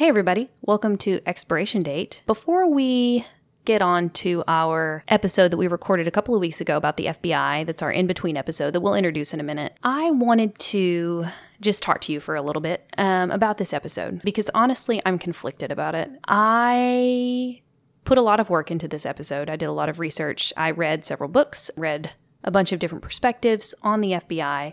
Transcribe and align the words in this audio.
Hey, 0.00 0.08
everybody. 0.08 0.48
Welcome 0.62 0.96
to 0.96 1.20
Expiration 1.26 1.82
Date. 1.82 2.22
Before 2.26 2.66
we 2.66 3.26
get 3.66 3.82
on 3.82 4.08
to 4.08 4.42
our 4.48 5.04
episode 5.08 5.50
that 5.50 5.58
we 5.58 5.66
recorded 5.66 6.08
a 6.08 6.10
couple 6.10 6.34
of 6.34 6.40
weeks 6.40 6.58
ago 6.58 6.78
about 6.78 6.96
the 6.96 7.04
FBI, 7.04 7.66
that's 7.66 7.82
our 7.82 7.92
in 7.92 8.06
between 8.06 8.38
episode 8.38 8.70
that 8.70 8.80
we'll 8.80 8.94
introduce 8.94 9.34
in 9.34 9.40
a 9.40 9.42
minute, 9.42 9.76
I 9.82 10.10
wanted 10.10 10.58
to 10.58 11.26
just 11.60 11.82
talk 11.82 12.00
to 12.00 12.14
you 12.14 12.20
for 12.20 12.34
a 12.34 12.40
little 12.40 12.62
bit 12.62 12.90
um, 12.96 13.30
about 13.30 13.58
this 13.58 13.74
episode 13.74 14.22
because 14.24 14.48
honestly, 14.54 15.02
I'm 15.04 15.18
conflicted 15.18 15.70
about 15.70 15.94
it. 15.94 16.10
I 16.26 17.60
put 18.04 18.16
a 18.16 18.22
lot 18.22 18.40
of 18.40 18.48
work 18.48 18.70
into 18.70 18.88
this 18.88 19.04
episode. 19.04 19.50
I 19.50 19.56
did 19.56 19.66
a 19.66 19.72
lot 19.72 19.90
of 19.90 20.00
research. 20.00 20.50
I 20.56 20.70
read 20.70 21.04
several 21.04 21.28
books, 21.28 21.70
read 21.76 22.12
a 22.42 22.50
bunch 22.50 22.72
of 22.72 22.78
different 22.78 23.04
perspectives 23.04 23.74
on 23.82 24.00
the 24.00 24.12
FBI, 24.12 24.72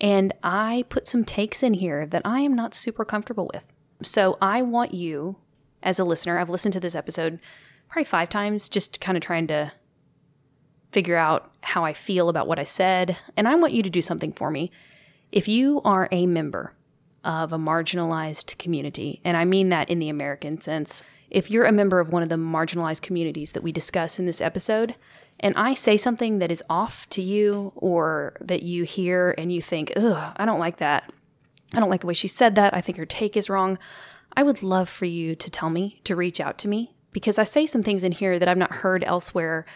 and 0.00 0.34
I 0.42 0.86
put 0.88 1.06
some 1.06 1.24
takes 1.24 1.62
in 1.62 1.74
here 1.74 2.04
that 2.04 2.22
I 2.24 2.40
am 2.40 2.56
not 2.56 2.74
super 2.74 3.04
comfortable 3.04 3.48
with. 3.54 3.72
So 4.02 4.38
I 4.40 4.62
want 4.62 4.94
you, 4.94 5.36
as 5.82 5.98
a 5.98 6.04
listener, 6.04 6.38
I've 6.38 6.50
listened 6.50 6.72
to 6.74 6.80
this 6.80 6.94
episode 6.94 7.38
probably 7.88 8.04
five 8.04 8.28
times, 8.28 8.68
just 8.68 9.00
kind 9.00 9.16
of 9.16 9.22
trying 9.22 9.46
to 9.48 9.72
figure 10.92 11.16
out 11.16 11.50
how 11.62 11.84
I 11.84 11.92
feel 11.92 12.28
about 12.28 12.46
what 12.46 12.58
I 12.58 12.64
said. 12.64 13.16
And 13.36 13.46
I 13.46 13.54
want 13.54 13.72
you 13.72 13.82
to 13.82 13.90
do 13.90 14.02
something 14.02 14.32
for 14.32 14.50
me. 14.50 14.70
If 15.30 15.48
you 15.48 15.80
are 15.84 16.08
a 16.10 16.26
member 16.26 16.74
of 17.22 17.52
a 17.52 17.58
marginalized 17.58 18.58
community, 18.58 19.20
and 19.24 19.36
I 19.36 19.44
mean 19.44 19.68
that 19.68 19.90
in 19.90 19.98
the 19.98 20.08
American 20.08 20.60
sense, 20.60 21.02
if 21.28 21.50
you're 21.50 21.66
a 21.66 21.72
member 21.72 22.00
of 22.00 22.12
one 22.12 22.22
of 22.22 22.28
the 22.28 22.36
marginalized 22.36 23.02
communities 23.02 23.52
that 23.52 23.62
we 23.62 23.70
discuss 23.70 24.18
in 24.18 24.26
this 24.26 24.40
episode, 24.40 24.96
and 25.38 25.54
I 25.56 25.74
say 25.74 25.96
something 25.96 26.38
that 26.38 26.50
is 26.50 26.62
off 26.68 27.08
to 27.10 27.22
you 27.22 27.72
or 27.76 28.36
that 28.40 28.62
you 28.62 28.84
hear 28.84 29.34
and 29.38 29.52
you 29.52 29.62
think, 29.62 29.92
ugh, 29.96 30.34
I 30.36 30.44
don't 30.44 30.58
like 30.58 30.78
that. 30.78 31.12
I 31.74 31.80
don't 31.80 31.90
like 31.90 32.00
the 32.00 32.06
way 32.06 32.14
she 32.14 32.28
said 32.28 32.54
that. 32.56 32.74
I 32.74 32.80
think 32.80 32.98
her 32.98 33.06
take 33.06 33.36
is 33.36 33.50
wrong. 33.50 33.78
I 34.36 34.42
would 34.42 34.62
love 34.62 34.88
for 34.88 35.06
you 35.06 35.34
to 35.34 35.50
tell 35.50 35.70
me, 35.70 36.00
to 36.04 36.16
reach 36.16 36.40
out 36.40 36.58
to 36.58 36.68
me, 36.68 36.94
because 37.12 37.38
I 37.38 37.44
say 37.44 37.66
some 37.66 37.82
things 37.82 38.04
in 38.04 38.12
here 38.12 38.38
that 38.38 38.48
I've 38.48 38.56
not 38.56 38.72
heard 38.72 39.04
elsewhere 39.04 39.66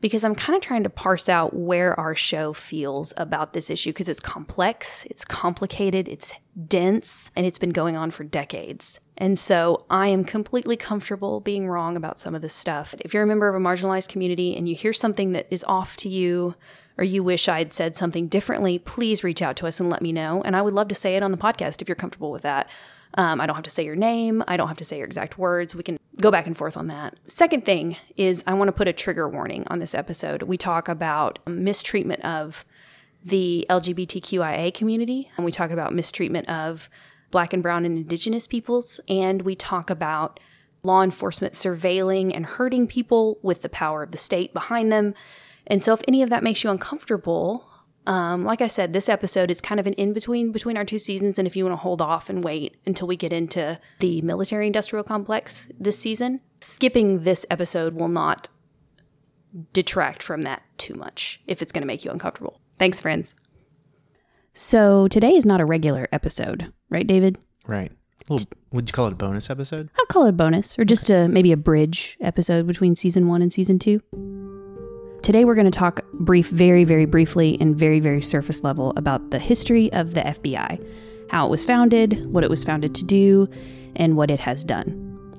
because 0.00 0.24
I'm 0.24 0.34
kind 0.34 0.56
of 0.56 0.62
trying 0.62 0.84
to 0.84 0.90
parse 0.90 1.28
out 1.28 1.54
where 1.54 1.98
our 1.98 2.14
show 2.14 2.52
feels 2.52 3.12
about 3.16 3.52
this 3.52 3.68
issue 3.68 3.90
because 3.90 4.08
it's 4.08 4.20
complex, 4.20 5.04
it's 5.06 5.24
complicated, 5.24 6.08
it's 6.08 6.32
dense, 6.68 7.30
and 7.34 7.44
it's 7.44 7.58
been 7.58 7.70
going 7.70 7.96
on 7.96 8.10
for 8.10 8.22
decades. 8.24 9.00
And 9.16 9.38
so 9.38 9.84
I 9.90 10.08
am 10.08 10.24
completely 10.24 10.76
comfortable 10.76 11.40
being 11.40 11.68
wrong 11.68 11.96
about 11.96 12.18
some 12.18 12.34
of 12.34 12.42
this 12.42 12.54
stuff. 12.54 12.94
If 13.00 13.12
you're 13.12 13.24
a 13.24 13.26
member 13.26 13.48
of 13.48 13.56
a 13.56 13.64
marginalized 13.64 14.08
community 14.08 14.56
and 14.56 14.68
you 14.68 14.76
hear 14.76 14.92
something 14.92 15.32
that 15.32 15.48
is 15.50 15.64
off 15.64 15.96
to 15.98 16.08
you, 16.08 16.54
or 16.98 17.04
you 17.04 17.22
wish 17.22 17.48
I'd 17.48 17.72
said 17.72 17.96
something 17.96 18.26
differently, 18.26 18.78
please 18.78 19.24
reach 19.24 19.40
out 19.40 19.56
to 19.56 19.66
us 19.66 19.78
and 19.80 19.88
let 19.88 20.02
me 20.02 20.12
know. 20.12 20.42
And 20.42 20.56
I 20.56 20.62
would 20.62 20.74
love 20.74 20.88
to 20.88 20.94
say 20.94 21.14
it 21.16 21.22
on 21.22 21.30
the 21.30 21.38
podcast 21.38 21.80
if 21.80 21.88
you're 21.88 21.94
comfortable 21.94 22.32
with 22.32 22.42
that. 22.42 22.68
Um, 23.14 23.40
I 23.40 23.46
don't 23.46 23.56
have 23.56 23.64
to 23.64 23.70
say 23.70 23.84
your 23.84 23.96
name. 23.96 24.44
I 24.46 24.56
don't 24.56 24.68
have 24.68 24.76
to 24.78 24.84
say 24.84 24.98
your 24.98 25.06
exact 25.06 25.38
words. 25.38 25.74
We 25.74 25.82
can 25.82 25.98
go 26.20 26.30
back 26.30 26.46
and 26.46 26.56
forth 26.56 26.76
on 26.76 26.88
that. 26.88 27.16
Second 27.24 27.64
thing 27.64 27.96
is, 28.16 28.44
I 28.46 28.54
want 28.54 28.68
to 28.68 28.72
put 28.72 28.88
a 28.88 28.92
trigger 28.92 29.28
warning 29.28 29.64
on 29.68 29.78
this 29.78 29.94
episode. 29.94 30.42
We 30.42 30.58
talk 30.58 30.88
about 30.88 31.38
mistreatment 31.46 32.24
of 32.24 32.64
the 33.24 33.66
LGBTQIA 33.70 34.74
community, 34.74 35.30
and 35.36 35.44
we 35.44 35.52
talk 35.52 35.70
about 35.70 35.94
mistreatment 35.94 36.48
of 36.48 36.88
Black 37.30 37.52
and 37.52 37.62
Brown 37.62 37.84
and 37.84 37.96
Indigenous 37.96 38.46
peoples, 38.46 39.00
and 39.08 39.42
we 39.42 39.54
talk 39.54 39.90
about 39.90 40.40
law 40.82 41.02
enforcement 41.02 41.54
surveilling 41.54 42.34
and 42.34 42.46
hurting 42.46 42.86
people 42.86 43.38
with 43.42 43.62
the 43.62 43.68
power 43.68 44.02
of 44.02 44.12
the 44.12 44.18
state 44.18 44.52
behind 44.52 44.92
them. 44.92 45.14
And 45.68 45.84
so, 45.84 45.92
if 45.92 46.00
any 46.08 46.22
of 46.22 46.30
that 46.30 46.42
makes 46.42 46.64
you 46.64 46.70
uncomfortable, 46.70 47.68
um, 48.06 48.42
like 48.42 48.62
I 48.62 48.66
said, 48.66 48.92
this 48.92 49.08
episode 49.08 49.50
is 49.50 49.60
kind 49.60 49.78
of 49.78 49.86
an 49.86 49.92
in 49.94 50.14
between 50.14 50.50
between 50.50 50.76
our 50.76 50.84
two 50.84 50.98
seasons. 50.98 51.38
And 51.38 51.46
if 51.46 51.54
you 51.54 51.64
want 51.64 51.74
to 51.74 51.82
hold 51.82 52.00
off 52.02 52.30
and 52.30 52.42
wait 52.42 52.76
until 52.86 53.06
we 53.06 53.16
get 53.16 53.32
into 53.32 53.78
the 54.00 54.22
military 54.22 54.66
industrial 54.66 55.04
complex 55.04 55.68
this 55.78 55.98
season, 55.98 56.40
skipping 56.60 57.22
this 57.22 57.44
episode 57.50 57.94
will 57.94 58.08
not 58.08 58.48
detract 59.72 60.22
from 60.22 60.42
that 60.42 60.62
too 60.78 60.94
much 60.94 61.40
if 61.46 61.62
it's 61.62 61.72
going 61.72 61.82
to 61.82 61.86
make 61.86 62.04
you 62.04 62.10
uncomfortable. 62.10 62.60
Thanks, 62.78 63.00
friends. 63.00 63.34
So 64.54 65.06
today 65.08 65.36
is 65.36 65.46
not 65.46 65.60
a 65.60 65.64
regular 65.64 66.08
episode, 66.10 66.72
right, 66.90 67.06
David? 67.06 67.38
Right. 67.66 67.92
Well, 68.28 68.40
would 68.72 68.88
you 68.88 68.92
call 68.92 69.06
it 69.06 69.12
a 69.12 69.16
bonus 69.16 69.50
episode? 69.50 69.88
I'll 69.98 70.06
call 70.06 70.26
it 70.26 70.30
a 70.30 70.32
bonus, 70.32 70.78
or 70.78 70.84
just 70.84 71.10
a 71.10 71.28
maybe 71.28 71.52
a 71.52 71.56
bridge 71.56 72.16
episode 72.20 72.66
between 72.66 72.96
season 72.96 73.28
one 73.28 73.40
and 73.42 73.52
season 73.52 73.78
two. 73.78 74.02
Today, 75.28 75.44
we're 75.44 75.54
going 75.54 75.70
to 75.70 75.78
talk 75.78 76.00
brief, 76.14 76.48
very, 76.48 76.84
very 76.84 77.04
briefly, 77.04 77.58
and 77.60 77.76
very, 77.76 78.00
very 78.00 78.22
surface 78.22 78.64
level 78.64 78.94
about 78.96 79.30
the 79.30 79.38
history 79.38 79.92
of 79.92 80.14
the 80.14 80.22
FBI, 80.22 80.82
how 81.28 81.44
it 81.44 81.50
was 81.50 81.66
founded, 81.66 82.24
what 82.32 82.44
it 82.44 82.48
was 82.48 82.64
founded 82.64 82.94
to 82.94 83.04
do, 83.04 83.46
and 83.94 84.16
what 84.16 84.30
it 84.30 84.40
has 84.40 84.64
done. 84.64 84.88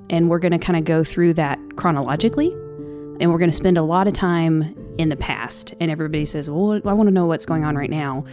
And 0.08 0.30
we're 0.30 0.38
going 0.38 0.52
to 0.52 0.60
kind 0.60 0.78
of 0.78 0.84
go 0.84 1.02
through 1.02 1.34
that 1.34 1.58
chronologically, 1.74 2.52
and 3.18 3.32
we're 3.32 3.38
going 3.38 3.50
to 3.50 3.56
spend 3.56 3.78
a 3.78 3.82
lot 3.82 4.06
of 4.06 4.12
time 4.12 4.76
in 4.96 5.08
the 5.08 5.16
past. 5.16 5.74
And 5.80 5.90
everybody 5.90 6.24
says, 6.24 6.48
Well, 6.48 6.80
I 6.84 6.92
want 6.92 7.08
to 7.08 7.12
know 7.12 7.26
what's 7.26 7.44
going 7.44 7.64
on 7.64 7.74
right 7.74 7.90
now. 7.90 8.24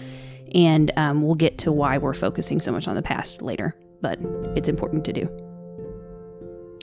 And 0.53 0.91
um, 0.95 1.23
we'll 1.23 1.33
get 1.33 1.57
to 1.57 1.71
why 1.71 1.97
we're 1.97 2.13
focusing 2.13 2.59
so 2.59 2.71
much 2.71 2.87
on 2.87 2.93
the 2.93 3.01
past 3.01 3.41
later, 3.41 3.73
but 3.99 4.19
it's 4.55 4.69
important 4.69 5.05
to 5.05 5.11
do. 5.11 5.21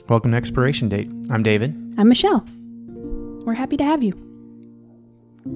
Welcome 0.09 0.31
to 0.31 0.37
Expiration 0.37 0.89
Date. 0.89 1.07
I'm 1.29 1.43
David. 1.43 1.73
I'm 1.97 2.09
Michelle. 2.09 2.45
We're 3.45 3.53
happy 3.53 3.77
to 3.77 3.83
have 3.85 4.03
you. 4.03 4.34
So, 5.45 5.51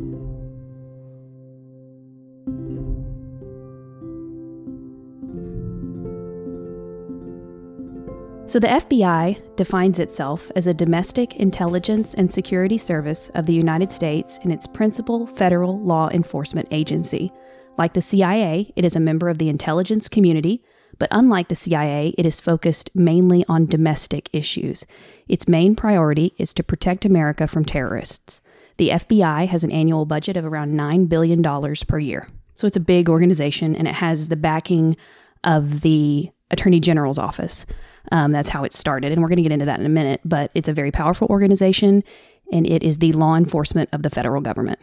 the 8.59 8.67
FBI 8.67 9.55
defines 9.55 9.97
itself 9.97 10.51
as 10.55 10.67
a 10.67 10.73
domestic 10.73 11.37
intelligence 11.37 12.13
and 12.13 12.31
security 12.31 12.77
service 12.77 13.31
of 13.35 13.47
the 13.47 13.53
United 13.53 13.91
States 13.91 14.37
and 14.43 14.53
its 14.53 14.67
principal 14.67 15.25
federal 15.25 15.79
law 15.79 16.09
enforcement 16.09 16.67
agency. 16.69 17.31
Like 17.79 17.93
the 17.93 18.01
CIA, 18.01 18.71
it 18.75 18.85
is 18.85 18.95
a 18.95 18.99
member 18.99 19.29
of 19.29 19.39
the 19.39 19.49
intelligence 19.49 20.07
community, 20.07 20.61
but 20.99 21.09
unlike 21.11 21.47
the 21.47 21.55
CIA, 21.55 22.13
it 22.17 22.27
is 22.27 22.39
focused 22.39 22.91
mainly 22.93 23.43
on 23.47 23.65
domestic 23.65 24.29
issues. 24.33 24.85
Its 25.27 25.47
main 25.47 25.75
priority 25.75 26.35
is 26.37 26.53
to 26.53 26.63
protect 26.63 27.05
America 27.05 27.47
from 27.47 27.65
terrorists. 27.65 28.41
The 28.79 28.91
FBI 28.91 29.45
has 29.49 29.65
an 29.65 29.73
annual 29.73 30.05
budget 30.05 30.37
of 30.37 30.45
around 30.45 30.73
$9 30.73 31.09
billion 31.09 31.43
per 31.85 31.99
year. 31.99 32.25
So 32.55 32.65
it's 32.65 32.77
a 32.77 32.79
big 32.79 33.09
organization 33.09 33.75
and 33.75 33.89
it 33.89 33.93
has 33.93 34.29
the 34.29 34.37
backing 34.37 34.95
of 35.43 35.81
the 35.81 36.29
Attorney 36.49 36.79
General's 36.79 37.19
office. 37.19 37.65
Um, 38.13 38.31
that's 38.31 38.47
how 38.47 38.63
it 38.63 38.71
started. 38.71 39.11
And 39.11 39.21
we're 39.21 39.27
going 39.27 39.35
to 39.35 39.43
get 39.43 39.51
into 39.51 39.65
that 39.65 39.81
in 39.81 39.85
a 39.85 39.89
minute, 39.89 40.21
but 40.23 40.49
it's 40.55 40.69
a 40.69 40.73
very 40.73 40.91
powerful 40.91 41.27
organization 41.29 42.05
and 42.53 42.65
it 42.65 42.81
is 42.81 42.99
the 42.99 43.11
law 43.11 43.35
enforcement 43.35 43.89
of 43.91 44.01
the 44.01 44.09
federal 44.09 44.41
government. 44.41 44.79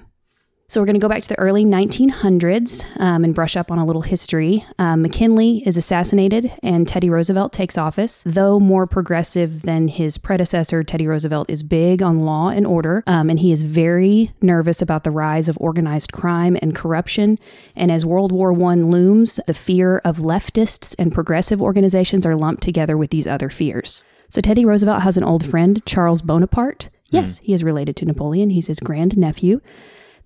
So 0.68 0.80
we're 0.80 0.86
going 0.86 0.94
to 0.94 1.00
go 1.00 1.08
back 1.08 1.22
to 1.22 1.28
the 1.28 1.38
early 1.38 1.64
1900s 1.64 2.84
um, 2.98 3.22
and 3.22 3.32
brush 3.32 3.56
up 3.56 3.70
on 3.70 3.78
a 3.78 3.84
little 3.84 4.02
history. 4.02 4.64
Um, 4.80 5.02
McKinley 5.02 5.62
is 5.64 5.76
assassinated 5.76 6.52
and 6.60 6.88
Teddy 6.88 7.08
Roosevelt 7.08 7.52
takes 7.52 7.78
office. 7.78 8.24
Though 8.26 8.58
more 8.58 8.84
progressive 8.88 9.62
than 9.62 9.86
his 9.86 10.18
predecessor, 10.18 10.82
Teddy 10.82 11.06
Roosevelt 11.06 11.48
is 11.48 11.62
big 11.62 12.02
on 12.02 12.22
law 12.22 12.48
and 12.48 12.66
order, 12.66 13.04
um, 13.06 13.30
and 13.30 13.38
he 13.38 13.52
is 13.52 13.62
very 13.62 14.32
nervous 14.42 14.82
about 14.82 15.04
the 15.04 15.12
rise 15.12 15.48
of 15.48 15.56
organized 15.60 16.12
crime 16.12 16.58
and 16.60 16.74
corruption. 16.74 17.38
And 17.76 17.92
as 17.92 18.04
World 18.04 18.32
War 18.32 18.50
I 18.52 18.74
looms, 18.74 19.38
the 19.46 19.54
fear 19.54 19.98
of 19.98 20.18
leftists 20.18 20.96
and 20.98 21.14
progressive 21.14 21.62
organizations 21.62 22.26
are 22.26 22.34
lumped 22.34 22.64
together 22.64 22.96
with 22.96 23.10
these 23.10 23.28
other 23.28 23.50
fears. 23.50 24.02
So 24.28 24.40
Teddy 24.40 24.64
Roosevelt 24.64 25.02
has 25.02 25.16
an 25.16 25.22
old 25.22 25.46
friend, 25.46 25.80
Charles 25.86 26.22
Bonaparte. 26.22 26.90
Yes, 27.10 27.38
mm. 27.38 27.42
he 27.44 27.52
is 27.52 27.62
related 27.62 27.94
to 27.96 28.04
Napoleon. 28.04 28.50
He's 28.50 28.66
his 28.66 28.80
grandnephew 28.80 29.60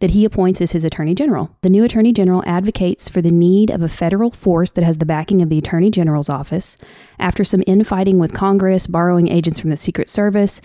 that 0.00 0.10
he 0.10 0.24
appoints 0.24 0.60
as 0.60 0.72
his 0.72 0.84
Attorney 0.84 1.14
General. 1.14 1.54
The 1.62 1.70
new 1.70 1.84
Attorney 1.84 2.12
General 2.12 2.42
advocates 2.46 3.08
for 3.08 3.22
the 3.22 3.30
need 3.30 3.70
of 3.70 3.82
a 3.82 3.88
federal 3.88 4.30
force 4.30 4.70
that 4.72 4.84
has 4.84 4.98
the 4.98 5.06
backing 5.06 5.40
of 5.40 5.48
the 5.48 5.58
Attorney 5.58 5.90
General's 5.90 6.28
office. 6.28 6.76
After 7.18 7.44
some 7.44 7.62
infighting 7.66 8.18
with 8.18 8.34
Congress, 8.34 8.86
borrowing 8.86 9.28
agents 9.28 9.60
from 9.60 9.70
the 9.70 9.76
Secret 9.76 10.08
Service, 10.08 10.60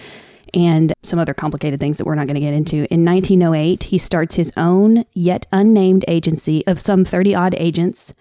and 0.54 0.94
some 1.04 1.19
other 1.19 1.33
complicated 1.33 1.80
things 1.80 1.98
that 1.98 2.06
we're 2.06 2.15
not 2.15 2.27
going 2.27 2.36
to 2.36 2.42
get 2.42 2.54
into. 2.54 2.92
In 2.94 3.04
1908, 3.04 3.83
he 3.83 3.98
starts 3.98 4.36
his 4.36 4.51
own, 4.56 5.04
yet 5.13 5.45
unnamed 5.51 6.06
agency 6.07 6.65
of 6.65 6.80
some 6.80 7.04
30 7.04 7.36
odd 7.36 7.56
agents 7.57 8.13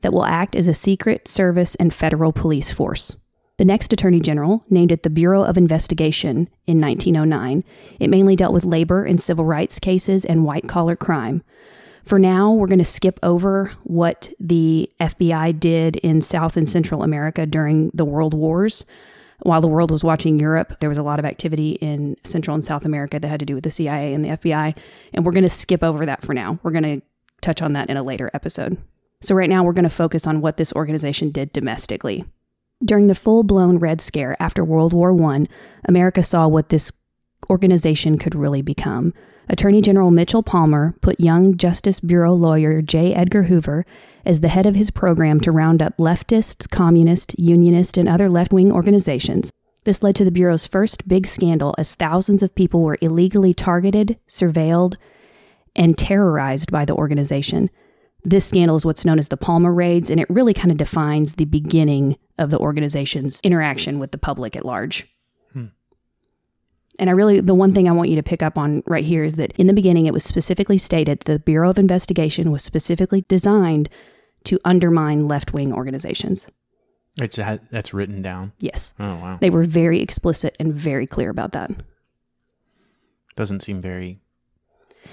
that 0.00 0.12
will 0.12 0.24
act 0.24 0.56
as 0.56 0.68
a 0.68 0.74
Secret 0.74 1.28
Service 1.28 1.74
and 1.76 1.92
federal 1.92 2.32
police 2.32 2.72
force. 2.72 3.14
The 3.62 3.66
next 3.66 3.92
Attorney 3.92 4.18
General 4.18 4.64
named 4.70 4.90
it 4.90 5.04
the 5.04 5.08
Bureau 5.08 5.44
of 5.44 5.56
Investigation 5.56 6.48
in 6.66 6.80
1909. 6.80 7.62
It 8.00 8.10
mainly 8.10 8.34
dealt 8.34 8.52
with 8.52 8.64
labor 8.64 9.04
and 9.04 9.22
civil 9.22 9.44
rights 9.44 9.78
cases 9.78 10.24
and 10.24 10.44
white 10.44 10.66
collar 10.66 10.96
crime. 10.96 11.44
For 12.04 12.18
now, 12.18 12.50
we're 12.50 12.66
going 12.66 12.80
to 12.80 12.84
skip 12.84 13.20
over 13.22 13.70
what 13.84 14.32
the 14.40 14.90
FBI 14.98 15.60
did 15.60 15.94
in 15.94 16.22
South 16.22 16.56
and 16.56 16.68
Central 16.68 17.04
America 17.04 17.46
during 17.46 17.92
the 17.94 18.04
World 18.04 18.34
Wars. 18.34 18.84
While 19.42 19.60
the 19.60 19.68
world 19.68 19.92
was 19.92 20.02
watching 20.02 20.40
Europe, 20.40 20.80
there 20.80 20.88
was 20.88 20.98
a 20.98 21.04
lot 21.04 21.20
of 21.20 21.24
activity 21.24 21.74
in 21.74 22.16
Central 22.24 22.56
and 22.56 22.64
South 22.64 22.84
America 22.84 23.20
that 23.20 23.28
had 23.28 23.38
to 23.38 23.46
do 23.46 23.54
with 23.54 23.62
the 23.62 23.70
CIA 23.70 24.12
and 24.12 24.24
the 24.24 24.30
FBI. 24.30 24.76
And 25.14 25.24
we're 25.24 25.30
going 25.30 25.44
to 25.44 25.48
skip 25.48 25.84
over 25.84 26.04
that 26.04 26.24
for 26.24 26.34
now. 26.34 26.58
We're 26.64 26.72
going 26.72 27.00
to 27.00 27.06
touch 27.42 27.62
on 27.62 27.74
that 27.74 27.90
in 27.90 27.96
a 27.96 28.02
later 28.02 28.28
episode. 28.34 28.76
So, 29.20 29.36
right 29.36 29.48
now, 29.48 29.62
we're 29.62 29.72
going 29.72 29.84
to 29.84 29.88
focus 29.88 30.26
on 30.26 30.40
what 30.40 30.56
this 30.56 30.72
organization 30.72 31.30
did 31.30 31.52
domestically. 31.52 32.24
During 32.84 33.06
the 33.06 33.14
full 33.14 33.44
blown 33.44 33.78
Red 33.78 34.00
Scare 34.00 34.36
after 34.40 34.64
World 34.64 34.92
War 34.92 35.14
I, 35.22 35.46
America 35.84 36.22
saw 36.22 36.48
what 36.48 36.68
this 36.68 36.92
organization 37.48 38.18
could 38.18 38.34
really 38.34 38.62
become. 38.62 39.14
Attorney 39.48 39.80
General 39.80 40.10
Mitchell 40.10 40.42
Palmer 40.42 40.94
put 41.00 41.20
young 41.20 41.56
Justice 41.56 42.00
Bureau 42.00 42.32
lawyer 42.32 42.82
J. 42.82 43.14
Edgar 43.14 43.44
Hoover 43.44 43.84
as 44.24 44.40
the 44.40 44.48
head 44.48 44.66
of 44.66 44.76
his 44.76 44.90
program 44.90 45.40
to 45.40 45.52
round 45.52 45.82
up 45.82 45.96
leftists, 45.96 46.68
communists, 46.68 47.34
unionists, 47.38 47.98
and 47.98 48.08
other 48.08 48.28
left 48.28 48.52
wing 48.52 48.72
organizations. 48.72 49.50
This 49.84 50.02
led 50.02 50.14
to 50.16 50.24
the 50.24 50.30
Bureau's 50.30 50.66
first 50.66 51.08
big 51.08 51.26
scandal 51.26 51.74
as 51.76 51.94
thousands 51.94 52.42
of 52.42 52.54
people 52.54 52.82
were 52.82 52.98
illegally 53.00 53.52
targeted, 53.52 54.18
surveilled, 54.28 54.94
and 55.74 55.98
terrorized 55.98 56.70
by 56.70 56.84
the 56.84 56.94
organization. 56.94 57.68
This 58.24 58.44
scandal 58.44 58.76
is 58.76 58.86
what's 58.86 59.04
known 59.04 59.18
as 59.18 59.28
the 59.28 59.36
Palmer 59.36 59.72
Raids, 59.72 60.08
and 60.10 60.20
it 60.20 60.30
really 60.30 60.54
kind 60.54 60.70
of 60.70 60.76
defines 60.76 61.34
the 61.34 61.44
beginning 61.44 62.16
of 62.38 62.50
the 62.50 62.58
organization's 62.58 63.40
interaction 63.42 63.98
with 63.98 64.12
the 64.12 64.18
public 64.18 64.54
at 64.54 64.64
large. 64.64 65.08
Hmm. 65.52 65.66
And 67.00 67.10
I 67.10 67.14
really, 67.14 67.40
the 67.40 67.54
one 67.54 67.74
thing 67.74 67.88
I 67.88 67.92
want 67.92 68.10
you 68.10 68.16
to 68.16 68.22
pick 68.22 68.42
up 68.42 68.56
on 68.56 68.84
right 68.86 69.04
here 69.04 69.24
is 69.24 69.34
that 69.34 69.52
in 69.52 69.66
the 69.66 69.72
beginning, 69.72 70.06
it 70.06 70.12
was 70.12 70.22
specifically 70.22 70.78
stated 70.78 71.20
the 71.20 71.40
Bureau 71.40 71.70
of 71.70 71.78
Investigation 71.78 72.52
was 72.52 72.62
specifically 72.62 73.24
designed 73.26 73.88
to 74.44 74.60
undermine 74.64 75.26
left 75.26 75.52
wing 75.52 75.72
organizations. 75.72 76.48
It's 77.20 77.38
a, 77.38 77.60
that's 77.70 77.92
written 77.92 78.22
down. 78.22 78.52
Yes. 78.58 78.94
Oh 78.98 79.16
wow. 79.16 79.38
They 79.40 79.50
were 79.50 79.64
very 79.64 80.00
explicit 80.00 80.56
and 80.58 80.72
very 80.72 81.06
clear 81.06 81.30
about 81.30 81.52
that. 81.52 81.70
Doesn't 83.36 83.60
seem 83.60 83.80
very 83.80 84.20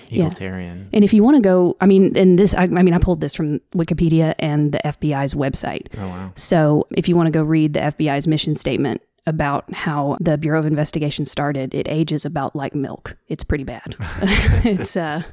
Yeah. 0.09 0.87
And 0.93 1.03
if 1.03 1.13
you 1.13 1.23
want 1.23 1.37
to 1.37 1.41
go, 1.41 1.77
I 1.81 1.85
mean, 1.85 2.17
and 2.17 2.37
this, 2.37 2.53
I, 2.53 2.63
I 2.63 2.67
mean, 2.67 2.93
I 2.93 2.97
pulled 2.97 3.21
this 3.21 3.35
from 3.35 3.59
Wikipedia 3.75 4.33
and 4.39 4.71
the 4.71 4.79
FBI's 4.83 5.33
website. 5.33 5.87
Oh 5.97 6.07
wow. 6.07 6.31
So 6.35 6.87
if 6.91 7.07
you 7.07 7.15
want 7.15 7.27
to 7.27 7.31
go 7.31 7.43
read 7.43 7.73
the 7.73 7.81
FBI's 7.81 8.27
mission 8.27 8.55
statement 8.55 9.01
about 9.27 9.71
how 9.73 10.17
the 10.19 10.37
Bureau 10.37 10.59
of 10.59 10.65
Investigation 10.65 11.25
started, 11.25 11.75
it 11.75 11.87
ages 11.87 12.25
about 12.25 12.55
like 12.55 12.73
milk. 12.73 13.17
It's 13.27 13.43
pretty 13.43 13.63
bad. 13.63 13.95
it's 14.63 14.95
uh 14.97 15.23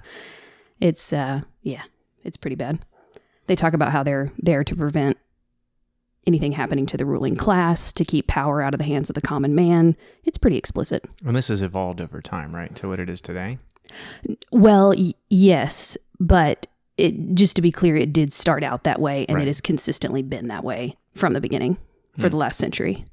it's 0.81 1.13
uh 1.13 1.41
yeah, 1.63 1.83
it's 2.25 2.37
pretty 2.37 2.57
bad. 2.57 2.79
They 3.47 3.57
talk 3.57 3.75
about 3.75 3.93
how 3.93 4.03
they're 4.03 4.31
there 4.39 4.65
to 4.65 4.77
prevent 4.77 5.17
anything 6.27 6.53
happening 6.53 6.87
to 6.87 6.97
the 6.97 7.07
ruling 7.07 7.37
class, 7.37 7.93
to 7.93 8.05
keep 8.05 8.27
power 8.27 8.61
out 8.61 8.75
of 8.75 8.79
the 8.79 8.85
hands 8.85 9.09
of 9.09 9.15
the 9.15 9.21
common 9.21 9.55
man. 9.55 9.97
It's 10.25 10.39
pretty 10.39 10.57
explicit. 10.57 11.05
And 11.25 11.37
this 11.37 11.49
has 11.49 11.63
evolved 11.63 12.01
over 12.01 12.21
time, 12.21 12.55
right, 12.55 12.75
to 12.77 12.89
what 12.89 13.01
it 13.01 13.09
is 13.09 13.21
today. 13.21 13.59
Well, 14.51 14.91
y- 14.97 15.13
yes, 15.29 15.97
but 16.19 16.67
it 16.97 17.35
just 17.35 17.57
to 17.57 17.63
be 17.63 17.73
clear, 17.73 17.97
it 17.97 18.13
did 18.13 18.33
start 18.33 18.63
out 18.63 18.85
that 18.85 19.01
way, 19.01 19.27
and 19.29 19.37
Right. 19.37 19.43
it 19.43 19.49
has 19.49 19.61
consistently 19.61 20.23
been 20.23 20.49
that 20.49 20.65
way 20.65 20.97
from 21.15 21.33
the 21.33 21.41
beginning 21.41 21.79
for 22.17 22.29
the 22.29 22.37
hmm. 22.37 22.41
last 22.41 22.59
century. 22.59 23.05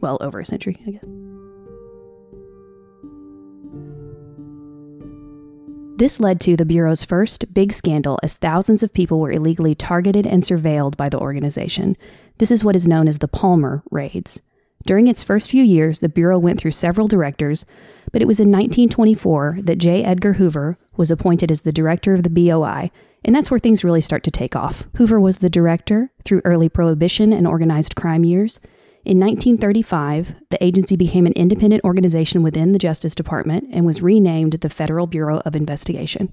Well, 0.00 0.18
over 0.20 0.40
a 0.40 0.44
century, 0.44 0.76
I 0.86 0.90
guess. 0.92 1.04
This 5.96 6.18
led 6.18 6.40
to 6.40 6.56
the 6.56 6.64
Bureau's 6.64 7.04
first 7.04 7.52
big 7.54 7.72
scandal 7.72 8.18
as 8.22 8.34
thousands 8.34 8.82
of 8.82 8.92
people 8.92 9.20
were 9.20 9.30
illegally 9.30 9.74
targeted 9.74 10.26
and 10.26 10.42
surveilled 10.42 10.96
by 10.96 11.08
the 11.08 11.18
organization. 11.18 11.96
This 12.38 12.50
is 12.50 12.64
what 12.64 12.74
is 12.74 12.88
known 12.88 13.06
as 13.06 13.18
the 13.18 13.28
Palmer 13.28 13.84
Raids. 13.90 14.40
During 14.84 15.06
its 15.06 15.22
first 15.22 15.48
few 15.48 15.62
years, 15.62 16.00
the 16.00 16.08
Bureau 16.08 16.40
went 16.40 16.58
through 16.58 16.72
several 16.72 17.06
directors, 17.06 17.64
but 18.12 18.22
it 18.22 18.28
was 18.28 18.38
in 18.38 18.50
1924 18.50 19.60
that 19.62 19.78
J. 19.78 20.04
Edgar 20.04 20.34
Hoover 20.34 20.78
was 20.96 21.10
appointed 21.10 21.50
as 21.50 21.62
the 21.62 21.72
director 21.72 22.14
of 22.14 22.22
the 22.22 22.30
BOI, 22.30 22.90
and 23.24 23.34
that's 23.34 23.50
where 23.50 23.58
things 23.58 23.84
really 23.84 24.00
start 24.00 24.22
to 24.24 24.30
take 24.30 24.54
off. 24.54 24.84
Hoover 24.96 25.18
was 25.18 25.38
the 25.38 25.50
director 25.50 26.12
through 26.24 26.42
early 26.44 26.68
Prohibition 26.68 27.32
and 27.32 27.46
organized 27.46 27.96
crime 27.96 28.24
years. 28.24 28.60
In 29.04 29.18
1935, 29.18 30.34
the 30.50 30.62
agency 30.62 30.96
became 30.96 31.26
an 31.26 31.32
independent 31.32 31.82
organization 31.84 32.42
within 32.42 32.72
the 32.72 32.78
Justice 32.78 33.14
Department 33.14 33.68
and 33.72 33.84
was 33.86 34.02
renamed 34.02 34.52
the 34.52 34.68
Federal 34.68 35.06
Bureau 35.06 35.40
of 35.44 35.56
Investigation. 35.56 36.30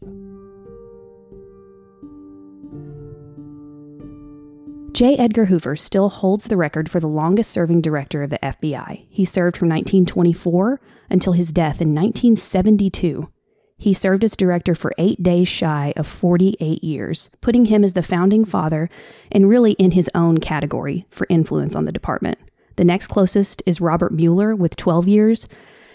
J. 4.92 5.16
Edgar 5.18 5.46
Hoover 5.46 5.76
still 5.76 6.10
holds 6.10 6.46
the 6.46 6.58
record 6.58 6.90
for 6.90 7.00
the 7.00 7.08
longest 7.08 7.52
serving 7.52 7.81
director 7.81 8.22
of 8.22 8.31
the 8.31 8.40
FBI. 8.40 9.06
He 9.10 9.24
served 9.24 9.56
from 9.56 9.70
1924 9.70 10.81
until 11.10 11.34
his 11.34 11.52
death 11.52 11.82
in 11.82 11.96
1972. 11.96 13.30
He 13.78 13.94
served 13.94 14.24
as 14.24 14.36
director 14.36 14.76
for 14.76 14.94
eight 14.98 15.24
days 15.24 15.48
shy 15.48 15.94
of 15.96 16.06
48 16.06 16.84
years, 16.84 17.30
putting 17.40 17.66
him 17.66 17.84
as 17.84 17.94
the 17.94 18.04
founding 18.04 18.44
father 18.44 18.90
and 19.32 19.48
really 19.48 19.72
in 19.74 19.92
his 19.92 20.10
own 20.14 20.40
category 20.40 21.06
for 21.10 21.26
influence 21.30 21.76
on 21.76 21.86
the 21.86 21.92
department. 21.92 22.38
The 22.76 22.84
next 22.84 23.08
closest 23.08 23.64
is 23.66 23.80
Robert 23.82 24.12
Mueller 24.12 24.56
with 24.56 24.76
12 24.76 25.08
years, 25.08 25.48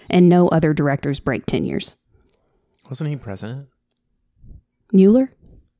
and 0.08 0.28
no 0.28 0.48
other 0.48 0.72
directors 0.72 1.20
break 1.20 1.46
10 1.46 1.64
years. 1.64 1.96
Wasn't 2.88 3.08
he 3.08 3.16
president? 3.16 3.68
Mueller? 4.92 5.32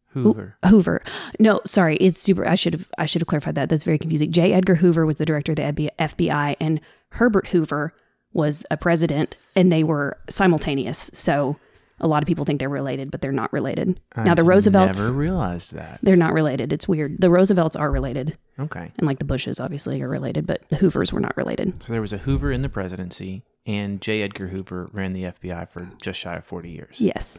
Hoover. 0.08 0.56
Hoover. 0.68 1.02
No, 1.40 1.60
sorry, 1.66 1.96
it's 1.96 2.18
super. 2.18 2.46
I 2.46 2.54
should 2.54 2.72
have 2.74 2.90
I 2.98 3.06
should 3.06 3.20
have 3.20 3.26
clarified 3.26 3.56
that. 3.56 3.68
That's 3.68 3.82
very 3.82 3.98
confusing. 3.98 4.30
J. 4.30 4.52
Edgar 4.52 4.76
Hoover 4.76 5.04
was 5.04 5.16
the 5.16 5.24
director 5.24 5.52
of 5.52 5.56
the 5.56 5.64
FBI 5.64 5.90
FBI, 5.98 6.56
and 6.60 6.80
Herbert 7.10 7.48
Hoover 7.48 7.94
was 8.34 8.64
a 8.70 8.76
president, 8.76 9.36
and 9.56 9.72
they 9.72 9.82
were 9.84 10.18
simultaneous. 10.28 11.10
So 11.14 11.56
a 12.00 12.06
lot 12.08 12.22
of 12.22 12.26
people 12.26 12.44
think 12.44 12.58
they're 12.58 12.68
related, 12.68 13.10
but 13.10 13.20
they're 13.20 13.32
not 13.32 13.52
related. 13.52 14.00
now 14.16 14.34
the 14.34 14.42
Roosevelts, 14.42 14.98
Never 15.00 15.12
realized 15.16 15.72
that. 15.74 16.00
they're 16.02 16.16
not 16.16 16.32
related. 16.34 16.72
It's 16.72 16.86
weird. 16.88 17.20
The 17.20 17.30
Roosevelts 17.30 17.76
are 17.76 17.90
related, 17.90 18.36
Okay. 18.58 18.92
and 18.98 19.06
like 19.06 19.20
the 19.20 19.24
Bushes, 19.24 19.60
obviously 19.60 20.02
are 20.02 20.08
related, 20.08 20.46
but 20.46 20.68
the 20.68 20.76
Hoovers 20.76 21.12
were 21.12 21.20
not 21.20 21.36
related. 21.36 21.82
So 21.84 21.92
there 21.92 22.02
was 22.02 22.12
a 22.12 22.18
Hoover 22.18 22.50
in 22.52 22.62
the 22.62 22.68
presidency, 22.68 23.44
and 23.64 24.00
J. 24.00 24.22
Edgar 24.22 24.48
Hoover 24.48 24.90
ran 24.92 25.12
the 25.12 25.22
FBI 25.24 25.68
for 25.70 25.88
just 26.02 26.18
shy 26.18 26.34
of 26.36 26.44
40 26.44 26.68
years. 26.70 27.00
Yes, 27.00 27.38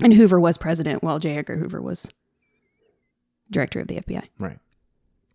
and 0.00 0.12
Hoover 0.12 0.38
was 0.38 0.58
president 0.58 1.02
while 1.02 1.18
J. 1.18 1.38
Edgar 1.38 1.56
Hoover 1.56 1.80
was 1.80 2.06
director 3.50 3.80
of 3.80 3.88
the 3.88 3.96
FBI. 3.96 4.24
Right. 4.38 4.58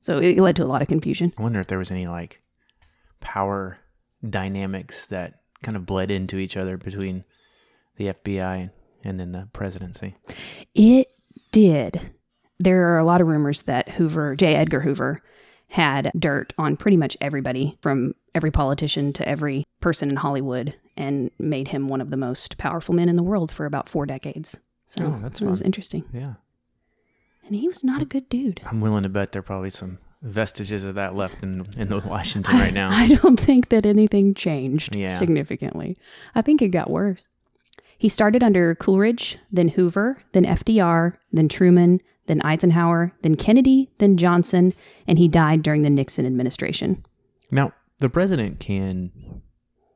So 0.01 0.19
it 0.19 0.37
led 0.37 0.55
to 0.57 0.63
a 0.63 0.65
lot 0.67 0.81
of 0.81 0.87
confusion. 0.87 1.33
I 1.37 1.41
wonder 1.41 1.59
if 1.59 1.67
there 1.67 1.77
was 1.77 1.91
any 1.91 2.07
like 2.07 2.41
power 3.19 3.77
dynamics 4.27 5.05
that 5.07 5.41
kind 5.61 5.75
of 5.77 5.85
bled 5.85 6.11
into 6.11 6.37
each 6.37 6.57
other 6.57 6.77
between 6.77 7.23
the 7.97 8.07
FBI 8.07 8.71
and 9.03 9.19
then 9.19 9.31
the 9.31 9.47
presidency. 9.53 10.15
It 10.73 11.07
did. 11.51 12.13
There 12.59 12.93
are 12.93 12.97
a 12.97 13.05
lot 13.05 13.21
of 13.21 13.27
rumors 13.27 13.63
that 13.63 13.89
Hoover, 13.89 14.35
J. 14.35 14.55
Edgar 14.55 14.81
Hoover, 14.81 15.21
had 15.67 16.11
dirt 16.17 16.53
on 16.57 16.75
pretty 16.75 16.97
much 16.97 17.15
everybody 17.21 17.77
from 17.81 18.15
every 18.33 18.51
politician 18.51 19.13
to 19.13 19.27
every 19.27 19.63
person 19.81 20.09
in 20.09 20.15
Hollywood 20.15 20.75
and 20.97 21.31
made 21.39 21.69
him 21.69 21.87
one 21.87 22.01
of 22.01 22.09
the 22.09 22.17
most 22.17 22.57
powerful 22.57 22.95
men 22.95 23.07
in 23.07 23.15
the 23.15 23.23
world 23.23 23.51
for 23.51 23.65
about 23.65 23.87
four 23.87 24.05
decades. 24.05 24.59
So 24.85 25.05
Oh, 25.05 25.19
that's 25.21 25.41
it 25.41 25.45
was 25.45 25.61
interesting. 25.61 26.03
Yeah. 26.11 26.33
And 27.45 27.55
he 27.55 27.67
was 27.67 27.83
not 27.83 28.01
a 28.01 28.05
good 28.05 28.27
dude. 28.29 28.61
I'm 28.65 28.81
willing 28.81 29.03
to 29.03 29.09
bet 29.09 29.31
there 29.31 29.39
are 29.39 29.43
probably 29.43 29.69
some 29.69 29.99
vestiges 30.21 30.83
of 30.83 30.95
that 30.95 31.15
left 31.15 31.41
in 31.43 31.65
in 31.77 31.87
the 31.89 31.99
Washington 32.05 32.57
right 32.59 32.73
now. 32.73 32.89
I 32.91 33.07
don't 33.15 33.39
think 33.39 33.69
that 33.69 33.85
anything 33.85 34.33
changed 34.33 34.95
Yeah. 34.95 35.15
significantly. 35.17 35.97
I 36.35 36.41
think 36.41 36.61
it 36.61 36.69
got 36.69 36.89
worse. 36.89 37.25
He 37.97 38.09
started 38.09 38.43
under 38.43 38.75
Coolidge, 38.75 39.37
then 39.51 39.69
Hoover, 39.69 40.21
then 40.31 40.45
FDR, 40.45 41.13
then 41.33 41.49
Truman, 41.49 41.99
then 42.27 42.41
Eisenhower, 42.43 43.13
then 43.23 43.35
Kennedy, 43.35 43.89
then 43.97 44.15
Johnson, 44.17 44.73
and 45.07 45.17
he 45.17 45.27
died 45.27 45.63
during 45.63 45.81
the 45.81 45.89
Nixon 45.89 46.25
administration. 46.25 47.03
Now, 47.51 47.73
the 47.99 48.09
president 48.09 48.59
can 48.61 49.11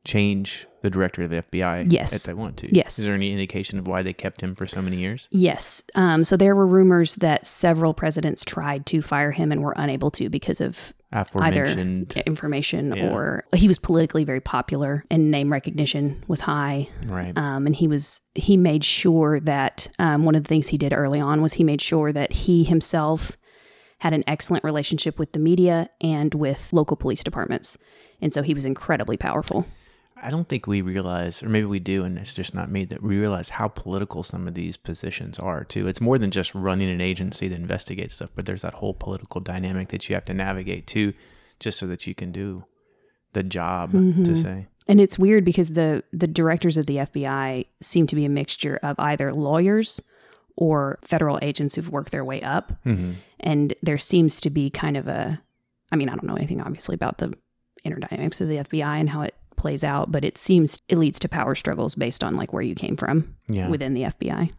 change 0.04 0.66
the 0.82 0.90
director 0.90 1.22
of 1.22 1.30
the 1.30 1.36
FBI 1.42 1.86
Yes. 1.90 2.14
if 2.14 2.24
they 2.24 2.34
want 2.34 2.58
to. 2.58 2.74
Yes. 2.74 2.98
Is 2.98 3.06
there 3.06 3.14
any 3.14 3.32
indication 3.32 3.78
of 3.78 3.88
why 3.88 4.02
they 4.02 4.12
kept 4.12 4.42
him 4.42 4.54
for 4.54 4.66
so 4.66 4.82
many 4.82 4.98
years? 4.98 5.28
Yes. 5.30 5.82
Um, 5.94 6.24
so 6.24 6.36
there 6.36 6.54
were 6.54 6.66
rumors 6.66 7.14
that 7.16 7.46
several 7.46 7.94
presidents 7.94 8.44
tried 8.44 8.84
to 8.86 9.00
fire 9.00 9.30
him 9.30 9.50
and 9.50 9.62
were 9.62 9.72
unable 9.78 10.10
to 10.12 10.28
because 10.28 10.60
of 10.60 10.92
either 11.36 11.64
information 12.26 12.94
Yeah. 12.94 13.12
or 13.14 13.44
he 13.54 13.68
was 13.68 13.78
politically 13.78 14.24
very 14.24 14.40
popular 14.40 15.04
and 15.10 15.30
name 15.30 15.50
recognition 15.52 16.22
was 16.28 16.40
high. 16.40 16.88
Right. 17.06 17.36
um, 17.38 17.66
and 17.66 17.74
he 17.74 17.88
was 17.88 18.20
he 18.34 18.56
made 18.56 18.84
sure 18.84 19.40
that 19.40 19.88
um, 19.98 20.24
one 20.24 20.34
of 20.34 20.42
the 20.42 20.48
things 20.48 20.68
he 20.68 20.76
did 20.78 20.92
early 20.92 21.20
on 21.20 21.40
was 21.40 21.54
he 21.54 21.64
made 21.64 21.80
sure 21.80 22.12
that 22.12 22.32
he 22.32 22.64
himself 22.64 23.36
had 23.98 24.12
an 24.12 24.24
excellent 24.26 24.64
relationship 24.64 25.18
with 25.18 25.32
the 25.32 25.38
media 25.38 25.88
and 26.00 26.34
with 26.34 26.72
local 26.72 26.96
police 26.96 27.22
departments 27.24 27.78
and 28.20 28.34
so 28.34 28.42
he 28.42 28.52
was 28.52 28.66
incredibly 28.66 29.16
powerful 29.16 29.66
I 30.22 30.30
don't 30.30 30.48
think 30.48 30.66
we 30.66 30.80
realize, 30.80 31.42
or 31.42 31.48
maybe 31.48 31.66
we 31.66 31.80
do, 31.80 32.04
and 32.04 32.16
it's 32.18 32.34
just 32.34 32.54
not 32.54 32.70
me, 32.70 32.84
that 32.86 33.02
we 33.02 33.18
realize 33.18 33.48
how 33.50 33.68
political 33.68 34.22
some 34.22 34.46
of 34.48 34.54
these 34.54 34.76
positions 34.76 35.38
are, 35.38 35.64
too. 35.64 35.86
It's 35.88 36.00
more 36.00 36.18
than 36.18 36.30
just 36.30 36.54
running 36.54 36.88
an 36.88 37.00
agency 37.00 37.48
that 37.48 37.56
investigates 37.58 38.14
stuff, 38.14 38.30
but 38.34 38.46
there's 38.46 38.62
that 38.62 38.74
whole 38.74 38.94
political 38.94 39.40
dynamic 39.40 39.88
that 39.88 40.08
you 40.08 40.14
have 40.14 40.24
to 40.26 40.34
navigate, 40.34 40.86
too, 40.86 41.12
just 41.60 41.78
so 41.78 41.86
that 41.88 42.06
you 42.06 42.14
can 42.14 42.32
do 42.32 42.64
the 43.32 43.42
job, 43.42 43.90
to 43.92 44.36
say. 44.36 44.68
and 44.86 45.00
it's 45.00 45.18
weird 45.18 45.44
because 45.44 45.70
the 45.70 46.04
the 46.12 46.28
directors 46.28 46.76
of 46.76 46.86
the 46.86 46.98
FBI 46.98 47.66
seem 47.82 48.06
to 48.06 48.14
be 48.14 48.24
a 48.24 48.28
mixture 48.28 48.78
of 48.82 48.94
either 49.00 49.34
lawyers 49.34 50.00
or 50.56 50.98
federal 51.02 51.38
agents 51.42 51.74
who've 51.74 51.88
worked 51.90 52.12
their 52.12 52.24
way 52.24 52.40
up 52.42 52.72
Mm-hmm. 52.86 53.14
and 53.40 53.74
there 53.82 53.98
seems 53.98 54.40
to 54.42 54.50
be 54.50 54.70
kind 54.70 54.96
of 54.96 55.08
a 55.08 55.40
i 55.90 55.96
mean 55.96 56.08
i 56.08 56.12
don't 56.12 56.22
know 56.26 56.36
anything 56.36 56.60
obviously 56.60 56.94
about 56.94 57.18
the 57.18 57.34
inner 57.82 57.96
dynamics 57.98 58.40
of 58.40 58.48
the 58.48 58.56
FBI 58.58 59.00
and 59.00 59.10
how 59.10 59.22
it 59.22 59.34
plays 59.56 59.84
out, 59.84 60.10
but 60.12 60.24
it 60.24 60.36
seems 60.38 60.80
it 60.88 60.98
leads 60.98 61.18
to 61.20 61.28
power 61.28 61.54
struggles 61.54 61.94
based 61.94 62.22
on 62.24 62.36
like 62.36 62.52
where 62.52 62.62
you 62.62 62.74
came 62.74 62.96
from 62.96 63.34
Yeah. 63.48 63.68
within 63.68 63.94
the 63.94 64.02
FBI. 64.04 64.50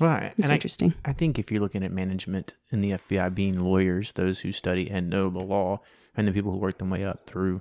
well, 0.00 0.10
I- 0.10 0.34
It's 0.36 0.44
and 0.44 0.52
I, 0.52 0.54
interesting. 0.54 0.94
I 1.04 1.12
think 1.12 1.38
if 1.38 1.50
you're 1.52 1.60
looking 1.60 1.84
at 1.84 1.92
management 1.92 2.54
in 2.70 2.80
the 2.80 2.92
FBI 2.94 3.28
being 3.34 3.60
lawyers, 3.62 4.12
those 4.14 4.40
who 4.40 4.50
study 4.52 4.90
and 4.90 5.08
know 5.08 5.28
the 5.30 5.38
law, 5.40 5.80
and 6.16 6.26
the 6.26 6.32
people 6.32 6.50
who 6.52 6.58
work 6.58 6.78
their 6.78 6.88
way 6.88 7.04
up 7.04 7.26
through 7.26 7.60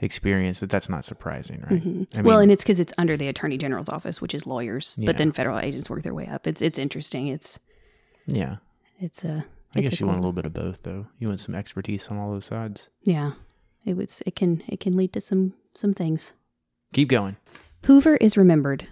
experience, 0.00 0.60
that 0.60 0.68
that's 0.70 0.88
not 0.90 1.04
surprising, 1.04 1.62
right? 1.70 1.82
Mhm. 1.82 2.06
I 2.18 2.22
well, 2.22 2.38
and 2.40 2.52
it's 2.52 2.62
because 2.62 2.80
it's 2.80 2.92
under 2.98 3.16
the 3.16 3.28
Attorney 3.28 3.56
General's 3.56 3.88
office, 3.88 4.20
which 4.20 4.34
is 4.34 4.46
lawyers, 4.46 4.94
Yeah. 4.98 5.06
but 5.06 5.16
then 5.16 5.32
federal 5.32 5.58
agents 5.58 5.88
work 5.88 6.02
their 6.02 6.12
way 6.14 6.26
up. 6.26 6.46
It's 6.46 6.60
it's 6.60 6.78
interesting. 6.78 7.28
It's 7.28 7.58
Yeah. 8.26 8.56
it's 9.00 9.24
a 9.24 9.46
I 9.74 9.80
it's 9.80 9.90
guess 9.90 10.00
a 10.00 10.02
you 10.02 10.06
want 10.06 10.18
a 10.18 10.20
little 10.20 10.32
bit 10.34 10.44
of 10.46 10.52
both, 10.52 10.82
though. 10.82 11.06
You 11.18 11.28
want 11.28 11.40
some 11.40 11.54
expertise 11.54 12.08
on 12.08 12.18
all 12.18 12.30
those 12.32 12.44
sides. 12.46 12.88
yeah. 13.04 13.32
It 13.86 13.96
was 13.96 14.22
it 14.26 14.34
can 14.36 14.62
it 14.68 14.80
can 14.80 14.96
lead 14.96 15.12
to 15.14 15.20
some 15.20 15.54
some 15.76 15.92
things. 15.92 16.32
Keep 16.92 17.08
going. 17.08 17.36
Hoover 17.84 18.16
is 18.16 18.36
remembered 18.36 18.88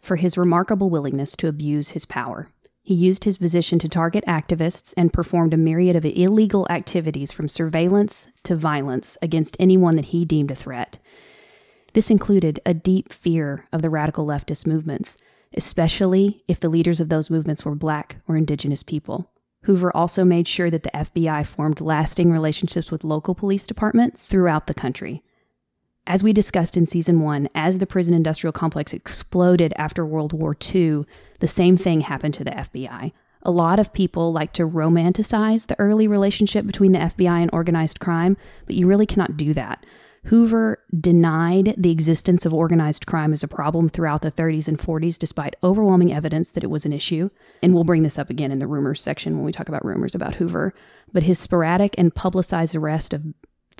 for 0.00 0.16
his 0.16 0.38
remarkable 0.38 0.88
willingness 0.88 1.36
to 1.36 1.48
abuse 1.48 1.90
his 1.90 2.04
power. 2.04 2.48
He 2.82 2.94
used 2.94 3.24
his 3.24 3.36
position 3.36 3.78
to 3.80 3.88
target 3.88 4.24
activists 4.26 4.94
and 4.96 5.12
performed 5.12 5.52
a 5.52 5.58
myriad 5.58 5.94
of 5.96 6.04
illegal 6.06 6.66
activities 6.70 7.32
from 7.32 7.48
surveillance 7.48 8.28
to 8.44 8.56
violence 8.56 9.18
against 9.20 9.56
anyone 9.60 9.96
that 9.96 10.06
he 10.06 10.24
deemed 10.24 10.50
a 10.50 10.54
threat. 10.54 10.98
This 11.92 12.10
included 12.10 12.60
a 12.64 12.72
deep 12.72 13.12
fear 13.12 13.66
of 13.72 13.82
the 13.82 13.90
radical 13.90 14.24
leftist 14.24 14.66
movements, 14.66 15.16
especially 15.56 16.42
if 16.48 16.60
the 16.60 16.68
leaders 16.68 17.00
of 17.00 17.08
those 17.08 17.30
movements 17.30 17.64
were 17.64 17.74
black 17.74 18.16
or 18.26 18.36
indigenous 18.36 18.82
people. 18.82 19.30
Hoover 19.64 19.94
also 19.94 20.24
made 20.24 20.48
sure 20.48 20.70
that 20.70 20.84
the 20.84 20.90
FBI 20.94 21.44
formed 21.44 21.80
lasting 21.80 22.32
relationships 22.32 22.90
with 22.90 23.04
local 23.04 23.34
police 23.34 23.66
departments 23.66 24.26
throughout 24.26 24.66
the 24.66 24.74
country. 24.74 25.22
As 26.06 26.22
we 26.22 26.32
discussed 26.32 26.76
in 26.76 26.86
season 26.86 27.20
one, 27.20 27.48
as 27.54 27.78
the 27.78 27.86
prison 27.86 28.14
industrial 28.14 28.52
complex 28.52 28.92
exploded 28.92 29.72
after 29.76 30.04
World 30.04 30.32
War 30.32 30.56
II, 30.74 31.04
the 31.38 31.48
same 31.48 31.76
thing 31.76 32.00
happened 32.00 32.34
to 32.34 32.44
the 32.44 32.50
FBI. 32.50 33.12
A 33.42 33.50
lot 33.50 33.78
of 33.78 33.92
people 33.92 34.32
like 34.32 34.52
to 34.54 34.68
romanticize 34.68 35.66
the 35.66 35.78
early 35.78 36.06
relationship 36.06 36.66
between 36.66 36.92
the 36.92 36.98
FBI 36.98 37.40
and 37.40 37.50
organized 37.52 38.00
crime, 38.00 38.36
but 38.66 38.74
you 38.74 38.86
really 38.86 39.06
cannot 39.06 39.36
do 39.36 39.54
that. 39.54 39.86
Hoover 40.24 40.78
denied 40.98 41.74
the 41.78 41.90
existence 41.90 42.44
of 42.44 42.52
organized 42.52 43.06
crime 43.06 43.32
as 43.32 43.42
a 43.42 43.48
problem 43.48 43.88
throughout 43.88 44.20
the 44.20 44.30
30s 44.30 44.68
and 44.68 44.78
40s, 44.78 45.18
despite 45.18 45.56
overwhelming 45.62 46.12
evidence 46.12 46.50
that 46.50 46.64
it 46.64 46.70
was 46.70 46.84
an 46.84 46.92
issue. 46.92 47.30
And 47.62 47.72
we'll 47.72 47.84
bring 47.84 48.02
this 48.02 48.18
up 48.18 48.28
again 48.28 48.52
in 48.52 48.58
the 48.58 48.66
rumors 48.66 49.00
section 49.00 49.36
when 49.36 49.46
we 49.46 49.52
talk 49.52 49.68
about 49.68 49.84
rumors 49.84 50.14
about 50.14 50.34
Hoover. 50.34 50.74
But 51.12 51.22
his 51.22 51.38
sporadic 51.38 51.94
and 51.96 52.14
publicized 52.14 52.76
arrest 52.76 53.14
of 53.14 53.22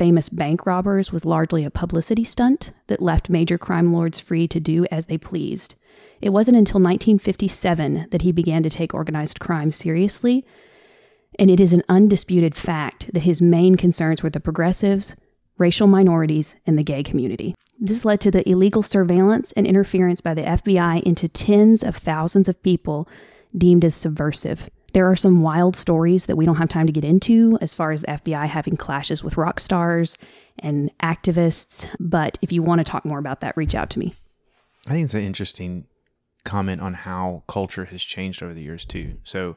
famous 0.01 0.31
bank 0.31 0.65
robbers 0.65 1.13
was 1.13 1.27
largely 1.27 1.63
a 1.63 1.71
publicity 1.71 2.25
stunt 2.25 2.73
that 2.87 3.03
left 3.03 3.29
major 3.29 3.59
crime 3.59 3.93
lords 3.93 4.19
free 4.19 4.49
to 4.49 4.59
do 4.59 4.87
as 4.91 5.05
they 5.05 5.19
pleased. 5.19 5.75
It 6.23 6.31
wasn't 6.31 6.57
until 6.57 6.81
1957 6.81 8.07
that 8.11 8.23
he 8.23 8.33
began 8.33 8.63
to 8.63 8.71
take 8.71 8.95
organized 8.95 9.41
crime 9.41 9.71
seriously, 9.71 10.47
and 11.39 11.51
it 11.51 11.61
is 11.61 11.75
an 11.75 11.83
undisputed 11.87 12.55
fact 12.55 13.13
that 13.13 13.25
his 13.25 13.43
main 13.43 13.75
concerns 13.75 14.23
were 14.23 14.31
the 14.31 14.41
progressives, 14.41 15.17
racial 15.59 15.87
minorities, 15.87 16.57
and 16.67 16.79
the 16.79 16.83
gay 16.83 17.03
community. 17.03 17.55
This 17.79 18.07
led 18.07 18.23
to 18.23 18.31
the 18.31 18.49
illegal 18.49 18.83
surveillance 18.83 19.53
and 19.53 19.67
interference 19.67 20.23
by 20.23 20.33
the 20.33 20.45
FBI 20.45 21.03
into 21.03 21.29
tens 21.29 21.83
of 21.83 21.95
thousands 21.95 22.49
of 22.49 22.63
people 22.63 23.07
deemed 23.55 23.85
as 23.85 23.95
subversive. 23.95 24.71
There 24.93 25.11
are 25.11 25.17
some 25.17 25.43
wild 25.43 25.77
stories 25.77 26.27
that 26.27 26.37
we 26.37 26.45
don't 26.45 26.57
have 26.57 26.69
time 26.69 26.87
to 26.87 26.93
get 26.93 27.05
into 27.05 27.59
as 27.61 27.75
far 27.75 27.93
as 27.93 28.01
the 28.01 28.09
FBI 28.09 28.47
having 28.47 28.77
clashes 28.77 29.23
with 29.23 29.37
rock 29.37 29.61
stars 29.61 30.19
and 30.59 30.91
activists, 31.03 31.87
but 31.99 32.39
if 32.43 32.53
you 32.53 32.63
want 32.63 32.81
to 32.81 32.85
talk 32.85 33.05
more 33.05 33.19
about 33.19 33.41
that, 33.41 33.57
reach 33.57 33.75
out 33.75 33.91
to 33.91 33.99
me. 33.99 34.15
I 34.89 34.93
think 34.93 35.05
it's 35.05 35.15
an 35.15 35.23
interesting 35.23 35.87
comment 36.45 36.81
on 36.81 36.95
how 36.95 37.45
culture 37.47 37.85
has 37.87 38.03
changed 38.03 38.43
over 38.43 38.55
the 38.55 38.63
years 38.63 38.85
too. 38.85 39.19
So, 39.25 39.57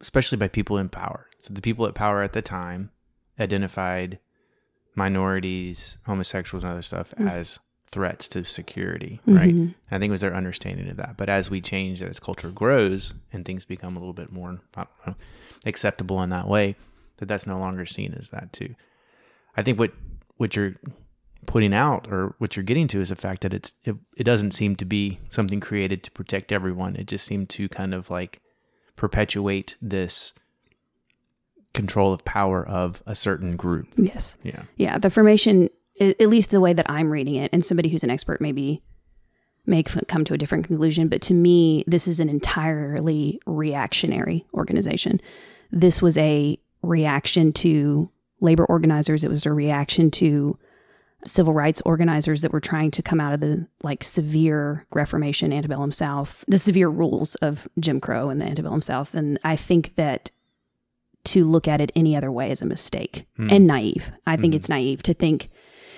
especially 0.00 0.38
by 0.38 0.48
people 0.48 0.78
in 0.78 0.88
power. 0.88 1.28
So 1.38 1.54
the 1.54 1.62
people 1.62 1.86
at 1.86 1.94
power 1.94 2.22
at 2.22 2.32
the 2.32 2.42
time 2.42 2.90
identified 3.38 4.18
minorities, 4.94 5.98
homosexuals, 6.06 6.64
and 6.64 6.72
other 6.72 6.82
stuff 6.82 7.14
mm. 7.18 7.30
as 7.30 7.60
threats 7.88 8.28
to 8.28 8.44
security, 8.44 9.20
right? 9.26 9.54
Mhm. 9.54 9.74
I 9.90 9.98
think 9.98 10.10
it 10.10 10.12
was 10.12 10.20
their 10.20 10.34
understanding 10.34 10.88
of 10.88 10.96
that. 10.96 11.16
But 11.16 11.28
as 11.28 11.50
we 11.50 11.60
change, 11.60 12.02
as 12.02 12.18
culture 12.20 12.50
grows 12.50 13.14
and 13.32 13.44
things 13.44 13.64
become 13.64 13.96
a 13.96 13.98
little 14.00 14.12
bit 14.14 14.32
more 14.32 14.58
I 14.76 14.84
don't 14.84 15.06
know, 15.06 15.14
acceptable 15.66 16.22
in 16.22 16.30
that 16.30 16.48
way, 16.48 16.74
that 17.18 17.26
that's 17.26 17.46
no 17.46 17.58
longer 17.58 17.86
seen 17.86 18.12
as 18.14 18.30
that 18.30 18.52
too. 18.52 18.74
I 19.56 19.62
think 19.62 19.78
what 19.78 19.92
what 20.36 20.56
you're 20.56 20.74
putting 21.46 21.72
out 21.72 22.08
or 22.10 22.34
what 22.38 22.56
you're 22.56 22.64
getting 22.64 22.88
to 22.88 23.00
is 23.00 23.10
the 23.10 23.16
fact 23.16 23.42
that 23.42 23.54
it's 23.54 23.76
it, 23.84 23.94
it 24.16 24.24
doesn't 24.24 24.50
seem 24.50 24.74
to 24.76 24.84
be 24.84 25.18
something 25.28 25.60
created 25.60 26.02
to 26.02 26.10
protect 26.10 26.50
everyone. 26.52 26.96
It 26.96 27.06
just 27.06 27.24
seemed 27.24 27.48
to 27.50 27.68
kind 27.68 27.94
of 27.94 28.10
like 28.10 28.40
perpetuate 28.96 29.76
this 29.80 30.34
control 31.72 32.12
of 32.12 32.24
power 32.24 32.66
of 32.66 33.02
a 33.06 33.14
certain 33.14 33.54
group. 33.56 33.88
Yes. 33.96 34.36
Yeah. 34.42 34.62
Yeah, 34.76 34.98
the 34.98 35.10
formation, 35.10 35.68
at 36.00 36.28
least 36.28 36.50
the 36.50 36.60
way 36.60 36.72
that 36.72 36.88
I'm 36.90 37.10
reading 37.10 37.36
it, 37.36 37.50
and 37.52 37.64
somebody 37.64 37.88
who's 37.88 38.04
an 38.04 38.10
expert 38.10 38.40
maybe 38.40 38.82
may 39.64 39.82
come 39.82 40.24
to 40.24 40.34
a 40.34 40.38
different 40.38 40.64
conclusion, 40.66 41.08
but 41.08 41.20
to 41.22 41.34
me, 41.34 41.82
this 41.86 42.06
is 42.06 42.20
an 42.20 42.28
entirely 42.28 43.40
reactionary 43.46 44.44
organization. 44.54 45.20
This 45.72 46.00
was 46.00 46.16
a 46.18 46.58
reaction 46.82 47.52
to 47.54 48.08
labor 48.40 48.64
organizers. 48.66 49.24
It 49.24 49.30
was 49.30 49.44
a 49.44 49.52
reaction 49.52 50.10
to 50.12 50.56
civil 51.24 51.52
rights 51.52 51.80
organizers 51.84 52.42
that 52.42 52.52
were 52.52 52.60
trying 52.60 52.92
to 52.92 53.02
come 53.02 53.20
out 53.20 53.32
of 53.32 53.40
the 53.40 53.66
like 53.82 54.04
severe 54.04 54.86
Reformation 54.92 55.52
antebellum 55.52 55.90
South, 55.90 56.44
the 56.46 56.58
severe 56.58 56.88
rules 56.88 57.34
of 57.36 57.66
Jim 57.80 57.98
Crow 58.00 58.28
and 58.28 58.40
the 58.40 58.44
antebellum 58.44 58.82
South. 58.82 59.14
And 59.14 59.36
I 59.42 59.56
think 59.56 59.94
that 59.96 60.30
to 61.24 61.44
look 61.44 61.66
at 61.66 61.80
it 61.80 61.90
any 61.96 62.14
other 62.14 62.30
way 62.30 62.52
is 62.52 62.62
a 62.62 62.66
mistake 62.66 63.26
Hmm. 63.36 63.50
and 63.50 63.66
naive. 63.66 64.12
I 64.28 64.36
think 64.36 64.52
Mhm. 64.52 64.56
it's 64.56 64.68
naive 64.68 65.02
to 65.04 65.14
think 65.14 65.48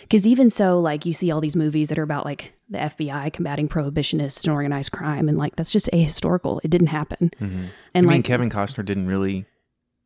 because 0.08 0.26
even 0.26 0.48
so, 0.50 0.80
like 0.80 1.04
you 1.04 1.12
see 1.12 1.30
all 1.30 1.40
these 1.40 1.56
movies 1.56 1.88
that 1.90 1.98
are 1.98 2.02
about 2.02 2.24
like 2.24 2.52
the 2.70 2.78
FBI 2.78 3.32
combating 3.32 3.68
prohibitionists 3.68 4.44
and 4.44 4.52
organized 4.52 4.92
crime, 4.92 5.28
and 5.28 5.36
like 5.38 5.56
that's 5.56 5.70
just 5.70 5.88
ahistorical. 5.92 6.60
It 6.64 6.70
didn't 6.70 6.88
happen. 6.88 7.30
Mm-hmm. 7.40 7.64
And 7.94 8.04
you 8.04 8.08
mean 8.08 8.18
like 8.18 8.24
Kevin 8.24 8.50
Costner 8.50 8.84
didn't 8.84 9.06
really 9.06 9.44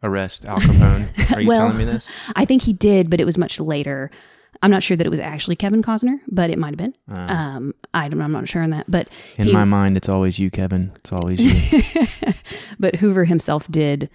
arrest 0.02 0.44
Al 0.44 0.59
Capone? 0.59 1.09
Are 1.37 1.40
you 1.40 1.49
Well, 1.49 1.59
telling 1.68 1.78
me 1.78 1.85
this? 1.85 2.11
I 2.37 2.44
think 2.44 2.62
he 2.62 2.73
did, 2.73 3.09
but 3.11 3.21
it 3.21 3.25
was 3.25 3.38
much 3.38 3.61
later. 3.61 4.11
I'm 4.64 4.71
not 4.71 4.82
sure 4.82 4.97
that 4.97 5.06
it 5.06 5.11
was 5.11 5.18
actually 5.21 5.56
Kevin 5.56 5.82
Costner, 5.82 6.21
but 6.28 6.50
it 6.50 6.59
might 6.59 6.68
have 6.71 6.76
been. 6.76 6.94
Uh, 7.11 7.14
Um, 7.32 7.75
I 7.94 8.09
don't, 8.09 8.21
I'm 8.21 8.32
not 8.32 8.49
sure 8.49 8.62
on 8.62 8.71
that, 8.71 8.88
but 8.88 9.09
in 9.37 9.47
he- 9.47 9.52
my 9.52 9.64
mind, 9.64 9.97
it's 9.97 10.09
always 10.09 10.38
you, 10.38 10.50
Kevin. 10.50 10.92
It's 10.97 11.12
always 11.12 11.40
you. 11.40 12.32
but 12.78 12.97
Hoover 12.97 13.25
himself 13.25 13.66
did 13.68 14.09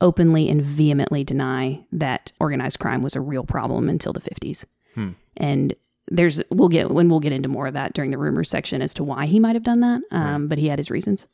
openly 0.00 0.48
and 0.48 0.62
vehemently 0.62 1.24
deny 1.24 1.84
that 1.90 2.32
organized 2.38 2.78
crime 2.78 3.02
was 3.02 3.16
a 3.16 3.20
real 3.20 3.44
problem 3.44 3.88
until 3.88 4.12
the 4.12 4.20
50s. 4.20 4.64
Hmm. 4.94 5.10
And 5.38 5.74
there's 6.10 6.42
we'll 6.50 6.68
get 6.68 6.90
when 6.90 7.08
we'll 7.08 7.20
get 7.20 7.32
into 7.32 7.48
more 7.48 7.66
of 7.66 7.74
that 7.74 7.94
during 7.94 8.10
the 8.10 8.18
rumors 8.18 8.50
section 8.50 8.82
as 8.82 8.92
to 8.94 9.04
why 9.04 9.26
he 9.26 9.40
might 9.40 9.56
have 9.56 9.62
done 9.62 9.80
that. 9.80 10.02
Um, 10.10 10.48
but 10.48 10.58
he 10.58 10.68
had 10.68 10.78
his 10.78 10.90
reasons. 10.90 11.26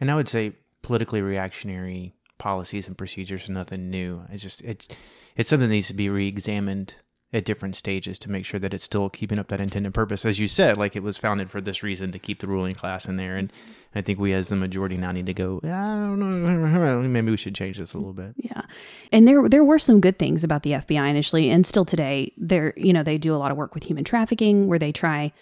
And 0.00 0.10
I 0.10 0.16
would 0.16 0.28
say 0.28 0.52
politically 0.82 1.20
reactionary 1.20 2.14
policies 2.38 2.86
and 2.86 2.98
procedures 2.98 3.48
are 3.48 3.52
nothing 3.52 3.90
new. 3.90 4.22
It's 4.30 4.42
just 4.42 4.62
it's 4.62 4.88
it's 5.36 5.48
something 5.48 5.68
that 5.68 5.74
needs 5.74 5.88
to 5.88 5.94
be 5.94 6.08
re-examined 6.08 6.94
at 7.32 7.44
different 7.44 7.74
stages 7.74 8.18
to 8.20 8.30
make 8.30 8.44
sure 8.44 8.60
that 8.60 8.72
it's 8.72 8.84
still 8.84 9.10
keeping 9.10 9.38
up 9.38 9.48
that 9.48 9.60
intended 9.60 9.92
purpose. 9.92 10.24
As 10.24 10.38
you 10.38 10.46
said, 10.46 10.76
like 10.76 10.94
it 10.94 11.02
was 11.02 11.18
founded 11.18 11.50
for 11.50 11.60
this 11.60 11.82
reason 11.82 12.12
to 12.12 12.18
keep 12.18 12.40
the 12.40 12.46
ruling 12.46 12.74
class 12.74 13.06
in 13.06 13.16
there. 13.16 13.36
And 13.36 13.52
I 13.94 14.02
think 14.02 14.18
we 14.18 14.32
as 14.32 14.48
the 14.48 14.56
majority 14.56 14.96
now 14.96 15.10
need 15.10 15.26
to 15.26 15.34
go, 15.34 15.60
I 15.64 15.68
don't 15.68 16.20
know, 16.20 17.02
maybe 17.08 17.30
we 17.30 17.36
should 17.36 17.54
change 17.54 17.78
this 17.78 17.94
a 17.94 17.98
little 17.98 18.12
bit. 18.12 18.34
Yeah. 18.36 18.62
And 19.10 19.26
there 19.26 19.48
there 19.48 19.64
were 19.64 19.78
some 19.78 20.00
good 20.00 20.18
things 20.18 20.44
about 20.44 20.62
the 20.62 20.72
FBI 20.72 21.10
initially 21.10 21.50
and 21.50 21.66
still 21.66 21.84
today. 21.84 22.32
They're 22.36 22.72
you 22.76 22.92
know, 22.92 23.02
they 23.02 23.18
do 23.18 23.34
a 23.34 23.38
lot 23.38 23.50
of 23.50 23.56
work 23.56 23.74
with 23.74 23.84
human 23.84 24.04
trafficking 24.04 24.68
where 24.68 24.78
they 24.78 24.92
try 24.92 25.32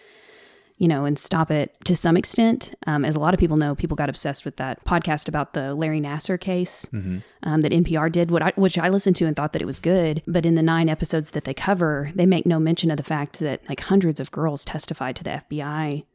you 0.78 0.88
know, 0.88 1.04
and 1.04 1.18
stop 1.18 1.50
it 1.50 1.74
to 1.84 1.94
some 1.94 2.16
extent. 2.16 2.74
Um, 2.86 3.04
as 3.04 3.14
a 3.14 3.20
lot 3.20 3.32
of 3.32 3.40
people 3.40 3.56
know, 3.56 3.74
people 3.74 3.96
got 3.96 4.08
obsessed 4.08 4.44
with 4.44 4.56
that 4.56 4.84
podcast 4.84 5.28
about 5.28 5.52
the 5.52 5.74
Larry 5.74 6.00
Nassar 6.00 6.38
case 6.40 6.86
hmm 6.90 7.18
um, 7.42 7.60
that 7.60 7.72
NPR 7.72 8.10
did, 8.10 8.30
what 8.30 8.42
I, 8.42 8.52
which 8.56 8.78
I 8.78 8.88
listened 8.88 9.16
to 9.16 9.26
and 9.26 9.36
thought 9.36 9.52
that 9.52 9.60
it 9.60 9.66
was 9.66 9.78
good. 9.78 10.22
But 10.26 10.46
in 10.46 10.54
the 10.54 10.62
nine 10.62 10.88
episodes 10.88 11.32
that 11.32 11.44
they 11.44 11.52
cover, 11.52 12.10
they 12.14 12.24
make 12.24 12.46
no 12.46 12.58
mention 12.58 12.90
of 12.90 12.96
the 12.96 13.02
fact 13.02 13.38
that 13.40 13.60
like 13.68 13.80
hundreds 13.80 14.18
of 14.18 14.30
girls 14.30 14.64
testified 14.64 15.14
to 15.16 15.24
the 15.24 15.30
FBI 15.30 16.06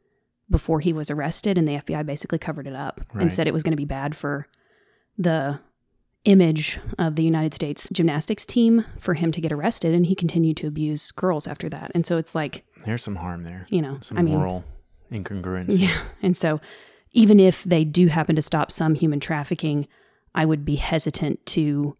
before 0.50 0.80
he 0.80 0.92
was 0.92 1.08
arrested, 1.08 1.56
and 1.56 1.68
the 1.68 1.76
FBI 1.76 2.04
basically 2.04 2.38
covered 2.38 2.66
it 2.66 2.74
up 2.74 3.00
and 3.14 3.32
said 3.32 3.46
it 3.46 3.54
was 3.54 3.62
going 3.62 3.70
to 3.70 3.76
be 3.76 3.84
bad 3.84 4.16
for 4.16 4.48
the 5.16 5.60
image 6.24 6.78
of 6.98 7.16
the 7.16 7.24
United 7.24 7.54
States 7.54 7.88
gymnastics 7.92 8.44
team 8.44 8.84
for 8.98 9.14
him 9.14 9.32
to 9.32 9.40
get 9.40 9.52
arrested, 9.52 9.94
and 9.94 10.06
he 10.06 10.14
continued 10.14 10.56
to 10.58 10.66
abuse 10.66 11.10
girls 11.12 11.46
after 11.46 11.68
that. 11.68 11.90
And 11.94 12.06
so 12.06 12.16
it's 12.18 12.34
like, 12.34 12.64
There's 12.84 13.02
some 13.02 13.16
harm 13.16 13.44
there, 13.44 13.66
you 13.70 13.82
know, 13.82 13.98
some 14.02 14.18
I 14.18 14.22
mean, 14.22 14.34
moral 14.34 14.64
incongruence. 15.10 15.66
yeah. 15.78 15.96
And 16.22 16.36
so 16.36 16.60
even 17.12 17.40
if 17.40 17.64
they 17.64 17.84
do 17.84 18.08
happen 18.08 18.36
to 18.36 18.42
stop 18.42 18.70
some 18.70 18.94
human 18.94 19.20
trafficking, 19.20 19.88
I 20.34 20.44
would 20.44 20.64
be 20.64 20.76
hesitant 20.76 21.44
to 21.46 21.96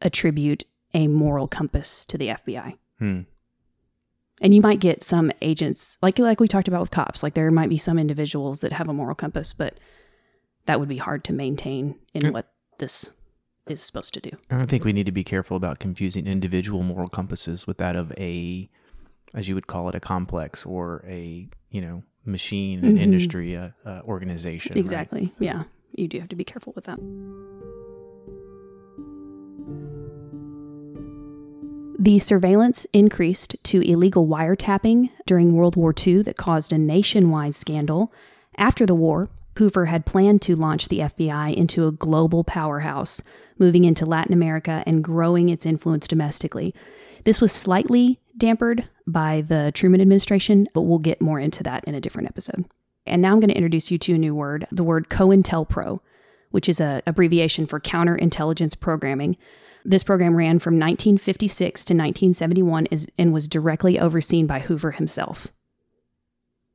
attribute 0.00 0.64
a 0.94 1.08
moral 1.08 1.48
compass 1.48 2.04
to 2.06 2.18
the 2.18 2.28
FBI. 2.28 2.76
Hmm. 2.98 3.20
And 4.42 4.54
you 4.54 4.62
might 4.62 4.80
get 4.80 5.02
some 5.02 5.30
agents, 5.42 5.98
like 6.00 6.18
like 6.18 6.40
we 6.40 6.48
talked 6.48 6.68
about 6.68 6.80
with 6.80 6.90
cops, 6.90 7.22
like 7.22 7.34
there 7.34 7.50
might 7.50 7.68
be 7.68 7.76
some 7.76 7.98
individuals 7.98 8.60
that 8.60 8.72
have 8.72 8.88
a 8.88 8.92
moral 8.92 9.14
compass, 9.14 9.52
but 9.52 9.78
that 10.66 10.80
would 10.80 10.88
be 10.88 10.96
hard 10.96 11.24
to 11.24 11.32
maintain 11.32 11.96
in 12.14 12.32
what 12.32 12.49
this 12.80 13.10
is 13.68 13.80
supposed 13.80 14.12
to 14.14 14.20
do. 14.20 14.30
I 14.50 14.66
think 14.66 14.84
we 14.84 14.92
need 14.92 15.06
to 15.06 15.12
be 15.12 15.22
careful 15.24 15.56
about 15.56 15.78
confusing 15.78 16.26
individual 16.26 16.82
moral 16.82 17.06
compasses 17.08 17.66
with 17.66 17.78
that 17.78 17.94
of 17.94 18.12
a, 18.18 18.68
as 19.34 19.48
you 19.48 19.54
would 19.54 19.68
call 19.68 19.88
it, 19.88 19.94
a 19.94 20.00
complex 20.00 20.66
or 20.66 21.04
a 21.06 21.48
you 21.70 21.80
know 21.80 22.02
machine, 22.24 22.84
an 22.84 22.96
Mhm. 22.96 23.00
industry, 23.00 23.56
uh, 23.56 23.68
uh, 23.86 24.00
organization. 24.04 24.72
right? 24.74 24.80
Exactly. 24.80 25.32
Yeah. 25.38 25.62
You 25.94 26.08
do 26.08 26.18
have 26.20 26.28
to 26.30 26.36
be 26.36 26.44
careful 26.44 26.72
with 26.74 26.84
that. 26.86 26.98
The 31.98 32.18
surveillance 32.18 32.86
increased 32.94 33.56
to 33.64 33.82
illegal 33.82 34.26
wiretapping 34.26 35.10
during 35.26 35.54
World 35.54 35.76
War 35.76 35.94
II 36.06 36.22
that 36.22 36.36
caused 36.36 36.72
a 36.72 36.78
nationwide 36.78 37.54
scandal. 37.54 38.10
After 38.56 38.86
the 38.86 38.94
war, 38.94 39.28
Hoover 39.60 39.84
had 39.84 40.06
planned 40.06 40.40
to 40.42 40.56
launch 40.56 40.88
the 40.88 41.00
FBI 41.00 41.54
into 41.54 41.86
a 41.86 41.92
global 41.92 42.44
powerhouse, 42.44 43.22
moving 43.58 43.84
into 43.84 44.06
Latin 44.06 44.32
America 44.32 44.82
and 44.86 45.04
growing 45.04 45.50
its 45.50 45.66
influence 45.66 46.08
domestically. 46.08 46.74
This 47.24 47.42
was 47.42 47.52
slightly 47.52 48.18
dampered 48.38 48.88
by 49.06 49.42
the 49.42 49.70
Truman 49.74 50.00
administration, 50.00 50.66
but 50.72 50.82
we'll 50.82 50.98
get 50.98 51.20
more 51.20 51.38
into 51.38 51.62
that 51.64 51.84
in 51.84 51.94
a 51.94 52.00
different 52.00 52.30
episode. 52.30 52.64
And 53.04 53.20
now 53.20 53.32
I'm 53.32 53.40
going 53.40 53.50
to 53.50 53.54
introduce 53.54 53.90
you 53.90 53.98
to 53.98 54.14
a 54.14 54.18
new 54.18 54.34
word, 54.34 54.66
the 54.70 54.82
word 54.82 55.10
COINTELPRO, 55.10 56.00
which 56.52 56.66
is 56.66 56.80
an 56.80 57.02
abbreviation 57.06 57.66
for 57.66 57.78
counterintelligence 57.78 58.80
programming. 58.80 59.36
This 59.84 60.02
program 60.02 60.36
ran 60.36 60.58
from 60.58 60.78
1956 60.78 61.84
to 61.84 61.92
1971 61.92 62.86
and 63.18 63.34
was 63.34 63.46
directly 63.46 64.00
overseen 64.00 64.46
by 64.46 64.60
Hoover 64.60 64.92
himself. 64.92 65.48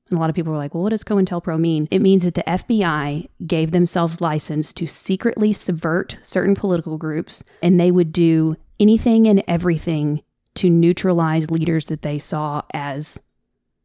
And 0.09 0.17
a 0.17 0.19
lot 0.19 0.29
of 0.29 0.35
people 0.35 0.51
were 0.51 0.57
like, 0.57 0.73
well, 0.73 0.83
what 0.83 0.91
does 0.91 1.03
COINTELPRO 1.03 1.59
mean? 1.59 1.87
It 1.89 2.01
means 2.01 2.23
that 2.23 2.35
the 2.35 2.43
FBI 2.43 3.27
gave 3.47 3.71
themselves 3.71 4.21
license 4.21 4.71
to 4.73 4.85
secretly 4.85 5.51
subvert 5.51 6.17
certain 6.21 6.53
political 6.53 6.97
groups, 6.97 7.43
and 7.63 7.79
they 7.79 7.89
would 7.89 8.13
do 8.13 8.55
anything 8.79 9.27
and 9.27 9.43
everything 9.47 10.21
to 10.55 10.69
neutralize 10.69 11.49
leaders 11.49 11.85
that 11.85 12.03
they 12.03 12.19
saw 12.19 12.61
as 12.73 13.19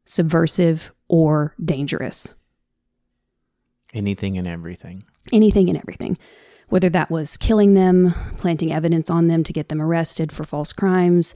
subversive 0.04 0.92
or 1.08 1.54
dangerous. 1.64 2.34
Anything 3.94 4.36
and 4.36 4.46
everything. 4.46 5.04
Anything 5.32 5.68
and 5.68 5.78
everything. 5.78 6.18
Whether 6.68 6.90
that 6.90 7.10
was 7.10 7.36
killing 7.36 7.74
them, 7.74 8.14
planting 8.38 8.72
evidence 8.72 9.10
on 9.10 9.26
them 9.26 9.42
to 9.42 9.52
get 9.52 9.68
them 9.68 9.82
arrested 9.82 10.30
for 10.30 10.44
false 10.44 10.72
crimes, 10.72 11.34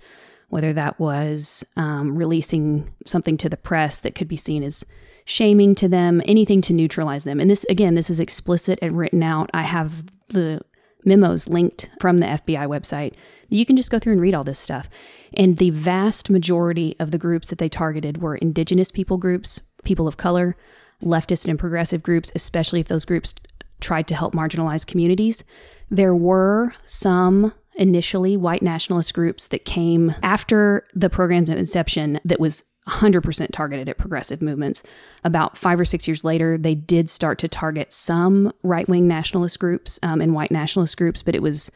whether 0.55 0.73
that 0.73 1.01
was 1.01 1.65
um, 1.77 2.15
releasing 2.15 2.89
something 3.05 3.37
to 3.37 3.49
the 3.49 3.57
press 3.57 3.99
that 3.99 4.15
could 4.15 4.29
be 4.29 4.37
seen 4.37 4.63
as 4.63 4.87
shaming 5.25 5.75
to 5.75 5.89
them, 5.89 6.23
anything 6.27 6.61
to 6.61 6.73
neutralize 6.73 7.25
them. 7.25 7.41
And 7.41 7.51
this, 7.51 7.65
again, 7.65 7.97
this 7.97 8.09
is 8.09 8.21
explicit 8.21 8.79
and 8.81 8.97
written 8.97 9.21
out. 9.25 9.51
I 9.53 9.63
have 9.63 10.05
the 10.29 10.61
memos 11.05 11.49
linked 11.49 11.91
from 12.01 12.19
the 12.19 12.27
FBI 12.27 12.69
website. 12.69 13.15
You 13.49 13.67
can 13.67 13.77
just 13.77 13.91
go 13.91 13.99
through 13.99 14.13
and 14.13 14.23
read 14.23 14.33
all 14.33 14.45
this 14.45 14.61
stuff. 14.61 14.89
And 15.37 15.57
the 15.57 15.71
vast 15.71 16.31
majority 16.31 16.95
of 17.01 17.11
the 17.11 17.19
groups 17.19 17.51
that 17.51 17.59
they 17.59 17.69
targeted 17.69 18.23
were 18.23 18.37
indigenous 18.37 18.93
people 18.93 19.17
groups, 19.17 19.61
people 19.83 20.07
of 20.07 20.19
color, 20.19 20.57
leftist 21.03 21.49
and 21.49 21.59
progressive 21.59 22.01
groups, 22.01 22.31
especially 22.37 22.79
if 22.79 22.87
those 22.87 23.05
groups 23.05 23.35
tried 23.81 24.07
to 24.07 24.15
help 24.15 24.35
marginalized 24.35 24.87
communities. 24.87 25.43
There 25.91 26.15
were 26.15 26.75
some 26.87 27.53
initially 27.77 28.37
white 28.37 28.63
nationalist 28.63 29.15
groups 29.15 29.49
that 29.49 29.65
came 29.65 30.15
after 30.23 30.87
the 30.95 31.11
program's 31.11 31.51
inception 31.51 32.21
that 32.25 32.41
was 32.41 32.65
100% 32.89 33.49
targeted 33.51 33.89
at 33.89 33.99
progressive 33.99 34.43
movements. 34.43 34.83
About 35.25 35.57
five 35.57 35.81
or 35.81 35.85
six 35.85 36.07
years 36.07 36.25
later, 36.25 36.59
they 36.59 36.75
did 36.75 37.09
start 37.09 37.39
to 37.39 37.49
target 37.49 37.93
some 37.93 38.53
right 38.63 38.89
wing 38.89 39.09
nationalist 39.09 39.59
groups 39.59 39.99
um, 40.03 40.21
and 40.21 40.35
white 40.35 40.51
nationalist 40.51 40.97
groups, 40.97 41.23
but 41.23 41.35
it 41.35 41.43
was, 41.43 41.71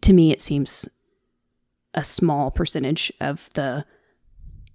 to 0.00 0.12
me, 0.12 0.32
it 0.32 0.40
seems 0.40 0.88
a 1.94 2.02
small 2.02 2.50
percentage 2.50 3.12
of 3.20 3.50
the 3.54 3.84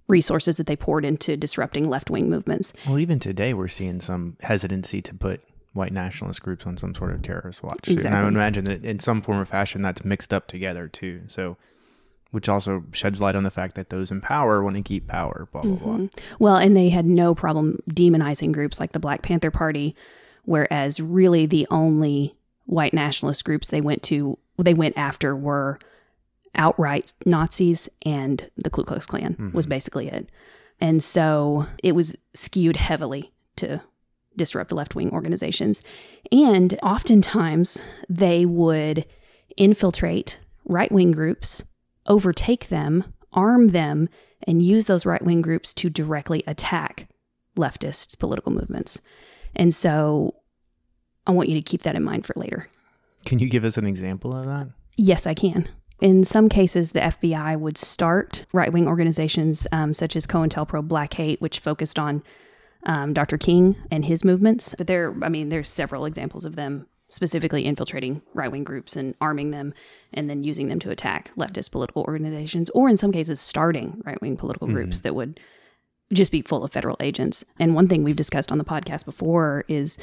resources 0.06 0.56
that 0.56 0.66
they 0.66 0.76
poured 0.76 1.04
into 1.04 1.36
disrupting 1.36 1.90
left 1.90 2.08
wing 2.08 2.30
movements. 2.30 2.72
Well, 2.86 2.98
even 2.98 3.18
today, 3.18 3.54
we're 3.54 3.68
seeing 3.68 4.00
some 4.00 4.36
hesitancy 4.40 5.02
to 5.02 5.14
put 5.14 5.42
white 5.72 5.92
nationalist 5.92 6.42
groups 6.42 6.66
on 6.66 6.76
some 6.76 6.94
sort 6.94 7.12
of 7.12 7.22
terrorist 7.22 7.62
watch. 7.62 7.82
too. 7.82 7.96
And 8.04 8.14
I 8.14 8.24
would 8.24 8.34
imagine 8.34 8.64
that 8.64 8.84
in 8.84 8.98
some 8.98 9.22
form 9.22 9.38
or 9.38 9.44
fashion, 9.44 9.82
that's 9.82 10.04
mixed 10.04 10.32
up 10.32 10.46
together 10.48 10.88
too. 10.88 11.22
So, 11.26 11.56
which 12.30 12.48
also 12.48 12.84
sheds 12.92 13.20
light 13.20 13.36
on 13.36 13.44
the 13.44 13.50
fact 13.50 13.74
that 13.76 13.90
those 13.90 14.10
in 14.10 14.20
power 14.20 14.62
want 14.62 14.76
to 14.76 14.82
keep 14.82 15.06
power. 15.06 15.48
Blah 15.52 15.62
blah 15.62 15.76
blah. 15.76 15.96
Mhm. 15.96 16.18
Well, 16.38 16.56
and 16.56 16.76
they 16.76 16.88
had 16.88 17.06
no 17.06 17.34
problem 17.34 17.78
demonizing 17.90 18.52
groups 18.52 18.80
like 18.80 18.92
the 18.92 18.98
Black 18.98 19.22
Panther 19.22 19.50
Party, 19.50 19.94
whereas 20.44 21.00
really 21.00 21.46
the 21.46 21.66
only 21.70 22.34
white 22.66 22.92
nationalist 22.92 23.44
groups 23.44 23.68
they 23.68 23.80
went 23.80 24.02
to 24.04 24.36
they 24.58 24.74
went 24.74 24.98
after 24.98 25.34
were 25.36 25.78
outright 26.54 27.12
Nazis 27.24 27.88
and 28.04 28.50
the 28.56 28.68
Ku 28.70 28.82
Klux 28.82 29.06
Klan 29.06 29.52
was 29.54 29.66
basically 29.66 30.08
it. 30.08 30.30
And 30.80 31.02
so 31.02 31.66
it 31.82 31.92
was 31.92 32.16
skewed 32.34 32.76
heavily 32.76 33.32
to 33.56 33.80
disrupt 34.38 34.72
left 34.72 34.94
wing 34.94 35.10
organizations. 35.10 35.82
And 36.32 36.78
oftentimes 36.82 37.82
they 38.08 38.46
would 38.46 39.04
infiltrate 39.58 40.38
right 40.64 40.90
wing 40.90 41.12
groups, 41.12 41.62
overtake 42.06 42.68
them, 42.68 43.04
arm 43.34 43.68
them, 43.68 44.08
and 44.46 44.62
use 44.62 44.86
those 44.86 45.04
right 45.04 45.22
wing 45.22 45.42
groups 45.42 45.74
to 45.74 45.90
directly 45.90 46.42
attack 46.46 47.08
leftist 47.56 48.18
political 48.18 48.52
movements. 48.52 49.00
And 49.56 49.74
so 49.74 50.34
I 51.26 51.32
want 51.32 51.48
you 51.48 51.54
to 51.56 51.62
keep 51.62 51.82
that 51.82 51.96
in 51.96 52.04
mind 52.04 52.24
for 52.24 52.32
later. 52.36 52.68
Can 53.24 53.38
you 53.38 53.48
give 53.48 53.64
us 53.64 53.76
an 53.76 53.86
example 53.86 54.34
of 54.34 54.46
that? 54.46 54.68
Yes, 54.96 55.26
I 55.26 55.34
can. 55.34 55.68
In 56.00 56.22
some 56.22 56.48
cases, 56.48 56.92
the 56.92 57.00
FBI 57.00 57.58
would 57.58 57.76
start 57.76 58.46
right 58.52 58.72
wing 58.72 58.86
organizations 58.86 59.66
um, 59.72 59.92
such 59.92 60.14
as 60.14 60.26
COINTELPRO 60.26 60.86
Black 60.86 61.14
Hate, 61.14 61.40
which 61.40 61.58
focused 61.58 61.98
on 61.98 62.22
um, 62.88 63.12
Dr. 63.12 63.38
King 63.38 63.76
and 63.92 64.04
his 64.04 64.24
movements. 64.24 64.74
But 64.76 64.88
there, 64.88 65.14
I 65.22 65.28
mean, 65.28 65.50
there's 65.50 65.70
several 65.70 66.06
examples 66.06 66.44
of 66.44 66.56
them 66.56 66.86
specifically 67.10 67.64
infiltrating 67.64 68.20
right 68.34 68.50
wing 68.50 68.64
groups 68.64 68.96
and 68.96 69.14
arming 69.20 69.50
them 69.50 69.72
and 70.12 70.28
then 70.28 70.42
using 70.42 70.68
them 70.68 70.78
to 70.80 70.90
attack 70.90 71.30
leftist 71.38 71.70
political 71.70 72.02
organizations, 72.02 72.68
or 72.70 72.88
in 72.88 72.96
some 72.96 73.12
cases, 73.12 73.40
starting 73.40 74.02
right 74.04 74.20
wing 74.20 74.36
political 74.36 74.66
groups 74.66 75.00
that 75.00 75.14
would 75.14 75.38
just 76.12 76.32
be 76.32 76.42
full 76.42 76.64
of 76.64 76.72
federal 76.72 76.96
agents. 77.00 77.44
And 77.58 77.74
one 77.74 77.88
thing 77.88 78.04
we've 78.04 78.16
discussed 78.16 78.50
on 78.50 78.58
the 78.58 78.64
podcast 78.64 79.04
before 79.04 79.64
is, 79.68 79.98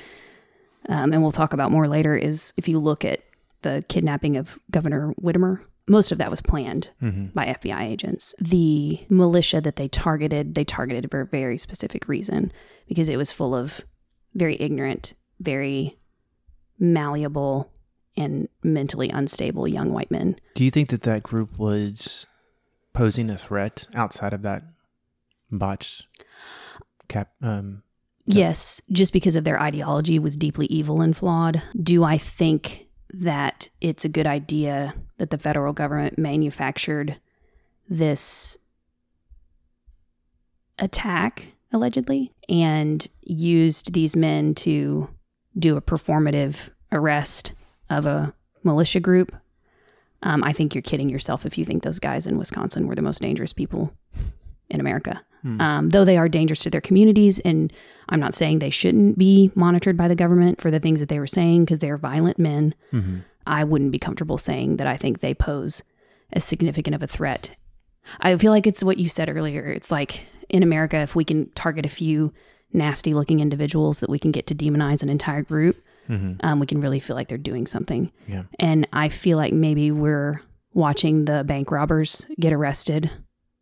um, 0.88 1.12
and 1.12 1.22
we'll 1.22 1.32
talk 1.32 1.54
about 1.54 1.72
more 1.72 1.88
later, 1.88 2.16
is 2.16 2.54
if 2.58 2.68
you 2.68 2.80
look 2.80 3.04
at 3.04 3.22
the 3.64 3.84
kidnapping 3.90 4.38
of 4.38 4.60
Governor 4.70 5.14
Whitmer, 5.22 5.60
most 5.88 6.12
of 6.12 6.18
that 6.18 6.32
was 6.32 6.42
planned 6.42 6.90
by 7.02 7.46
FBI 7.46 7.82
agents. 7.82 8.34
The 8.40 9.00
militia 9.10 9.62
that 9.62 9.76
they 9.76 9.88
targeted, 9.88 10.56
they 10.56 10.64
targeted 10.64 11.12
for 11.12 11.22
a 11.22 11.26
very 11.26 11.58
specific 11.58 12.08
reason 12.08 12.52
because 12.88 13.10
it 13.10 13.18
was 13.18 13.32
full 13.32 13.54
of 13.56 13.82
very 14.34 14.60
ignorant, 14.60 15.14
very 15.40 15.98
malleable, 16.80 17.72
and 18.18 18.48
mentally 18.64 19.10
unstable 19.10 19.68
young 19.68 19.92
white 19.92 20.10
men. 20.10 20.38
Do 20.56 20.64
you 20.66 20.72
think 20.72 20.90
that 20.90 21.04
that 21.04 21.24
group 21.24 21.58
was 21.60 22.26
posing 22.94 23.30
a 23.30 23.38
threat 23.38 23.88
outside 23.94 24.34
of 24.34 24.42
that 24.44 24.64
botched 25.52 26.08
cap? 27.08 27.32
Um, 27.42 27.84
Yes, 28.28 28.82
just 28.92 29.14
because 29.14 29.36
of 29.36 29.44
their 29.44 29.62
ideology 29.62 30.18
was 30.18 30.36
deeply 30.36 30.66
evil 30.66 31.02
and 31.02 31.16
flawed. 31.16 31.62
Do 31.80 32.04
I 32.04 32.18
think 32.18 32.85
that 33.20 33.70
it's 33.82 34.06
a 34.06 34.10
good 34.10 34.28
idea 34.28 34.94
that 35.18 35.30
the 35.30 35.38
federal 35.38 35.74
government 35.74 36.18
manufactured 36.18 37.18
this 37.88 38.58
attack, 40.80 41.48
allegedly, 41.72 42.34
and 42.50 43.08
used 43.22 43.94
these 43.94 44.16
men 44.16 44.54
to 44.56 45.10
do 45.58 45.78
a 45.78 45.82
performative 45.82 46.70
arrest 46.92 47.54
of 47.90 48.06
a 48.06 48.34
militia 48.64 49.00
group? 49.00 49.34
Um, 50.24 50.44
I 50.44 50.52
think 50.52 50.74
you're 50.74 50.82
kidding 50.82 51.10
yourself 51.10 51.46
if 51.46 51.58
you 51.58 51.66
think 51.66 51.84
those 51.84 52.00
guys 52.00 52.26
in 52.26 52.38
Wisconsin 52.38 52.88
were 52.88 52.96
the 52.96 53.02
most 53.02 53.22
dangerous 53.22 53.54
people 53.54 53.94
in 54.70 54.80
America. 54.80 55.22
Um, 55.46 55.90
though 55.90 56.06
they 56.06 56.18
are 56.18 56.28
dangerous 56.28 56.62
to 56.64 56.70
their 56.70 56.82
communities, 56.82 57.40
and 57.40 57.72
I'm 58.10 58.20
not 58.20 58.34
saying 58.34 58.60
they 58.60 58.70
shouldn't 58.70 59.18
be 59.18 59.52
monitored 59.56 59.96
by 59.96 60.08
the 60.08 60.16
government 60.16 60.60
for 60.60 60.72
the 60.72 60.80
things 60.80 61.00
that 61.00 61.10
they 61.10 61.20
were 61.20 61.28
saying 61.28 61.66
because 61.66 61.80
they 61.80 61.90
are 61.90 61.98
violent 61.98 62.40
men. 62.40 62.74
I 63.48 63.64
wouldn't 63.64 63.92
be 63.92 64.00
comfortable 64.00 64.38
saying 64.38 64.78
that 64.78 64.88
I 64.88 64.98
think 64.98 65.20
they 65.20 65.34
pose 65.34 65.84
as 66.34 66.44
significant 66.44 66.96
of 66.96 67.04
a 67.04 67.08
threat. 67.08 67.56
I 68.20 68.36
feel 68.38 68.52
like 68.52 68.68
it's 68.68 68.84
what 68.84 68.98
you 68.98 69.10
said 69.10 69.30
earlier. 69.30 69.66
It's 69.66 69.92
like 69.92 70.26
in 70.50 70.64
America, 70.64 70.98
if 70.98 71.16
we 71.16 71.24
can 71.26 71.50
target 71.52 71.86
a 71.86 71.90
few 71.90 72.34
nasty 72.74 73.14
looking 73.14 73.40
individuals 73.40 74.00
that 74.00 74.10
we 74.10 74.20
can 74.20 74.32
get 74.32 74.48
to 74.48 74.56
demonize 74.56 75.04
an 75.04 75.10
entire 75.10 75.42
group, 75.44 75.78
um, 76.42 76.60
we 76.60 76.66
can 76.66 76.82
really 76.82 77.00
feel 77.00 77.16
like 77.16 77.28
they're 77.28 77.38
doing 77.38 77.66
something. 77.68 78.12
Yeah. 78.28 78.44
And 78.60 78.88
I 78.94 79.10
feel 79.10 79.38
like 79.38 79.54
maybe 79.54 79.92
we're 79.92 80.42
watching 80.74 81.26
the 81.26 81.44
bank 81.44 81.72
robbers 81.72 82.28
get 82.40 82.54
arrested 82.54 83.10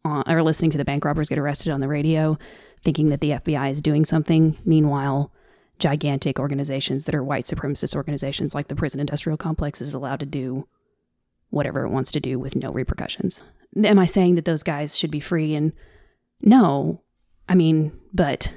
on, 0.05 0.23
or 0.27 0.43
listening 0.43 0.71
to 0.71 0.77
the 0.77 0.85
bank 0.85 1.05
robbers 1.05 1.29
get 1.29 1.37
arrested 1.37 1.71
on 1.71 1.81
the 1.81 1.87
radio, 1.87 2.37
thinking 2.81 3.09
that 3.09 3.21
the 3.21 3.31
FBI 3.31 3.71
is 3.71 3.81
doing 3.81 4.05
something. 4.05 4.57
Meanwhile, 4.65 5.31
gigantic 5.79 6.39
organizations 6.39 7.05
that 7.05 7.15
are 7.15 7.23
white 7.23 7.45
supremacist 7.45 7.95
organizations 7.95 8.53
like 8.53 8.67
the 8.67 8.75
prison 8.75 8.99
industrial 8.99 9.37
complex 9.37 9.81
is 9.81 9.93
allowed 9.93 10.19
to 10.19 10.25
do 10.25 10.67
whatever 11.49 11.83
it 11.83 11.89
wants 11.89 12.11
to 12.11 12.19
do 12.19 12.39
with 12.39 12.55
no 12.55 12.71
repercussions. 12.71 13.41
Am 13.83 13.99
I 13.99 14.05
saying 14.05 14.35
that 14.35 14.45
those 14.45 14.63
guys 14.63 14.97
should 14.97 15.11
be 15.11 15.19
free? 15.19 15.55
And 15.55 15.71
no, 16.41 17.01
I 17.47 17.55
mean, 17.55 17.91
but 18.13 18.51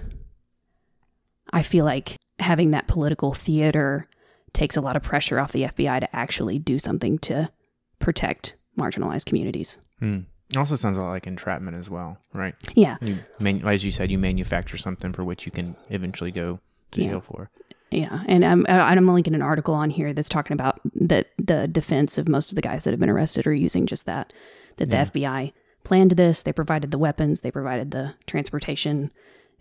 I 1.53 1.63
feel 1.63 1.85
like 1.85 2.17
having 2.39 2.71
that 2.71 2.89
political 2.89 3.33
theater 3.33 4.09
takes 4.53 4.77
a 4.77 4.81
lot 4.81 4.97
of 4.97 5.03
pressure 5.03 5.39
off 5.39 5.53
the 5.53 5.65
FBI 5.65 6.01
to 6.01 6.17
actually 6.17 6.59
do 6.59 6.79
something 6.79 7.19
to 7.19 7.51
protect 7.99 8.57
marginalized 8.79 9.27
communities. 9.27 9.79
Hmm. 9.99 10.21
It 10.51 10.57
also 10.57 10.77
sounds 10.77 10.97
a 10.97 11.03
lot 11.03 11.11
like 11.11 11.27
entrapment 11.27 11.77
as 11.77 11.91
well, 11.91 12.19
right? 12.33 12.55
Yeah. 12.75 12.97
You 13.01 13.19
man, 13.41 13.67
as 13.67 13.85
you 13.85 13.91
said, 13.91 14.11
you 14.11 14.19
manufacture 14.19 14.77
something 14.77 15.13
for 15.13 15.25
which 15.25 15.45
you 15.47 15.53
can 15.53 15.75
eventually 15.91 16.31
go 16.31 16.61
to 16.93 17.01
Yeah. 17.01 17.09
jail 17.09 17.21
for. 17.21 17.51
Yeah, 17.91 18.23
and 18.27 18.45
I'm 18.45 18.67
I'm 18.69 19.07
linking 19.07 19.35
an 19.35 19.43
article 19.43 19.75
on 19.75 19.91
here 19.91 20.13
that's 20.13 20.29
talking 20.29 20.55
about 20.55 20.81
that 20.95 21.29
the 21.39 21.67
defense 21.69 22.19
of 22.19 22.29
most 22.29 22.51
of 22.51 22.57
the 22.57 22.63
guys 22.63 22.85
that 22.85 22.91
have 22.93 23.01
been 23.01 23.11
arrested 23.11 23.47
are 23.47 23.55
using 23.55 23.87
just 23.87 24.07
that 24.07 24.33
that 24.77 24.91
the 24.91 24.97
Yeah. 24.97 25.05
FBI 25.05 25.53
planned 25.85 26.13
this, 26.13 26.43
they 26.43 26.53
provided 26.53 26.91
the 26.91 26.99
weapons, 26.99 27.41
they 27.41 27.51
provided 27.51 27.93
the 27.93 28.15
transportation, 28.27 29.11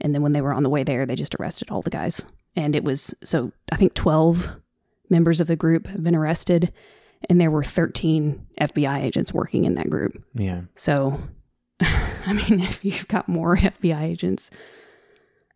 and 0.02 0.13
then 0.13 0.21
when 0.21 0.32
they 0.34 0.41
were 0.41 0.54
on 0.54 0.63
the 0.63 0.69
way 0.69 0.84
there, 0.84 1.06
they 1.06 1.15
just 1.15 1.36
arrested 1.39 1.69
all 1.69 1.82
the 1.84 1.89
guys. 1.91 2.26
And 2.56 2.76
it 2.76 2.84
was 2.84 3.13
so 3.24 3.52
I 3.71 3.76
think 3.76 3.93
12 3.95 4.56
members 5.10 5.39
of 5.39 5.48
the 5.48 5.56
group 5.56 5.86
have 5.88 6.04
been 6.04 6.15
arrested 6.15 6.74
and 7.30 7.39
there 7.41 7.51
were 7.51 7.63
13 7.63 8.45
FBI 8.62 9.01
agents 9.01 9.34
working 9.34 9.65
in 9.65 9.75
that 9.75 9.89
group. 9.89 10.21
Yeah. 10.34 10.62
So 10.75 11.19
I 11.82 12.34
mean, 12.34 12.62
if 12.62 12.84
you've 12.84 13.08
got 13.08 13.28
more 13.28 13.56
FBI 13.58 14.01
agents 14.01 14.49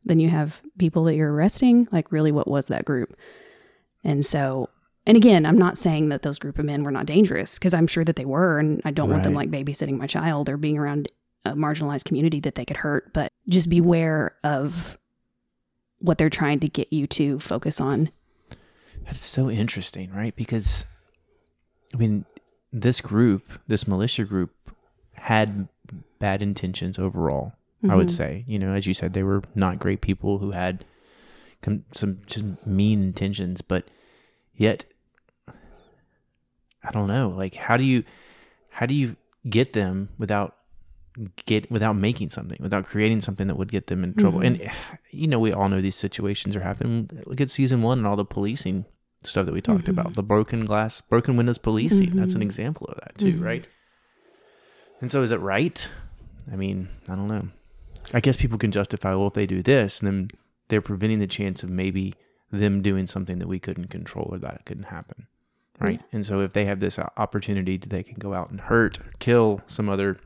than 0.05 0.19
you 0.19 0.29
have 0.29 0.61
people 0.77 1.03
that 1.05 1.15
you're 1.15 1.31
arresting, 1.31 1.87
like 1.91 2.11
really 2.11 2.31
what 2.31 2.47
was 2.47 2.67
that 2.67 2.85
group? 2.85 3.15
And 4.03 4.25
so, 4.25 4.69
and 5.05 5.17
again, 5.17 5.45
I'm 5.45 5.57
not 5.57 5.77
saying 5.77 6.09
that 6.09 6.21
those 6.21 6.39
group 6.39 6.59
of 6.59 6.65
men 6.65 6.83
were 6.83 6.91
not 6.91 7.05
dangerous 7.05 7.57
because 7.57 7.73
I'm 7.73 7.87
sure 7.87 8.03
that 8.05 8.15
they 8.15 8.25
were. 8.25 8.59
And 8.59 8.81
I 8.85 8.91
don't 8.91 9.09
want 9.09 9.23
them 9.23 9.33
like 9.33 9.49
babysitting 9.49 9.97
my 9.97 10.07
child 10.07 10.49
or 10.49 10.57
being 10.57 10.77
around 10.77 11.09
a 11.45 11.53
marginalized 11.53 12.05
community 12.05 12.39
that 12.41 12.55
they 12.55 12.65
could 12.65 12.77
hurt. 12.77 13.13
But 13.13 13.31
just 13.47 13.69
beware 13.69 14.35
of 14.43 14.97
what 15.99 16.17
they're 16.17 16.29
trying 16.29 16.59
to 16.61 16.67
get 16.67 16.93
you 16.93 17.07
to 17.07 17.39
focus 17.39 17.81
on. 17.81 18.11
That's 19.05 19.23
so 19.23 19.49
interesting, 19.49 20.11
right? 20.11 20.35
Because, 20.35 20.85
I 21.93 21.97
mean, 21.97 22.25
this 22.71 23.02
group, 23.02 23.52
this 23.67 23.88
militia 23.88 24.23
group, 24.25 24.52
had 25.13 25.67
bad 26.19 26.41
intentions 26.43 26.97
overall. 26.99 27.54
I 27.88 27.95
would 27.95 28.08
Mhm. 28.08 28.12
say, 28.17 28.43
you 28.47 28.60
know, 28.60 28.73
as 28.73 28.86
you 28.86 28.93
said, 28.93 29.13
they 29.13 29.23
were 29.23 29.41
not 29.56 29.80
great 29.80 30.02
people 30.02 30.39
who 30.39 30.52
had 30.52 30.86
some 31.91 32.19
just 32.25 32.65
mean 32.65 33.02
intentions, 33.04 33.62
but 33.62 33.88
yet, 34.56 34.86
I 36.84 36.91
don't 36.91 37.08
know, 37.08 37.30
like 37.30 37.56
how 37.56 37.75
do 37.78 37.84
you, 37.84 38.04
how 38.69 38.86
do 38.86 38.93
you 38.93 39.15
get 39.49 39.73
them 39.73 40.10
without 40.17 40.56
get 41.45 41.69
without 41.69 41.93
making 41.97 42.30
something, 42.30 42.58
without 42.62 42.86
creating 42.86 43.19
something 43.19 43.47
that 43.47 43.56
would 43.56 43.71
get 43.71 43.88
them 43.88 44.04
in 44.04 44.13
trouble? 44.13 44.39
And 44.41 44.62
you 45.12 45.28
know, 45.28 45.39
we 45.39 45.52
all 45.52 45.67
know 45.69 45.82
these 45.82 45.95
situations 45.95 46.56
are 46.56 46.62
happening. 46.62 47.10
Look 47.25 47.41
at 47.41 47.49
season 47.49 47.82
one 47.82 47.97
and 47.99 48.08
all 48.08 48.15
the 48.15 48.25
policing 48.25 48.86
stuff 49.23 49.45
that 49.45 49.53
we 49.53 49.62
talked 49.62 49.86
Mhm. 49.86 49.89
about, 49.89 50.13
the 50.15 50.23
broken 50.23 50.65
glass, 50.65 51.01
broken 51.01 51.36
windows 51.36 51.58
policing. 51.58 52.15
That's 52.15 52.36
an 52.36 52.41
Mhm. 52.41 52.45
example 52.45 52.88
of 52.88 52.95
that 53.03 53.17
too, 53.17 53.34
Mhm. 53.39 53.43
right? 53.43 53.67
And 55.01 55.12
so, 55.12 55.21
is 55.21 55.32
it 55.32 55.39
right? 55.39 55.89
I 56.51 56.55
mean, 56.55 56.89
I 57.08 57.15
don't 57.15 57.27
know. 57.27 57.49
I 58.13 58.19
guess 58.21 58.38
people 58.38 58.58
can 58.58 58.71
justify, 58.71 59.13
well, 59.13 59.27
if 59.27 59.34
they 59.34 59.45
do 59.45 59.62
this, 59.62 59.99
then 59.99 60.29
they're 60.69 60.82
preventing 60.82 61.19
the 61.19 61.27
chance 61.27 61.63
of 61.63 61.69
maybe 61.69 62.13
them 62.51 62.82
doing 62.82 63.05
something 63.08 63.39
that 63.39 63.47
we 63.47 63.60
couldn't 63.60 63.89
control 63.89 64.29
or 64.32 64.39
that 64.39 64.55
it 64.55 64.65
couldn't 64.65 64.84
happen, 64.86 65.27
right? 65.79 66.01
And 66.12 66.25
so, 66.25 66.39
if 66.41 66.53
they 66.53 66.65
have 66.65 66.79
this 66.79 66.97
opportunity, 67.17 67.77
they 67.77 68.03
can 68.03 68.15
go 68.15 68.34
out 68.34 68.49
and 68.49 68.62
hurt, 68.62 68.99
or 68.99 69.12
kill 69.19 69.62
some 69.67 69.89
other 69.89 70.17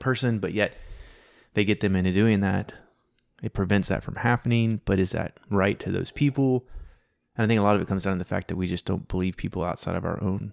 person, 0.00 0.38
but 0.38 0.52
yet 0.54 0.74
they 1.54 1.64
get 1.64 1.80
them 1.80 1.94
into 1.96 2.12
doing 2.12 2.40
that. 2.40 2.74
It 3.42 3.52
prevents 3.52 3.88
that 3.88 4.02
from 4.02 4.14
happening. 4.16 4.80
But 4.84 4.98
is 4.98 5.10
that 5.10 5.38
right 5.50 5.78
to 5.80 5.90
those 5.92 6.10
people? 6.10 6.64
And 7.36 7.44
I 7.44 7.48
think 7.48 7.60
a 7.60 7.62
lot 7.62 7.76
of 7.76 7.82
it 7.82 7.88
comes 7.88 8.04
down 8.04 8.14
to 8.14 8.18
the 8.18 8.24
fact 8.24 8.48
that 8.48 8.56
we 8.56 8.66
just 8.66 8.84
don't 8.84 9.08
believe 9.08 9.36
people 9.36 9.64
outside 9.64 9.96
of 9.96 10.04
our 10.04 10.22
own 10.22 10.52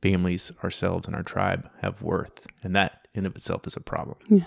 families, 0.00 0.52
ourselves, 0.62 1.06
and 1.06 1.14
our 1.14 1.22
tribe 1.22 1.68
have 1.80 2.02
worth, 2.02 2.46
and 2.62 2.74
that 2.76 3.08
in 3.14 3.26
of 3.26 3.36
itself 3.36 3.66
is 3.66 3.76
a 3.76 3.80
problem. 3.80 4.18
Yeah. 4.28 4.44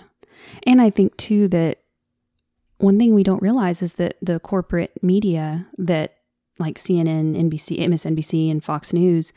And 0.64 0.80
I 0.80 0.90
think 0.90 1.16
too 1.16 1.48
that 1.48 1.78
one 2.78 2.98
thing 2.98 3.14
we 3.14 3.24
don't 3.24 3.42
realize 3.42 3.82
is 3.82 3.94
that 3.94 4.16
the 4.22 4.38
corporate 4.40 5.02
media 5.02 5.66
that 5.78 6.14
like 6.58 6.76
CNN, 6.76 7.36
NBC, 7.36 7.80
MSNBC, 7.80 8.50
and 8.50 8.62
Fox 8.62 8.92
News 8.92 9.32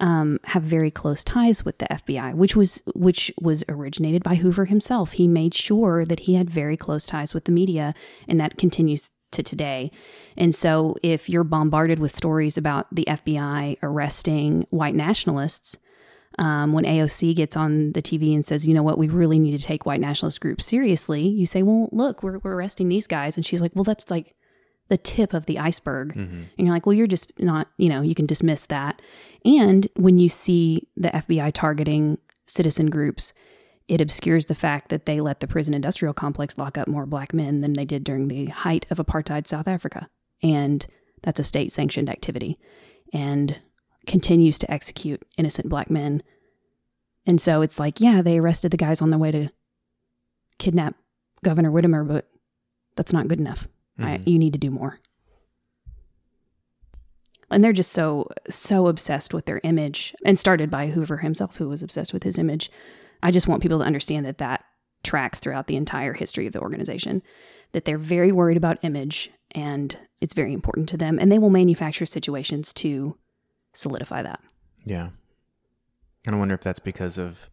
um, 0.00 0.40
have 0.44 0.62
very 0.62 0.90
close 0.90 1.22
ties 1.22 1.64
with 1.64 1.78
the 1.78 1.86
FBI, 1.86 2.34
which 2.34 2.56
was 2.56 2.82
which 2.94 3.32
was 3.40 3.62
originated 3.68 4.22
by 4.22 4.36
Hoover 4.36 4.66
himself. 4.66 5.12
He 5.12 5.28
made 5.28 5.54
sure 5.54 6.04
that 6.04 6.20
he 6.20 6.34
had 6.34 6.48
very 6.48 6.76
close 6.76 7.06
ties 7.06 7.34
with 7.34 7.44
the 7.44 7.52
media, 7.52 7.94
and 8.26 8.40
that 8.40 8.56
continues 8.56 9.10
to 9.32 9.42
today. 9.42 9.90
And 10.36 10.54
so, 10.54 10.96
if 11.02 11.28
you're 11.28 11.44
bombarded 11.44 11.98
with 11.98 12.14
stories 12.14 12.56
about 12.56 12.86
the 12.94 13.04
FBI 13.08 13.78
arresting 13.82 14.66
white 14.70 14.94
nationalists, 14.94 15.78
um, 16.38 16.72
when 16.72 16.84
AOC 16.84 17.36
gets 17.36 17.56
on 17.56 17.92
the 17.92 18.02
TV 18.02 18.34
and 18.34 18.44
says, 18.44 18.66
you 18.66 18.74
know 18.74 18.82
what, 18.82 18.98
we 18.98 19.08
really 19.08 19.38
need 19.38 19.58
to 19.58 19.64
take 19.64 19.86
white 19.86 20.00
nationalist 20.00 20.40
groups 20.40 20.64
seriously, 20.64 21.26
you 21.28 21.46
say, 21.46 21.62
well, 21.62 21.88
look, 21.92 22.22
we're, 22.22 22.38
we're 22.38 22.54
arresting 22.54 22.88
these 22.88 23.06
guys. 23.06 23.36
And 23.36 23.44
she's 23.44 23.60
like, 23.60 23.72
well, 23.74 23.84
that's 23.84 24.10
like 24.10 24.34
the 24.88 24.96
tip 24.96 25.34
of 25.34 25.46
the 25.46 25.58
iceberg. 25.58 26.10
Mm-hmm. 26.14 26.42
And 26.56 26.66
you're 26.66 26.74
like, 26.74 26.86
well, 26.86 26.94
you're 26.94 27.06
just 27.06 27.32
not, 27.38 27.68
you 27.76 27.88
know, 27.88 28.00
you 28.00 28.14
can 28.14 28.26
dismiss 28.26 28.66
that. 28.66 29.00
And 29.44 29.88
when 29.96 30.18
you 30.18 30.28
see 30.28 30.88
the 30.96 31.08
FBI 31.08 31.52
targeting 31.52 32.18
citizen 32.46 32.90
groups, 32.90 33.32
it 33.92 34.00
obscures 34.00 34.46
the 34.46 34.54
fact 34.54 34.88
that 34.88 35.04
they 35.04 35.20
let 35.20 35.40
the 35.40 35.46
prison 35.46 35.74
industrial 35.74 36.14
complex 36.14 36.56
lock 36.56 36.78
up 36.78 36.88
more 36.88 37.04
black 37.04 37.34
men 37.34 37.60
than 37.60 37.74
they 37.74 37.84
did 37.84 38.02
during 38.02 38.28
the 38.28 38.46
height 38.46 38.86
of 38.88 38.96
apartheid 38.96 39.46
South 39.46 39.68
Africa. 39.68 40.08
And 40.42 40.86
that's 41.22 41.38
a 41.38 41.44
state 41.44 41.72
sanctioned 41.72 42.08
activity 42.08 42.58
and 43.12 43.60
continues 44.06 44.58
to 44.60 44.70
execute 44.70 45.22
innocent 45.36 45.68
black 45.68 45.90
men. 45.90 46.22
And 47.26 47.38
so 47.38 47.60
it's 47.60 47.78
like, 47.78 48.00
yeah, 48.00 48.22
they 48.22 48.38
arrested 48.38 48.70
the 48.70 48.78
guys 48.78 49.02
on 49.02 49.10
their 49.10 49.18
way 49.18 49.30
to 49.30 49.50
kidnap 50.58 50.94
Governor 51.44 51.70
Whitmer, 51.70 52.08
but 52.08 52.30
that's 52.96 53.12
not 53.12 53.28
good 53.28 53.40
enough. 53.40 53.68
I, 53.98 54.16
Mhm. 54.16 54.26
you 54.26 54.38
need 54.38 54.54
to 54.54 54.58
do 54.58 54.70
more. 54.70 55.00
And 57.50 57.62
they're 57.62 57.74
just 57.74 57.92
so 57.92 58.30
so 58.48 58.86
obsessed 58.86 59.34
with 59.34 59.44
their 59.44 59.60
image, 59.62 60.14
and 60.24 60.38
started 60.38 60.70
by 60.70 60.86
Hoover 60.86 61.18
himself, 61.18 61.56
who 61.58 61.68
was 61.68 61.82
obsessed 61.82 62.14
with 62.14 62.22
his 62.22 62.38
image. 62.38 62.70
I 63.22 63.30
just 63.30 63.48
want 63.48 63.62
people 63.62 63.78
to 63.78 63.84
understand 63.84 64.26
that 64.26 64.38
that 64.38 64.64
tracks 65.02 65.38
throughout 65.38 65.66
the 65.66 65.76
entire 65.76 66.12
history 66.12 66.46
of 66.46 66.52
the 66.52 66.60
organization. 66.60 67.22
That 67.72 67.84
they're 67.86 67.98
very 67.98 68.32
worried 68.32 68.58
about 68.58 68.78
image, 68.82 69.30
and 69.52 69.96
it's 70.20 70.34
very 70.34 70.52
important 70.52 70.88
to 70.90 70.96
them, 70.96 71.18
and 71.18 71.32
they 71.32 71.38
will 71.38 71.50
manufacture 71.50 72.04
situations 72.04 72.72
to 72.74 73.16
solidify 73.72 74.22
that. 74.22 74.40
Yeah. 74.84 75.08
And 76.26 76.36
I 76.36 76.38
wonder 76.38 76.54
if 76.54 76.60
that's 76.60 76.78
because 76.78 77.18
of 77.18 77.48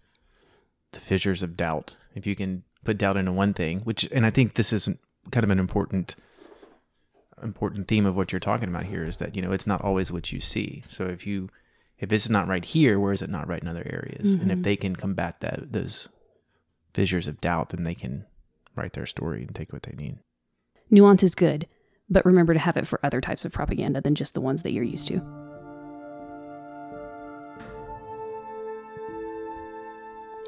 the 0.91 0.99
fissures 0.99 1.41
of 1.41 1.55
doubt. 1.55 1.97
If 2.15 2.27
you 2.27 2.35
can 2.35 2.63
put 2.83 2.97
doubt 2.97 3.17
into 3.17 3.31
one 3.31 3.53
thing, 3.53 3.79
which, 3.81 4.09
and 4.11 4.25
I 4.25 4.29
think 4.29 4.55
this 4.55 4.73
is 4.73 4.89
kind 5.31 5.43
of 5.43 5.51
an 5.51 5.59
important, 5.59 6.15
important 7.41 7.87
theme 7.87 8.05
of 8.05 8.15
what 8.15 8.31
you're 8.31 8.39
talking 8.39 8.69
about 8.69 8.85
here 8.85 9.05
is 9.05 9.17
that, 9.17 9.35
you 9.35 9.41
know, 9.41 9.51
it's 9.51 9.67
not 9.67 9.81
always 9.81 10.11
what 10.11 10.31
you 10.31 10.41
see. 10.41 10.83
So 10.87 11.05
if 11.05 11.25
you, 11.25 11.49
if 11.99 12.11
it's 12.13 12.29
not 12.29 12.47
right 12.47 12.63
here, 12.63 12.99
where 12.99 13.13
is 13.13 13.21
it 13.21 13.29
not 13.29 13.47
right 13.47 13.61
in 13.61 13.67
other 13.67 13.85
areas? 13.85 14.35
And 14.35 14.51
if 14.51 14.59
Mhm. 14.59 14.63
they 14.63 14.75
can 14.75 14.95
combat 14.95 15.41
that, 15.41 15.73
those 15.73 16.07
fissures 16.93 17.27
of 17.27 17.41
doubt, 17.41 17.69
then 17.69 17.83
they 17.83 17.95
can 17.95 18.25
write 18.75 18.93
their 18.93 19.05
story 19.05 19.43
and 19.43 19.53
take 19.53 19.73
what 19.73 19.83
they 19.83 19.95
need. 19.95 20.17
Nuance 20.89 21.23
is 21.23 21.35
good, 21.35 21.67
but 22.09 22.25
remember 22.25 22.53
to 22.53 22.59
have 22.59 22.77
it 22.77 22.87
for 22.87 22.99
other 23.03 23.21
types 23.21 23.45
of 23.45 23.51
propaganda 23.51 24.01
than 24.01 24.15
just 24.15 24.33
the 24.33 24.41
ones 24.41 24.63
that 24.63 24.71
you're 24.71 24.83
used 24.83 25.07
to. 25.09 25.21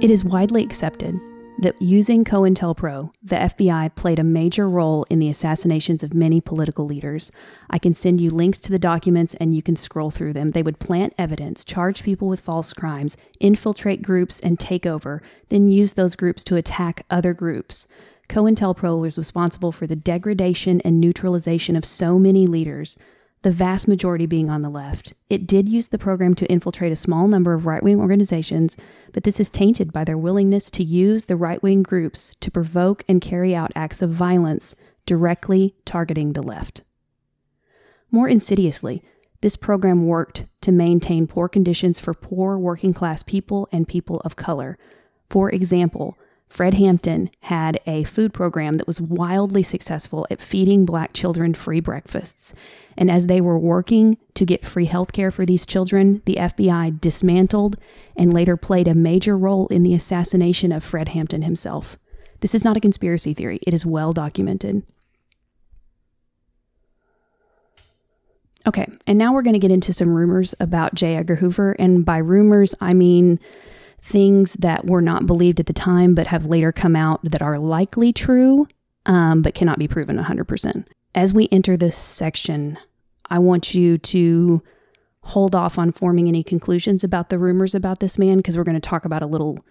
It 0.01 0.09
is 0.09 0.23
widely 0.25 0.63
accepted 0.63 1.15
that 1.59 1.79
using 1.81 2.23
COINTELPRO, 2.23 3.11
the 3.21 3.35
FBI 3.35 3.93
played 3.95 4.19
a 4.19 4.23
major 4.23 4.67
role 4.67 5.05
in 5.09 5.19
the 5.19 5.29
assassinations 5.29 6.01
of 6.01 6.13
many 6.13 6.41
political 6.41 6.85
leaders. 6.85 7.31
I 7.69 7.77
can 7.77 7.93
send 7.93 8.19
you 8.19 8.31
links 8.31 8.61
to 8.61 8.71
the 8.71 8.79
documents 8.79 9.35
and 9.35 9.55
you 9.55 9.61
can 9.61 9.75
scroll 9.75 10.11
through 10.11 10.33
them. 10.33 10.49
They 10.49 10.63
would 10.63 10.79
plant 10.79 11.13
evidence, 11.17 11.63
charge 11.63 12.03
people 12.03 12.27
with 12.27 12.39
false 12.39 12.73
crimes, 12.73 13.15
infiltrate 13.39 14.01
groups, 14.01 14.39
and 14.39 14.59
take 14.59 14.85
over, 14.85 15.21
then 15.49 15.69
use 15.69 15.93
those 15.93 16.15
groups 16.15 16.43
to 16.45 16.55
attack 16.55 17.05
other 17.09 17.33
groups. 17.33 17.87
COINTELPRO 18.27 18.99
was 18.99 19.17
responsible 19.17 19.71
for 19.71 19.85
the 19.85 19.95
degradation 19.95 20.81
and 20.81 21.01
neutralization 21.01 21.75
of 21.75 21.85
so 21.85 22.17
many 22.17 22.47
leaders. 22.47 22.97
The 23.43 23.51
vast 23.51 23.87
majority 23.87 24.25
being 24.25 24.49
on 24.49 24.61
the 24.61 24.69
left. 24.69 25.13
It 25.29 25.47
did 25.47 25.67
use 25.67 25.87
the 25.87 25.97
program 25.97 26.35
to 26.35 26.51
infiltrate 26.51 26.91
a 26.91 26.95
small 26.95 27.27
number 27.27 27.53
of 27.53 27.65
right 27.65 27.81
wing 27.81 27.99
organizations, 27.99 28.77
but 29.13 29.23
this 29.23 29.39
is 29.39 29.49
tainted 29.49 29.91
by 29.91 30.03
their 30.03 30.17
willingness 30.17 30.69
to 30.71 30.83
use 30.83 31.25
the 31.25 31.35
right 31.35 31.61
wing 31.63 31.81
groups 31.81 32.35
to 32.39 32.51
provoke 32.51 33.03
and 33.07 33.21
carry 33.21 33.55
out 33.55 33.71
acts 33.75 34.01
of 34.01 34.11
violence 34.11 34.75
directly 35.05 35.75
targeting 35.85 36.33
the 36.33 36.43
left. 36.43 36.81
More 38.11 38.27
insidiously, 38.27 39.01
this 39.41 39.55
program 39.55 40.05
worked 40.05 40.45
to 40.61 40.71
maintain 40.71 41.25
poor 41.25 41.49
conditions 41.49 41.99
for 41.99 42.13
poor 42.13 42.59
working 42.59 42.93
class 42.93 43.23
people 43.23 43.67
and 43.71 43.87
people 43.87 44.21
of 44.23 44.35
color. 44.35 44.77
For 45.29 45.49
example, 45.49 46.15
Fred 46.51 46.73
Hampton 46.73 47.29
had 47.43 47.79
a 47.87 48.03
food 48.03 48.33
program 48.33 48.73
that 48.73 48.85
was 48.85 48.99
wildly 48.99 49.63
successful 49.63 50.27
at 50.29 50.41
feeding 50.41 50.83
black 50.83 51.13
children 51.13 51.53
free 51.53 51.79
breakfasts. 51.79 52.53
And 52.97 53.09
as 53.09 53.27
they 53.27 53.39
were 53.39 53.57
working 53.57 54.17
to 54.33 54.45
get 54.45 54.65
free 54.65 54.83
health 54.83 55.13
care 55.13 55.31
for 55.31 55.45
these 55.45 55.65
children, 55.65 56.21
the 56.25 56.35
FBI 56.35 56.99
dismantled 56.99 57.77
and 58.17 58.33
later 58.33 58.57
played 58.57 58.89
a 58.89 58.93
major 58.93 59.37
role 59.37 59.67
in 59.67 59.83
the 59.83 59.93
assassination 59.93 60.73
of 60.73 60.83
Fred 60.83 61.07
Hampton 61.07 61.43
himself. 61.43 61.97
This 62.41 62.53
is 62.53 62.65
not 62.65 62.75
a 62.75 62.81
conspiracy 62.81 63.33
theory, 63.33 63.61
it 63.65 63.73
is 63.73 63.85
well 63.85 64.11
documented. 64.11 64.83
Okay, 68.67 68.87
and 69.07 69.17
now 69.17 69.31
we're 69.31 69.41
going 69.41 69.53
to 69.53 69.59
get 69.59 69.71
into 69.71 69.93
some 69.93 70.09
rumors 70.09 70.53
about 70.59 70.95
J. 70.95 71.15
Edgar 71.15 71.35
Hoover. 71.35 71.77
And 71.79 72.03
by 72.03 72.17
rumors, 72.17 72.75
I 72.81 72.93
mean 72.93 73.39
things 74.01 74.53
that 74.53 74.85
were 74.85 75.01
not 75.01 75.25
believed 75.25 75.59
at 75.59 75.67
the 75.67 75.73
time 75.73 76.15
but 76.15 76.27
have 76.27 76.45
later 76.45 76.71
come 76.71 76.95
out 76.95 77.19
that 77.23 77.41
are 77.41 77.57
likely 77.57 78.11
true 78.11 78.67
um, 79.05 79.41
but 79.41 79.53
cannot 79.53 79.79
be 79.79 79.87
proven 79.87 80.17
100%. 80.17 80.85
As 81.13 81.33
we 81.33 81.47
enter 81.51 81.75
this 81.75 81.97
section, 81.97 82.77
I 83.29 83.39
want 83.39 83.73
you 83.73 83.97
to 83.97 84.61
hold 85.23 85.55
off 85.55 85.77
on 85.77 85.91
forming 85.91 86.27
any 86.27 86.43
conclusions 86.43 87.03
about 87.03 87.29
the 87.29 87.37
rumors 87.37 87.75
about 87.75 87.99
this 87.99 88.17
man 88.17 88.37
because 88.37 88.57
we're 88.57 88.63
going 88.63 88.79
to 88.79 88.79
talk 88.79 89.05
about 89.05 89.21
a 89.21 89.27
little 89.27 89.63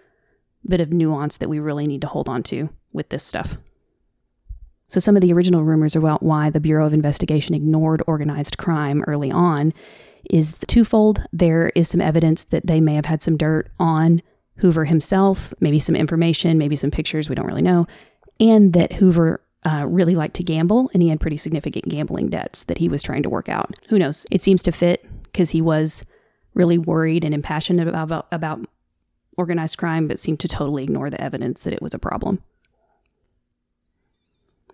bit 0.67 0.79
of 0.79 0.91
nuance 0.91 1.37
that 1.37 1.49
we 1.49 1.59
really 1.59 1.85
need 1.85 2.01
to 2.01 2.07
hold 2.07 2.29
on 2.29 2.43
to 2.43 2.69
with 2.93 3.09
this 3.09 3.23
stuff. 3.23 3.57
So, 4.87 4.99
some 4.99 5.15
of 5.15 5.21
the 5.21 5.33
original 5.33 5.63
rumors 5.63 5.95
about 5.95 6.21
why 6.21 6.49
the 6.49 6.59
Bureau 6.59 6.85
of 6.85 6.93
Investigation 6.93 7.55
ignored 7.55 8.03
organized 8.07 8.57
crime 8.57 9.03
early 9.07 9.31
on 9.31 9.73
is 10.29 10.57
twofold. 10.67 11.23
There 11.33 11.69
is 11.75 11.89
some 11.89 12.01
evidence 12.01 12.45
that 12.45 12.67
they 12.67 12.81
may 12.81 12.95
have 12.95 13.05
had 13.05 13.21
some 13.21 13.37
dirt 13.37 13.69
on 13.79 14.21
Hoover 14.57 14.85
himself, 14.85 15.53
maybe 15.59 15.79
some 15.79 15.95
information, 15.95 16.57
maybe 16.57 16.75
some 16.75 16.91
pictures, 16.91 17.29
we 17.29 17.35
don't 17.35 17.47
really 17.47 17.61
know, 17.61 17.87
and 18.39 18.73
that 18.73 18.93
Hoover 18.93 19.41
uh, 19.63 19.85
really 19.87 20.15
liked 20.15 20.35
to 20.35 20.43
gamble 20.43 20.89
and 20.93 21.03
he 21.03 21.09
had 21.09 21.19
pretty 21.19 21.37
significant 21.37 21.87
gambling 21.87 22.29
debts 22.29 22.63
that 22.63 22.79
he 22.79 22.89
was 22.89 23.03
trying 23.03 23.23
to 23.23 23.29
work 23.29 23.49
out. 23.49 23.75
Who 23.89 23.99
knows? 23.99 24.25
It 24.31 24.41
seems 24.41 24.63
to 24.63 24.71
fit 24.71 25.05
because 25.23 25.51
he 25.51 25.61
was 25.61 26.03
really 26.53 26.77
worried 26.77 27.23
and 27.23 27.33
impassioned 27.33 27.79
about, 27.79 28.27
about 28.31 28.59
organized 29.37 29.77
crime, 29.77 30.07
but 30.07 30.19
seemed 30.19 30.39
to 30.41 30.47
totally 30.47 30.83
ignore 30.83 31.09
the 31.09 31.21
evidence 31.21 31.63
that 31.63 31.73
it 31.73 31.81
was 31.81 31.93
a 31.93 31.99
problem. 31.99 32.41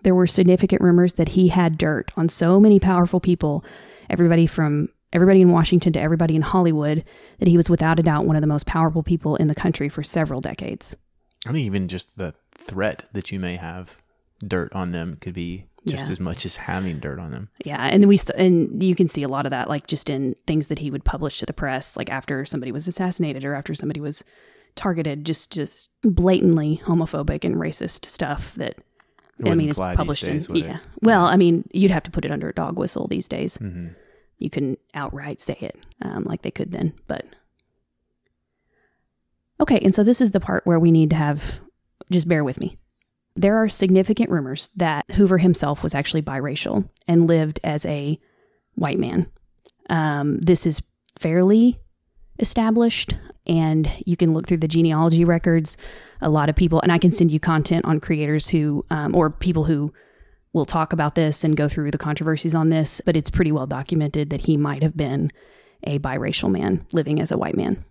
There 0.03 0.15
were 0.15 0.27
significant 0.27 0.81
rumors 0.81 1.13
that 1.13 1.29
he 1.29 1.49
had 1.49 1.77
dirt 1.77 2.11
on 2.15 2.29
so 2.29 2.59
many 2.59 2.79
powerful 2.79 3.19
people, 3.19 3.63
everybody 4.09 4.47
from 4.47 4.89
everybody 5.13 5.41
in 5.41 5.51
Washington 5.51 5.93
to 5.93 5.99
everybody 6.01 6.35
in 6.35 6.41
Hollywood, 6.41 7.03
that 7.39 7.47
he 7.47 7.57
was 7.57 7.69
without 7.69 7.99
a 7.99 8.03
doubt 8.03 8.25
one 8.25 8.35
of 8.35 8.41
the 8.41 8.47
most 8.47 8.65
powerful 8.65 9.03
people 9.03 9.35
in 9.35 9.47
the 9.47 9.55
country 9.55 9.89
for 9.89 10.03
several 10.03 10.41
decades. 10.41 10.95
I 11.45 11.51
think 11.51 11.65
even 11.65 11.87
just 11.87 12.09
the 12.17 12.33
threat 12.51 13.05
that 13.13 13.31
you 13.31 13.39
may 13.39 13.55
have 13.55 13.95
dirt 14.45 14.73
on 14.73 14.91
them 14.91 15.17
could 15.21 15.33
be 15.33 15.65
just 15.85 16.07
Yeah. 16.07 16.11
as 16.11 16.19
much 16.19 16.45
as 16.45 16.57
having 16.57 16.99
dirt 16.99 17.19
on 17.19 17.31
them. 17.31 17.49
Yeah, 17.63 17.81
and 17.85 18.05
we 18.05 18.17
st- 18.17 18.37
and 18.37 18.83
you 18.83 18.93
can 18.95 19.07
see 19.07 19.23
a 19.23 19.27
lot 19.29 19.45
of 19.45 19.51
that, 19.51 19.69
like 19.69 19.87
just 19.87 20.09
in 20.09 20.35
things 20.45 20.67
that 20.67 20.79
he 20.79 20.91
would 20.91 21.05
publish 21.05 21.39
to 21.39 21.45
the 21.45 21.53
press, 21.53 21.95
like 21.95 22.09
after 22.11 22.43
somebody 22.43 22.71
was 22.73 22.87
assassinated 22.87 23.45
or 23.45 23.53
after 23.53 23.73
somebody 23.73 24.01
was 24.01 24.23
targeted, 24.75 25.25
just 25.25 25.51
just 25.53 25.91
blatantly 26.03 26.81
homophobic 26.83 27.45
and 27.45 27.55
racist 27.55 28.05
stuff 28.05 28.53
that 28.55 28.75
I 29.45 29.55
mean 29.55 29.69
is 29.69 29.77
published 29.79 30.25
days, 30.25 30.47
in 30.47 30.53
would 30.55 30.63
it? 30.63 30.67
yeah. 30.67 30.77
Well, 31.01 31.23
I 31.25 31.37
mean, 31.37 31.63
you'd 31.71 31.91
have 31.91 32.03
to 32.03 32.11
put 32.11 32.25
it 32.25 32.31
under 32.31 32.49
a 32.49 32.53
dog 32.53 32.77
whistle 32.77 33.07
these 33.07 33.29
days. 33.29 33.55
hmm 33.57 33.87
You 34.39 34.49
can 34.49 34.77
outright 34.93 35.41
say 35.41 35.57
it, 35.59 35.77
um, 36.01 36.23
like 36.23 36.41
they 36.41 36.51
could 36.51 36.71
then, 36.71 36.93
but 37.07 37.25
okay. 39.59 39.79
And 39.79 39.95
so 39.95 40.03
this 40.03 40.21
is 40.21 40.31
the 40.31 40.39
part 40.39 40.65
where 40.65 40.79
we 40.79 40.91
need 40.91 41.09
to 41.09 41.15
have 41.15 41.59
just 42.11 42.27
bear 42.27 42.43
with 42.43 42.59
me. 42.59 42.77
There 43.35 43.55
are 43.57 43.69
significant 43.69 44.29
rumors 44.29 44.69
that 44.75 45.09
Hoover 45.11 45.37
himself 45.37 45.83
was 45.83 45.93
actually 45.93 46.21
biracial 46.21 46.87
and 47.07 47.27
lived 47.27 47.59
as 47.63 47.85
a 47.85 48.19
white 48.75 48.99
man. 48.99 49.27
Um, 49.89 50.39
this 50.39 50.65
is 50.65 50.81
fairly 51.19 51.79
established, 52.39 53.15
and 53.45 53.89
you 54.05 54.17
can 54.17 54.33
look 54.33 54.47
through 54.47 54.57
the 54.57 54.67
genealogy 54.67 55.25
records. 55.25 55.77
A 56.21 56.29
lot 56.29 56.49
of 56.49 56.55
people, 56.55 56.81
and 56.81 56.91
I 56.91 56.97
can 56.97 57.11
send 57.11 57.31
you 57.31 57.39
content 57.39 57.85
on 57.85 57.99
creators 57.99 58.47
who, 58.49 58.85
um, 58.89 59.15
or 59.15 59.29
people 59.29 59.63
who 59.63 59.93
will 60.57 60.65
talk 60.65 60.91
about 60.91 61.15
this 61.15 61.43
and 61.43 61.55
go 61.55 61.69
through 61.69 61.91
the 61.91 61.97
controversies 61.97 62.55
on 62.55 62.69
this, 62.69 63.01
but 63.05 63.15
it's 63.15 63.29
pretty 63.29 63.51
well 63.51 63.67
documented 63.67 64.29
that 64.31 64.41
he 64.41 64.57
might 64.57 64.83
have 64.83 64.97
been 64.97 65.31
a 65.83 65.99
biracial 65.99 66.51
man 66.51 66.85
living 66.91 67.21
as 67.21 67.31
a 67.31 67.37
white 67.37 67.55
man. 67.55 67.85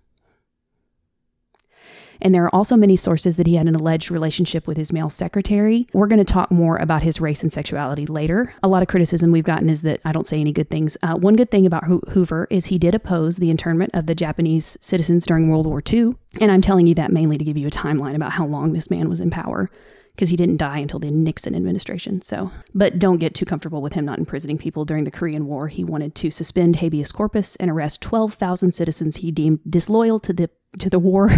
And 2.21 2.35
there 2.35 2.45
are 2.45 2.55
also 2.55 2.77
many 2.77 2.97
sources 2.97 3.37
that 3.37 3.47
he 3.47 3.57
had 3.57 3.67
an 3.67 3.75
alleged 3.75 4.11
relationship 4.11 4.67
with 4.67 4.77
his 4.77 4.93
male 4.93 5.11
secretary. 5.11 5.87
We're 5.93 6.07
going 6.07 6.25
to 6.25 6.33
talk 6.33 6.51
more 6.51 6.79
about 6.79 7.03
his 7.03 7.21
race 7.21 7.43
and 7.43 7.53
sexuality 7.53 8.07
later. 8.07 8.55
A 8.63 8.69
lot 8.69 8.83
of 8.83 8.89
criticism 8.89 9.33
we've 9.33 9.45
gotten 9.45 9.69
is 9.69 9.83
that 9.83 10.01
I 10.05 10.13
don't 10.13 10.27
say 10.27 10.41
any 10.41 10.53
good 10.53 10.71
things. 10.71 10.97
Uh, 11.03 11.15
one 11.17 11.37
good 11.37 11.51
thing 11.51 11.67
about 11.67 11.85
Hoover 11.85 12.47
is 12.51 12.67
he 12.67 12.79
did 12.79 12.95
oppose 12.95 13.37
the 13.37 13.51
internment 13.51 13.91
of 13.95 14.07
the 14.07 14.15
Japanese 14.15 14.77
citizens 14.81 15.27
during 15.27 15.49
World 15.49 15.67
War 15.67 15.83
II. 15.93 16.15
And 16.41 16.51
I'm 16.51 16.63
telling 16.63 16.87
you 16.87 16.95
that 16.95 17.13
mainly 17.13 17.37
to 17.37 17.45
give 17.45 17.57
you 17.57 17.67
a 17.67 17.71
timeline 17.71 18.15
about 18.15 18.33
how 18.33 18.47
long 18.47 18.73
this 18.73 18.91
man 18.91 19.09
was 19.09 19.21
in 19.21 19.31
power 19.31 19.71
because 20.17 20.31
he 20.31 20.37
didn't 20.37 20.57
die 20.57 20.79
until 20.79 20.99
the 20.99 21.11
Nixon 21.11 21.55
administration. 21.55 22.23
So, 22.23 22.51
but 22.75 22.99
don't 22.99 23.19
get 23.19 23.35
too 23.35 23.45
comfortable 23.45 23.83
with 23.83 23.93
him 23.93 24.07
not 24.07 24.19
imprisoning 24.19 24.57
people 24.57 24.87
during 24.87 25.05
the 25.05 25.11
Korean 25.11 25.47
War. 25.47 25.69
He 25.69 25.85
wanted 25.85 26.15
to 26.17 26.31
suspend 26.31 26.77
habeas 26.77 27.13
corpus 27.13 27.55
and 27.57 27.71
arrest 27.71 28.01
12,000 28.01 28.73
citizens 28.73 29.17
he 29.17 29.31
deemed 29.31 29.61
disloyal 29.69 30.19
to 30.21 30.33
the 30.33 30.49
to 30.79 30.89
the 30.89 30.99
war. 30.99 31.31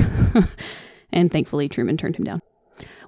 and 1.13 1.31
thankfully 1.33 1.69
Truman 1.69 1.97
turned 1.97 2.17
him 2.17 2.25
down. 2.25 2.41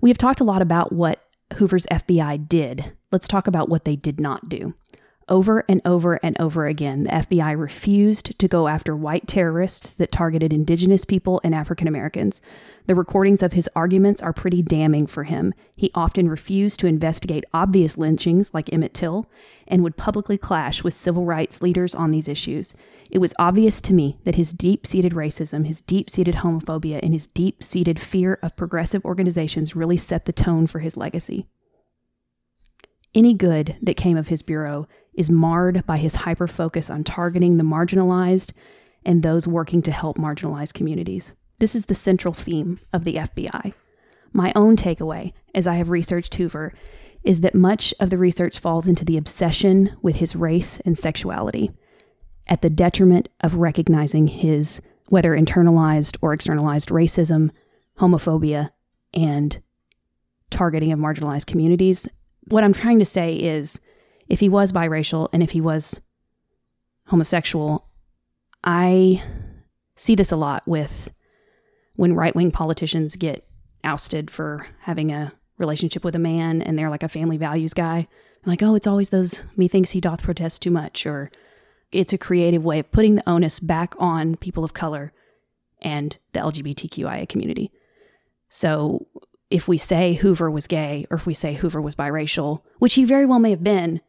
We 0.01 0.11
have 0.11 0.19
talked 0.19 0.41
a 0.41 0.45
lot 0.45 0.61
about 0.61 0.93
what 0.93 1.23
Hoover's 1.55 1.87
FBI 1.87 2.49
did. 2.49 2.93
Let's 3.13 3.29
talk 3.29 3.47
about 3.47 3.69
what 3.69 3.85
they 3.85 3.95
did 3.97 4.21
not 4.21 4.49
do. 4.49 4.75
Over 5.31 5.65
and 5.69 5.81
over 5.85 6.19
and 6.25 6.37
over 6.41 6.67
again, 6.67 7.05
the 7.05 7.11
FBI 7.11 7.57
refused 7.57 8.37
to 8.37 8.49
go 8.49 8.67
after 8.67 8.97
white 8.97 9.29
terrorists 9.29 9.93
that 9.93 10.11
targeted 10.11 10.53
indigenous 10.53 11.05
people 11.05 11.41
and 11.45 11.55
African 11.55 11.87
Americans. 11.87 12.43
The 12.87 12.97
recordings 12.97 13.41
of 13.41 13.53
his 13.53 13.71
arguments 13.77 14.21
are 14.21 14.33
pretty 14.33 14.61
damning 14.61 15.07
for 15.07 15.23
him. 15.23 15.55
He 15.77 15.93
often 15.95 16.29
refused 16.29 16.81
to 16.81 16.89
investigate 16.89 17.45
obvious 17.55 17.97
lynchings 17.97 18.53
like 18.53 18.73
Emmett 18.73 18.93
Till 18.93 19.31
and 19.69 19.85
would 19.85 19.97
publicly 19.97 20.37
clash 20.37 20.83
with 20.83 20.95
civil 20.95 21.25
rights 21.25 21.63
leaders 21.63 21.95
on 21.95 22.11
these 22.11 22.27
issues. 22.27 22.75
It 23.09 23.19
was 23.19 23.35
obvious 23.39 23.81
to 23.83 23.95
me 23.95 24.19
that 24.25 24.35
his 24.35 24.53
deep 24.53 24.85
seated 24.85 25.13
racism, 25.13 25.65
his 25.65 25.81
deep 25.81 26.11
seated 26.11 26.37
homophobia, 26.37 26.99
and 27.05 27.13
his 27.13 27.29
deep 27.29 27.63
seated 27.63 28.01
fear 28.01 28.41
of 28.43 28.57
progressive 28.57 29.05
organizations 29.05 29.77
really 29.77 29.97
set 29.97 30.25
the 30.25 30.33
tone 30.33 30.67
for 30.67 30.81
his 30.81 30.97
legacy. 30.97 31.47
Any 33.15 33.35
good 33.35 33.77
that 33.83 33.97
came 33.97 34.17
of 34.17 34.29
his 34.29 34.43
bureau 34.43 34.87
is 35.15 35.31
marred 35.31 35.85
by 35.87 35.97
his 35.97 36.15
hyper 36.15 36.47
focus 36.47 36.89
on 36.91 37.05
targeting 37.05 37.57
the 37.57 37.65
marginalized 37.65 38.53
and 39.05 39.23
those 39.23 39.49
working 39.49 39.83
to 39.83 39.93
help 39.93 40.17
marginalized 40.17 40.75
communities. 40.75 41.35
This 41.59 41.75
is 41.75 41.87
the 41.87 41.95
central 41.95 42.33
theme 42.33 42.79
of 42.93 43.05
the 43.05 43.17
FBI. 43.17 43.75
My 44.33 44.53
own 44.55 44.77
takeaway, 44.77 45.33
as 45.55 45.67
I 45.67 45.75
have 45.75 45.91
researched 45.91 46.35
Hoover, 46.35 46.73
is 47.25 47.41
that 47.41 47.55
much 47.55 47.93
of 48.01 48.11
the 48.11 48.19
research 48.19 48.59
falls 48.59 48.87
into 48.87 49.05
the 49.05 49.17
obsession 49.17 49.97
with 50.03 50.17
his 50.17 50.37
race 50.37 50.81
and 50.81 50.97
sexuality 50.97 51.71
at 52.49 52.63
the 52.63 52.71
detriment 52.71 53.29
of 53.41 53.57
recognizing 53.57 54.29
his 54.29 54.81
whether 55.09 55.37
internalized 55.37 56.17
or 56.23 56.33
externalized 56.33 56.91
racism, 56.91 57.51
homophobia, 57.99 58.71
and 59.13 59.61
targeting 60.51 60.93
of 60.93 60.99
marginalized 60.99 61.47
communities. 61.47 62.09
What 62.51 62.65
I'm 62.65 62.73
trying 62.73 62.99
to 62.99 63.05
say 63.05 63.35
is 63.35 63.81
if 64.29 64.41
he 64.41 64.49
was 64.49 64.73
biracial 64.73 65.29
and 65.33 65.43
if 65.43 65.51
he 65.51 65.61
was 65.61 66.01
homosexual, 67.07 67.87
I 68.63 69.23
see 69.97 70.15
this 70.15 70.33
a 70.33 70.37
lot 70.37 70.67
with 70.67 71.11
when 71.97 72.15
right 72.15 72.35
wing 72.35 72.51
politicians 72.51 73.17
get 73.17 73.47
ousted 73.85 74.31
for 74.31 74.67
having 74.81 75.11
a 75.13 75.33
relationship 75.59 76.05
with 76.05 76.17
a 76.17 76.21
man 76.21 76.61
and 76.63 76.79
they're 76.79 76.91
like 76.91 77.03
a 77.03 77.09
family 77.09 77.37
values 77.37 77.75
guy. 77.75 78.09
Like, 78.47 78.63
oh, 78.63 78.75
it's 78.75 78.87
always 78.87 79.11
those 79.11 79.43
methinks 79.57 79.91
he 79.91 80.01
doth 80.01 80.23
protest 80.23 80.63
too 80.63 80.71
much, 80.71 81.07
or 81.07 81.31
it's 81.93 82.13
a 82.13 82.19
creative 82.19 82.65
way 82.65 82.79
of 82.79 82.91
putting 82.91 83.17
the 83.17 83.29
onus 83.29 83.61
back 83.61 83.95
on 83.99 84.37
people 84.37 84.65
of 84.65 84.73
color 84.73 85.13
and 85.83 86.17
the 86.33 86.41
LGBTQIA 86.41 87.29
community. 87.29 87.71
So 88.49 89.07
if 89.51 89.67
we 89.67 89.77
say 89.77 90.15
Hoover 90.15 90.51
was 90.51 90.67
gay 90.67 91.07
or 91.11 91.17
if 91.17 91.27
we 91.27 91.35
say 91.35 91.55
Hoover 91.55 91.81
was 91.81 91.97
biracial, 91.97 92.63
which 92.79 92.95
he 92.95 93.05
very 93.05 93.27
well 93.27 93.41
may 93.41 93.51
have 93.51 93.65
been, 93.65 94.01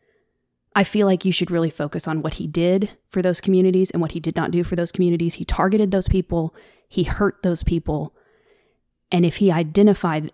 I 0.76 0.84
feel 0.84 1.08
like 1.08 1.26
you 1.26 1.32
should 1.32 1.52
really 1.52 1.70
focus 1.70 2.08
on 2.08 2.22
what 2.22 2.36
he 2.36 2.48
did 2.48 2.92
for 3.10 3.22
those 3.22 3.42
communities 3.42 3.92
and 3.92 4.02
what 4.02 4.12
he 4.12 4.20
did 4.20 4.36
not 4.36 4.52
do 4.52 4.64
for 4.64 4.76
those 4.76 4.92
communities. 4.92 5.36
He 5.36 5.46
targeted 5.46 5.92
those 5.92 6.08
people, 6.08 6.56
he 6.88 7.04
hurt 7.04 7.42
those 7.44 7.64
people. 7.64 8.16
And 9.12 9.26
if 9.26 9.38
he 9.38 9.52
identified 9.52 10.32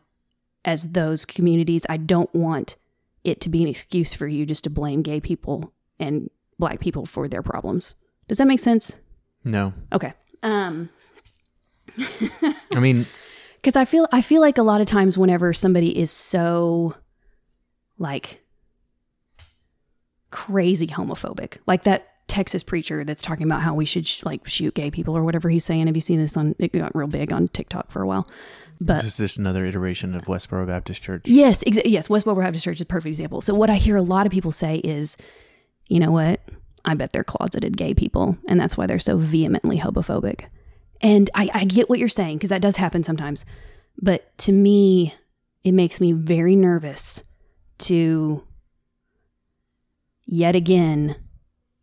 as 0.63 0.91
those 0.91 1.25
communities, 1.25 1.85
I 1.89 1.97
don't 1.97 2.33
want 2.35 2.75
it 3.23 3.41
to 3.41 3.49
be 3.49 3.63
an 3.63 3.69
excuse 3.69 4.13
for 4.13 4.27
you 4.27 4.45
just 4.45 4.63
to 4.65 4.69
blame 4.69 5.01
gay 5.01 5.19
people 5.19 5.73
and 5.99 6.29
black 6.59 6.79
people 6.79 7.05
for 7.05 7.27
their 7.27 7.41
problems. 7.41 7.95
Does 8.27 8.37
that 8.37 8.47
make 8.47 8.59
sense? 8.59 8.95
No. 9.43 9.73
Okay. 9.91 10.13
Um 10.43 10.89
I 12.75 12.79
mean, 12.79 13.07
because 13.61 13.75
I 13.75 13.85
feel 13.85 14.07
I 14.11 14.21
feel 14.21 14.41
like 14.41 14.57
a 14.57 14.63
lot 14.63 14.81
of 14.81 14.87
times 14.87 15.17
whenever 15.17 15.53
somebody 15.53 15.97
is 15.97 16.11
so 16.11 16.95
like 17.97 18.41
crazy 20.29 20.87
homophobic, 20.87 21.57
like 21.67 21.83
that 21.83 22.07
Texas 22.27 22.61
preacher 22.63 23.03
that's 23.03 23.21
talking 23.21 23.45
about 23.45 23.61
how 23.61 23.73
we 23.73 23.85
should 23.85 24.05
sh- 24.05 24.23
like 24.23 24.45
shoot 24.45 24.73
gay 24.73 24.91
people 24.91 25.15
or 25.17 25.23
whatever 25.23 25.49
he's 25.49 25.63
saying. 25.63 25.87
Have 25.87 25.95
you 25.95 26.01
seen 26.01 26.19
this 26.19 26.35
on? 26.35 26.55
It 26.59 26.73
got 26.73 26.95
real 26.95 27.07
big 27.07 27.31
on 27.31 27.47
TikTok 27.47 27.91
for 27.91 28.01
a 28.01 28.07
while. 28.07 28.27
But 28.79 28.97
this 28.97 29.05
is 29.05 29.17
just 29.17 29.39
another 29.39 29.65
iteration 29.65 30.13
of 30.13 30.23
Westboro 30.25 30.67
Baptist 30.67 31.01
Church. 31.01 31.23
yes, 31.25 31.63
exa- 31.63 31.81
yes, 31.85 32.09
Westboro 32.09 32.39
Baptist 32.43 32.63
Church 32.65 32.75
is 32.75 32.81
a 32.81 32.85
perfect 32.85 33.07
example. 33.07 33.41
So 33.41 33.55
what 33.55 33.69
I 33.69 33.75
hear 33.75 33.95
a 33.95 34.01
lot 34.01 34.25
of 34.27 34.31
people 34.31 34.51
say 34.51 34.75
is, 34.77 35.17
you 35.87 35.99
know 35.99 36.11
what? 36.11 36.41
I 36.85 36.93
bet 36.93 37.11
they're 37.11 37.23
closeted 37.23 37.75
gay 37.75 37.93
people, 37.93 38.37
and 38.47 38.59
that's 38.59 38.77
why 38.77 38.85
they're 38.85 38.99
so 38.99 39.17
vehemently 39.17 39.79
homophobic. 39.79 40.45
And 41.01 41.29
I, 41.35 41.49
I 41.53 41.65
get 41.65 41.89
what 41.89 41.99
you're 41.99 42.09
saying 42.09 42.37
because 42.37 42.49
that 42.49 42.61
does 42.61 42.75
happen 42.75 43.03
sometimes. 43.03 43.45
But 44.01 44.35
to 44.39 44.51
me, 44.51 45.13
it 45.63 45.71
makes 45.73 45.99
me 46.01 46.11
very 46.13 46.55
nervous 46.55 47.23
to 47.79 48.43
yet 50.25 50.55
again 50.55 51.15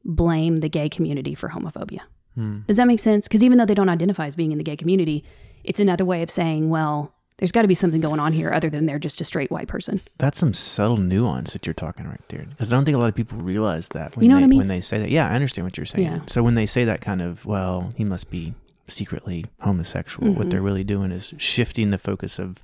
blame 0.04 0.56
the 0.56 0.68
gay 0.68 0.88
community 0.88 1.34
for 1.34 1.48
homophobia. 1.48 2.00
Hmm. 2.34 2.60
Does 2.66 2.76
that 2.76 2.86
make 2.86 2.98
sense? 3.00 3.26
Because 3.28 3.44
even 3.44 3.58
though 3.58 3.64
they 3.66 3.74
don't 3.74 3.88
identify 3.88 4.26
as 4.26 4.36
being 4.36 4.52
in 4.52 4.58
the 4.58 4.64
gay 4.64 4.76
community, 4.76 5.24
it's 5.62 5.80
another 5.80 6.04
way 6.04 6.22
of 6.22 6.30
saying, 6.30 6.68
well, 6.68 7.14
there's 7.38 7.52
got 7.52 7.62
to 7.62 7.68
be 7.68 7.74
something 7.74 8.00
going 8.00 8.20
on 8.20 8.32
here 8.32 8.52
other 8.52 8.70
than 8.70 8.86
they're 8.86 8.98
just 8.98 9.20
a 9.20 9.24
straight 9.24 9.50
white 9.50 9.66
person. 9.66 10.00
That's 10.18 10.38
some 10.38 10.52
subtle 10.52 10.98
nuance 10.98 11.52
that 11.52 11.66
you're 11.66 11.74
talking 11.74 12.06
right 12.06 12.20
there. 12.28 12.44
Because 12.44 12.72
I 12.72 12.76
don't 12.76 12.84
think 12.84 12.96
a 12.96 13.00
lot 13.00 13.08
of 13.08 13.14
people 13.14 13.38
realize 13.38 13.88
that 13.90 14.14
when 14.16 14.24
You 14.24 14.28
know 14.28 14.36
they 14.36 14.42
what 14.42 14.46
I 14.46 14.50
mean? 14.50 14.58
when 14.58 14.68
they 14.68 14.80
say 14.80 14.98
that. 14.98 15.10
Yeah, 15.10 15.28
I 15.28 15.32
understand 15.34 15.64
what 15.66 15.76
you're 15.76 15.86
saying. 15.86 16.04
Yeah. 16.04 16.20
So 16.26 16.42
when 16.42 16.54
they 16.54 16.66
say 16.66 16.84
that 16.84 17.00
kind 17.00 17.22
of, 17.22 17.44
well, 17.46 17.92
he 17.96 18.04
must 18.04 18.30
be 18.30 18.54
secretly 18.86 19.44
homosexual, 19.60 20.32
what 20.34 20.46
Mhm. 20.46 20.50
they're 20.50 20.62
really 20.62 20.84
doing 20.84 21.10
is 21.10 21.32
shifting 21.38 21.90
the 21.90 21.98
focus 21.98 22.38
of 22.38 22.58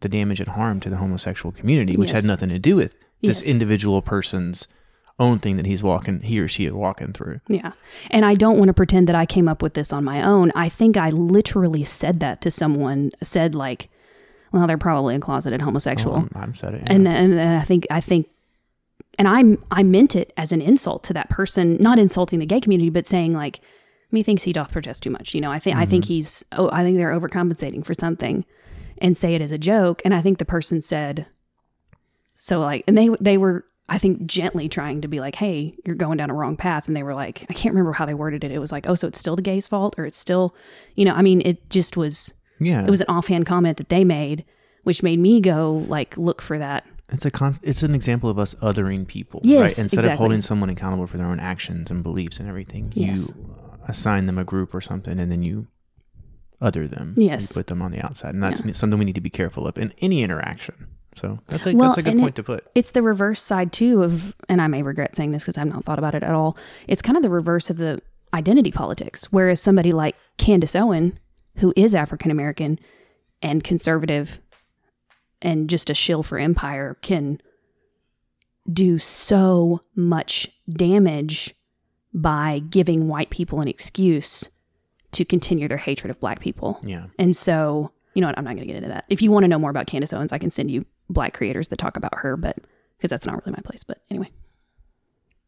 the 0.00 0.08
damage 0.08 0.40
and 0.40 0.48
harm 0.50 0.80
to 0.80 0.90
the 0.90 0.96
homosexual 0.96 1.52
community, 1.52 1.96
which 1.96 2.10
had 2.10 2.24
nothing 2.24 2.48
to 2.48 2.58
do 2.58 2.76
with 2.76 2.94
this 3.22 3.40
Yes. 3.40 3.42
individual 3.42 4.02
person's 4.02 4.66
own 5.18 5.38
thing 5.38 5.56
that 5.56 5.66
he's 5.66 5.82
walking, 5.82 6.20
he 6.22 6.40
or 6.40 6.48
she 6.48 6.64
is 6.66 6.72
walking 6.72 7.12
through. 7.12 7.38
Yeah. 7.46 7.72
And 8.10 8.24
I 8.24 8.34
don't 8.34 8.56
want 8.58 8.68
to 8.68 8.72
pretend 8.74 9.06
that 9.08 9.14
I 9.14 9.26
came 9.26 9.46
up 9.46 9.62
with 9.62 9.74
this 9.74 9.92
on 9.92 10.02
my 10.02 10.22
own. 10.22 10.50
I 10.56 10.68
think 10.68 10.96
I 10.96 11.10
literally 11.10 11.84
said 11.84 12.18
that 12.20 12.40
to 12.40 12.50
someone, 12.50 13.10
said 13.22 13.54
like, 13.54 13.88
well, 14.52 14.66
they're 14.66 14.78
probably 14.78 15.14
a 15.14 15.20
closeted 15.20 15.60
homosexual. 15.60 16.16
Oh, 16.16 16.28
I'm, 16.34 16.42
I'm 16.42 16.54
said 16.54 16.74
it. 16.74 16.82
and 16.86 17.06
then 17.06 17.14
and 17.16 17.32
then 17.34 17.58
I 17.60 17.64
think 17.64 17.86
I 17.90 18.00
think 18.00 18.28
and 19.18 19.28
I 19.28 19.56
I 19.70 19.82
meant 19.82 20.16
it 20.16 20.32
as 20.36 20.50
an 20.52 20.60
insult 20.62 21.04
to 21.04 21.12
that 21.14 21.28
person, 21.30 21.76
not 21.78 21.98
insulting 21.98 22.38
the 22.40 22.46
gay 22.46 22.60
community, 22.60 22.90
but 22.90 23.06
saying 23.06 23.32
like 23.32 23.60
methinks 24.12 24.42
he 24.42 24.52
doth 24.52 24.72
protest 24.72 25.02
too 25.02 25.10
much. 25.10 25.34
You 25.34 25.40
know, 25.40 25.50
I 25.50 25.58
think 25.58 25.76
I 25.76 25.86
think 25.86 26.04
mm-hmm. 26.04 26.14
he's 26.14 26.44
oh 26.52 26.70
I 26.72 26.82
think 26.82 26.96
they're 26.96 27.18
overcompensating 27.18 27.84
for 27.84 27.94
something 27.94 28.44
and 28.98 29.16
say 29.16 29.34
it 29.34 29.42
as 29.42 29.52
a 29.52 29.58
joke. 29.58 30.02
And 30.04 30.14
I 30.14 30.20
think 30.20 30.38
the 30.38 30.44
person 30.44 30.80
said 30.80 31.26
so 32.34 32.60
like 32.60 32.84
and 32.86 32.96
they 32.96 33.08
they 33.20 33.38
were 33.38 33.64
I 33.88 33.98
think 33.98 34.24
gently 34.24 34.68
trying 34.70 35.02
to 35.02 35.08
be 35.08 35.20
like, 35.20 35.34
hey, 35.34 35.74
you're 35.84 35.96
going 35.96 36.16
down 36.16 36.30
a 36.30 36.34
wrong 36.34 36.56
path. 36.56 36.86
And 36.86 36.96
they 36.96 37.02
were 37.02 37.14
like, 37.14 37.44
I 37.50 37.52
can't 37.52 37.74
remember 37.74 37.92
how 37.92 38.06
they 38.06 38.14
worded 38.14 38.42
it. 38.42 38.50
It 38.50 38.58
was 38.58 38.72
like, 38.72 38.88
oh, 38.88 38.94
so 38.94 39.08
it's 39.08 39.18
still 39.18 39.36
the 39.36 39.42
gay's 39.42 39.66
fault 39.66 39.96
or 39.98 40.06
it's 40.06 40.16
still, 40.16 40.54
you 40.94 41.04
know, 41.04 41.12
I 41.12 41.20
mean, 41.20 41.42
it 41.44 41.68
just 41.68 41.96
was, 41.96 42.32
yeah, 42.58 42.84
it 42.84 42.88
was 42.90 43.02
an 43.02 43.08
offhand 43.08 43.44
comment 43.44 43.76
that 43.76 43.90
they 43.90 44.02
made, 44.02 44.44
which 44.84 45.02
made 45.02 45.18
me 45.18 45.40
go 45.42 45.84
like, 45.88 46.16
look 46.16 46.40
for 46.40 46.58
that 46.58 46.86
It's 47.10 47.26
a 47.26 47.30
con- 47.30 47.58
it's 47.62 47.82
an 47.82 47.94
example 47.94 48.30
of 48.30 48.38
us 48.38 48.54
othering 48.56 49.06
people, 49.06 49.40
Yes, 49.44 49.60
right? 49.60 49.78
Instead 49.84 50.06
of 50.06 50.12
holding 50.12 50.40
someone 50.40 50.70
accountable 50.70 51.06
for 51.06 51.18
their 51.18 51.26
own 51.26 51.40
actions 51.40 51.90
and 51.90 52.02
beliefs 52.02 52.40
and 52.40 52.48
everything, 52.48 52.92
Yes. 52.94 53.28
you 53.28 53.51
assign 53.88 54.26
them 54.26 54.38
a 54.38 54.44
group 54.44 54.74
or 54.74 54.80
something, 54.80 55.18
and 55.18 55.30
then 55.30 55.42
you 55.42 55.66
other 56.60 56.86
them. 56.86 57.14
Yes. 57.16 57.50
you 57.50 57.54
put 57.54 57.66
them 57.66 57.82
on 57.82 57.90
the 57.90 58.00
outside, 58.04 58.34
and 58.34 58.42
that's 58.42 58.62
something 58.78 58.98
we 58.98 59.04
need 59.04 59.14
to 59.16 59.20
be 59.20 59.30
careful 59.30 59.66
of 59.66 59.76
in 59.78 59.92
any 60.00 60.22
interaction. 60.22 60.86
So 61.16 61.40
that's 61.46 61.66
a 61.66 61.74
Well, 61.74 61.88
that's 61.88 61.98
a 61.98 62.02
good 62.02 62.16
point 62.18 62.28
it- 62.30 62.34
to 62.36 62.42
put. 62.42 62.66
it's 62.74 62.92
the 62.92 63.02
reverse 63.02 63.42
side 63.42 63.70
too 63.72 64.02
of 64.02 64.34
and 64.48 64.62
i 64.62 64.66
may 64.66 64.82
regret 64.82 65.14
saying 65.14 65.32
this 65.32 65.42
because 65.44 65.58
i've 65.58 65.66
not 65.66 65.84
thought 65.84 65.98
about 65.98 66.14
it 66.14 66.22
at 66.22 66.32
all 66.34 66.56
it's 66.88 67.02
kind 67.02 67.18
of 67.18 67.22
the 67.22 67.28
reverse 67.28 67.68
of 67.68 67.76
the 67.76 68.00
identity 68.32 68.70
politics 68.72 69.26
whereas 69.30 69.60
somebody 69.60 69.92
like 69.92 70.16
candace 70.38 70.74
owen 70.74 71.18
who 71.58 71.70
is 71.76 71.94
african 71.94 72.30
american 72.30 72.78
and 73.42 73.62
conservative 73.62 74.38
and 75.42 75.68
just 75.68 75.90
a 75.90 75.94
shill 75.94 76.22
for 76.22 76.38
empire 76.38 76.96
can 77.02 77.38
do 78.72 78.98
so 78.98 79.82
much 79.94 80.50
damage 80.70 81.54
by 82.14 82.60
giving 82.70 83.08
white 83.08 83.30
people 83.30 83.60
an 83.60 83.68
excuse 83.68 84.48
to 85.12 85.24
continue 85.24 85.68
their 85.68 85.76
hatred 85.76 86.10
of 86.10 86.18
black 86.20 86.40
people 86.40 86.80
Yeah, 86.84 87.06
and 87.18 87.36
so, 87.36 87.90
you 88.14 88.20
know 88.20 88.28
what? 88.28 88.38
I'm 88.38 88.44
not 88.44 88.56
going 88.56 88.66
to 88.66 88.72
get 88.72 88.76
into 88.76 88.88
that. 88.88 89.04
If 89.08 89.22
you 89.22 89.30
want 89.30 89.44
to 89.44 89.48
know 89.48 89.58
more 89.58 89.70
about 89.70 89.86
Candace 89.86 90.12
Owens, 90.12 90.32
I 90.32 90.38
can 90.38 90.50
send 90.50 90.70
you 90.70 90.84
black 91.08 91.34
creators 91.34 91.68
that 91.68 91.78
talk 91.78 91.96
about 91.96 92.14
her, 92.16 92.36
but 92.36 92.58
because 92.96 93.10
that's 93.10 93.26
not 93.26 93.34
really 93.44 93.52
my 93.56 93.62
place. 93.62 93.84
But 93.84 93.98
anyway. 94.10 94.30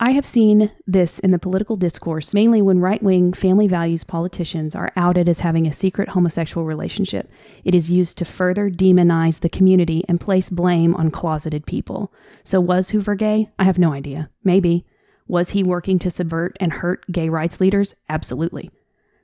I 0.00 0.10
have 0.10 0.26
seen 0.26 0.72
this 0.88 1.20
in 1.20 1.30
the 1.30 1.38
political 1.38 1.76
discourse, 1.76 2.34
mainly 2.34 2.60
when 2.60 2.80
right 2.80 3.00
wing 3.00 3.32
family 3.32 3.68
values 3.68 4.02
politicians 4.02 4.74
are 4.74 4.92
outed 4.96 5.28
as 5.28 5.40
having 5.40 5.66
a 5.66 5.72
secret 5.72 6.08
homosexual 6.08 6.66
relationship. 6.66 7.30
It 7.64 7.76
is 7.76 7.88
used 7.88 8.18
to 8.18 8.24
further 8.24 8.68
demonize 8.70 9.40
the 9.40 9.48
community 9.48 10.04
and 10.08 10.20
place 10.20 10.50
blame 10.50 10.96
on 10.96 11.12
closeted 11.12 11.64
people. 11.64 12.12
So, 12.42 12.60
was 12.60 12.90
Hoover 12.90 13.14
gay? 13.14 13.50
I 13.58 13.64
have 13.64 13.78
no 13.78 13.92
idea. 13.92 14.30
Maybe. 14.42 14.84
Was 15.26 15.50
he 15.50 15.62
working 15.62 15.98
to 16.00 16.10
subvert 16.10 16.56
and 16.60 16.72
hurt 16.72 17.04
gay 17.10 17.28
rights 17.28 17.60
leaders? 17.60 17.94
Absolutely. 18.08 18.70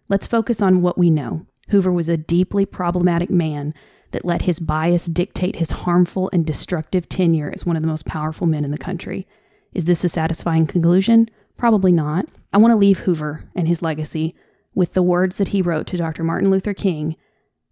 Let's 0.08 0.26
focus 0.26 0.62
on 0.62 0.82
what 0.82 0.98
we 0.98 1.10
know. 1.10 1.46
Hoover 1.68 1.92
was 1.92 2.08
a 2.08 2.16
deeply 2.16 2.66
problematic 2.66 3.30
man 3.30 3.74
that 4.12 4.24
let 4.24 4.42
his 4.42 4.58
bias 4.58 5.06
dictate 5.06 5.56
his 5.56 5.70
harmful 5.70 6.30
and 6.32 6.44
destructive 6.44 7.08
tenure 7.08 7.52
as 7.54 7.64
one 7.64 7.76
of 7.76 7.82
the 7.82 7.88
most 7.88 8.06
powerful 8.06 8.46
men 8.46 8.64
in 8.64 8.70
the 8.70 8.78
country. 8.78 9.26
Is 9.72 9.84
this 9.84 10.02
a 10.02 10.08
satisfying 10.08 10.66
conclusion? 10.66 11.28
Probably 11.56 11.92
not. 11.92 12.26
I 12.52 12.58
want 12.58 12.72
to 12.72 12.76
leave 12.76 13.00
Hoover 13.00 13.44
and 13.54 13.68
his 13.68 13.82
legacy 13.82 14.34
with 14.74 14.94
the 14.94 15.02
words 15.02 15.36
that 15.36 15.48
he 15.48 15.62
wrote 15.62 15.86
to 15.88 15.96
Dr. 15.96 16.24
Martin 16.24 16.50
Luther 16.50 16.74
King, 16.74 17.16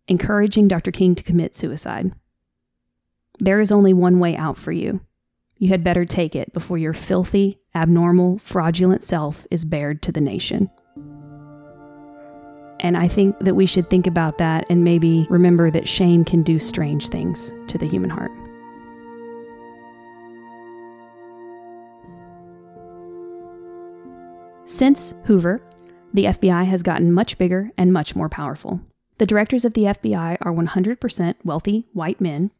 encouraging 0.06 0.68
Dr. 0.68 0.92
King 0.92 1.14
to 1.14 1.22
commit 1.22 1.54
suicide. 1.54 2.12
There 3.40 3.60
is 3.60 3.72
only 3.72 3.92
one 3.92 4.18
way 4.18 4.36
out 4.36 4.58
for 4.58 4.72
you. 4.72 5.00
You 5.58 5.68
had 5.70 5.82
better 5.82 6.04
take 6.04 6.36
it 6.36 6.52
before 6.52 6.78
your 6.78 6.92
filthy, 6.92 7.58
abnormal, 7.74 8.38
fraudulent 8.38 9.02
self 9.02 9.46
is 9.50 9.64
bared 9.64 10.02
to 10.02 10.12
the 10.12 10.20
nation. 10.20 10.70
And 12.80 12.96
I 12.96 13.08
think 13.08 13.36
that 13.40 13.56
we 13.56 13.66
should 13.66 13.90
think 13.90 14.06
about 14.06 14.38
that 14.38 14.64
and 14.70 14.84
maybe 14.84 15.26
remember 15.28 15.68
that 15.72 15.88
shame 15.88 16.24
can 16.24 16.44
do 16.44 16.60
strange 16.60 17.08
things 17.08 17.52
to 17.66 17.76
the 17.76 17.88
human 17.88 18.10
heart. 18.10 18.30
Since 24.64 25.14
Hoover, 25.24 25.60
the 26.14 26.26
FBI 26.26 26.66
has 26.66 26.84
gotten 26.84 27.10
much 27.10 27.36
bigger 27.36 27.72
and 27.76 27.92
much 27.92 28.14
more 28.14 28.28
powerful. 28.28 28.80
The 29.16 29.26
directors 29.26 29.64
of 29.64 29.74
the 29.74 29.84
FBI 29.84 30.36
are 30.40 30.52
100% 30.52 31.34
wealthy 31.42 31.88
white 31.94 32.20
men. 32.20 32.52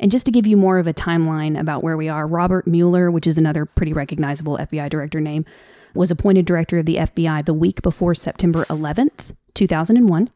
And 0.00 0.10
just 0.10 0.26
to 0.26 0.32
give 0.32 0.46
you 0.46 0.56
more 0.56 0.78
of 0.78 0.86
a 0.86 0.94
timeline 0.94 1.58
about 1.58 1.82
where 1.82 1.96
we 1.96 2.08
are, 2.08 2.26
Robert 2.26 2.66
Mueller, 2.66 3.10
which 3.10 3.26
is 3.26 3.38
another 3.38 3.64
pretty 3.64 3.92
recognizable 3.92 4.58
FBI 4.58 4.90
director 4.90 5.20
name, 5.20 5.44
was 5.94 6.10
appointed 6.10 6.46
director 6.46 6.78
of 6.78 6.86
the 6.86 6.96
FBI 6.96 7.44
the 7.44 7.54
week 7.54 7.82
before 7.82 8.14
September 8.14 8.64
11th, 8.66 9.34
2001. 9.54 10.30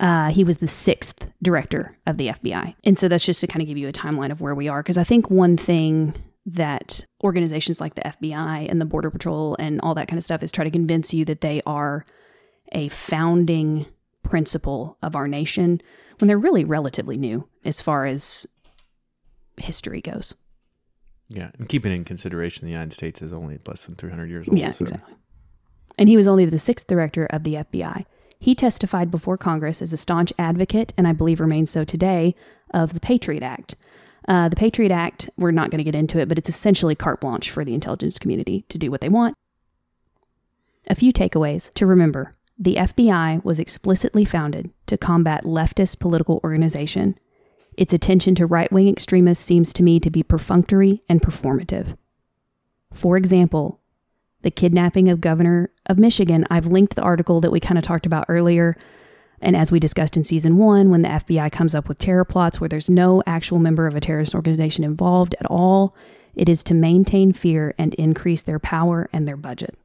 Uh, 0.00 0.30
he 0.30 0.42
was 0.42 0.56
the 0.58 0.68
sixth 0.68 1.28
director 1.40 1.96
of 2.06 2.16
the 2.16 2.28
FBI. 2.28 2.74
And 2.84 2.98
so 2.98 3.08
that's 3.08 3.24
just 3.24 3.40
to 3.40 3.46
kind 3.46 3.62
of 3.62 3.68
give 3.68 3.78
you 3.78 3.88
a 3.88 3.92
timeline 3.92 4.30
of 4.30 4.40
where 4.40 4.54
we 4.54 4.68
are. 4.68 4.82
Because 4.82 4.98
I 4.98 5.04
think 5.04 5.30
one 5.30 5.56
thing 5.56 6.14
that 6.46 7.06
organizations 7.22 7.80
like 7.80 7.94
the 7.94 8.02
FBI 8.02 8.70
and 8.70 8.80
the 8.80 8.84
Border 8.84 9.10
Patrol 9.10 9.56
and 9.58 9.80
all 9.80 9.94
that 9.94 10.08
kind 10.08 10.18
of 10.18 10.24
stuff 10.24 10.42
is 10.42 10.52
try 10.52 10.64
to 10.64 10.70
convince 10.70 11.14
you 11.14 11.24
that 11.24 11.40
they 11.40 11.62
are 11.64 12.04
a 12.72 12.88
founding 12.88 13.86
principle 14.22 14.98
of 15.02 15.14
our 15.14 15.28
nation 15.28 15.80
when 16.18 16.28
they're 16.28 16.38
really 16.38 16.64
relatively 16.64 17.16
new 17.16 17.48
as 17.64 17.80
far 17.80 18.04
as 18.04 18.46
history 19.56 20.00
goes. 20.00 20.34
yeah, 21.28 21.50
and 21.58 21.68
keeping 21.68 21.92
in 21.92 22.04
consideration 22.04 22.66
the 22.66 22.72
United 22.72 22.92
States 22.92 23.22
is 23.22 23.32
only 23.32 23.58
less 23.66 23.86
than 23.86 23.94
300 23.94 24.28
years 24.28 24.48
old. 24.48 24.58
Yeah, 24.58 24.70
so- 24.70 24.84
exactly. 24.84 25.14
And 25.96 26.08
he 26.08 26.16
was 26.16 26.26
only 26.26 26.44
the 26.44 26.58
sixth 26.58 26.86
director 26.88 27.26
of 27.26 27.44
the 27.44 27.54
FBI. 27.54 28.04
He 28.40 28.54
testified 28.54 29.10
before 29.12 29.38
Congress 29.38 29.80
as 29.80 29.92
a 29.92 29.96
staunch 29.96 30.32
advocate, 30.38 30.92
and 30.98 31.06
I 31.06 31.12
believe 31.12 31.40
remains 31.40 31.70
so 31.70 31.84
today, 31.84 32.34
of 32.72 32.94
the 32.94 33.00
Patriot 33.00 33.42
Act. 33.44 33.76
Uh, 34.26 34.48
the 34.48 34.56
Patriot 34.56 34.90
Act, 34.90 35.30
we're 35.36 35.50
not 35.52 35.70
going 35.70 35.78
to 35.78 35.84
get 35.84 35.94
into 35.94 36.18
it, 36.18 36.28
but 36.28 36.36
it's 36.36 36.48
essentially 36.48 36.94
carte 36.96 37.20
blanche 37.20 37.48
for 37.50 37.64
the 37.64 37.74
intelligence 37.74 38.18
community 38.18 38.64
to 38.70 38.76
do 38.78 38.90
what 38.90 39.00
they 39.02 39.08
want. 39.08 39.34
A 40.88 40.94
few 40.94 41.12
takeaways 41.12 41.72
to 41.74 41.86
remember 41.86 42.34
the 42.58 42.74
FBI 42.74 43.42
was 43.44 43.58
explicitly 43.60 44.24
founded 44.24 44.70
to 44.86 44.96
combat 44.98 45.44
leftist 45.44 45.98
political 45.98 46.40
organization. 46.44 47.16
Its 47.76 47.92
attention 47.92 48.34
to 48.36 48.46
right 48.46 48.70
wing 48.70 48.88
extremists 48.88 49.44
seems 49.44 49.72
to 49.72 49.82
me 49.82 49.98
to 50.00 50.10
be 50.10 50.22
perfunctory 50.22 51.02
and 51.08 51.20
performative. 51.20 51.96
For 52.92 53.16
example, 53.16 53.80
the 54.42 54.50
kidnapping 54.50 55.08
of 55.08 55.20
governor 55.20 55.70
of 55.86 55.98
Michigan, 55.98 56.46
I've 56.50 56.66
linked 56.66 56.96
the 56.96 57.02
article 57.02 57.40
that 57.40 57.50
we 57.50 57.60
kind 57.60 57.78
of 57.78 57.84
talked 57.84 58.06
about 58.06 58.26
earlier. 58.28 58.76
And 59.40 59.56
as 59.56 59.72
we 59.72 59.80
discussed 59.80 60.16
in 60.16 60.22
season 60.22 60.58
one, 60.58 60.90
when 60.90 61.02
the 61.02 61.08
FBI 61.08 61.50
comes 61.50 61.74
up 61.74 61.88
with 61.88 61.98
terror 61.98 62.24
plots 62.24 62.60
where 62.60 62.68
there's 62.68 62.90
no 62.90 63.22
actual 63.26 63.58
member 63.58 63.86
of 63.86 63.96
a 63.96 64.00
terrorist 64.00 64.34
organization 64.34 64.84
involved 64.84 65.34
at 65.40 65.46
all, 65.46 65.96
it 66.34 66.48
is 66.48 66.62
to 66.64 66.74
maintain 66.74 67.32
fear 67.32 67.74
and 67.78 67.94
increase 67.94 68.42
their 68.42 68.58
power 68.58 69.08
and 69.12 69.26
their 69.26 69.36
budget. 69.36 69.76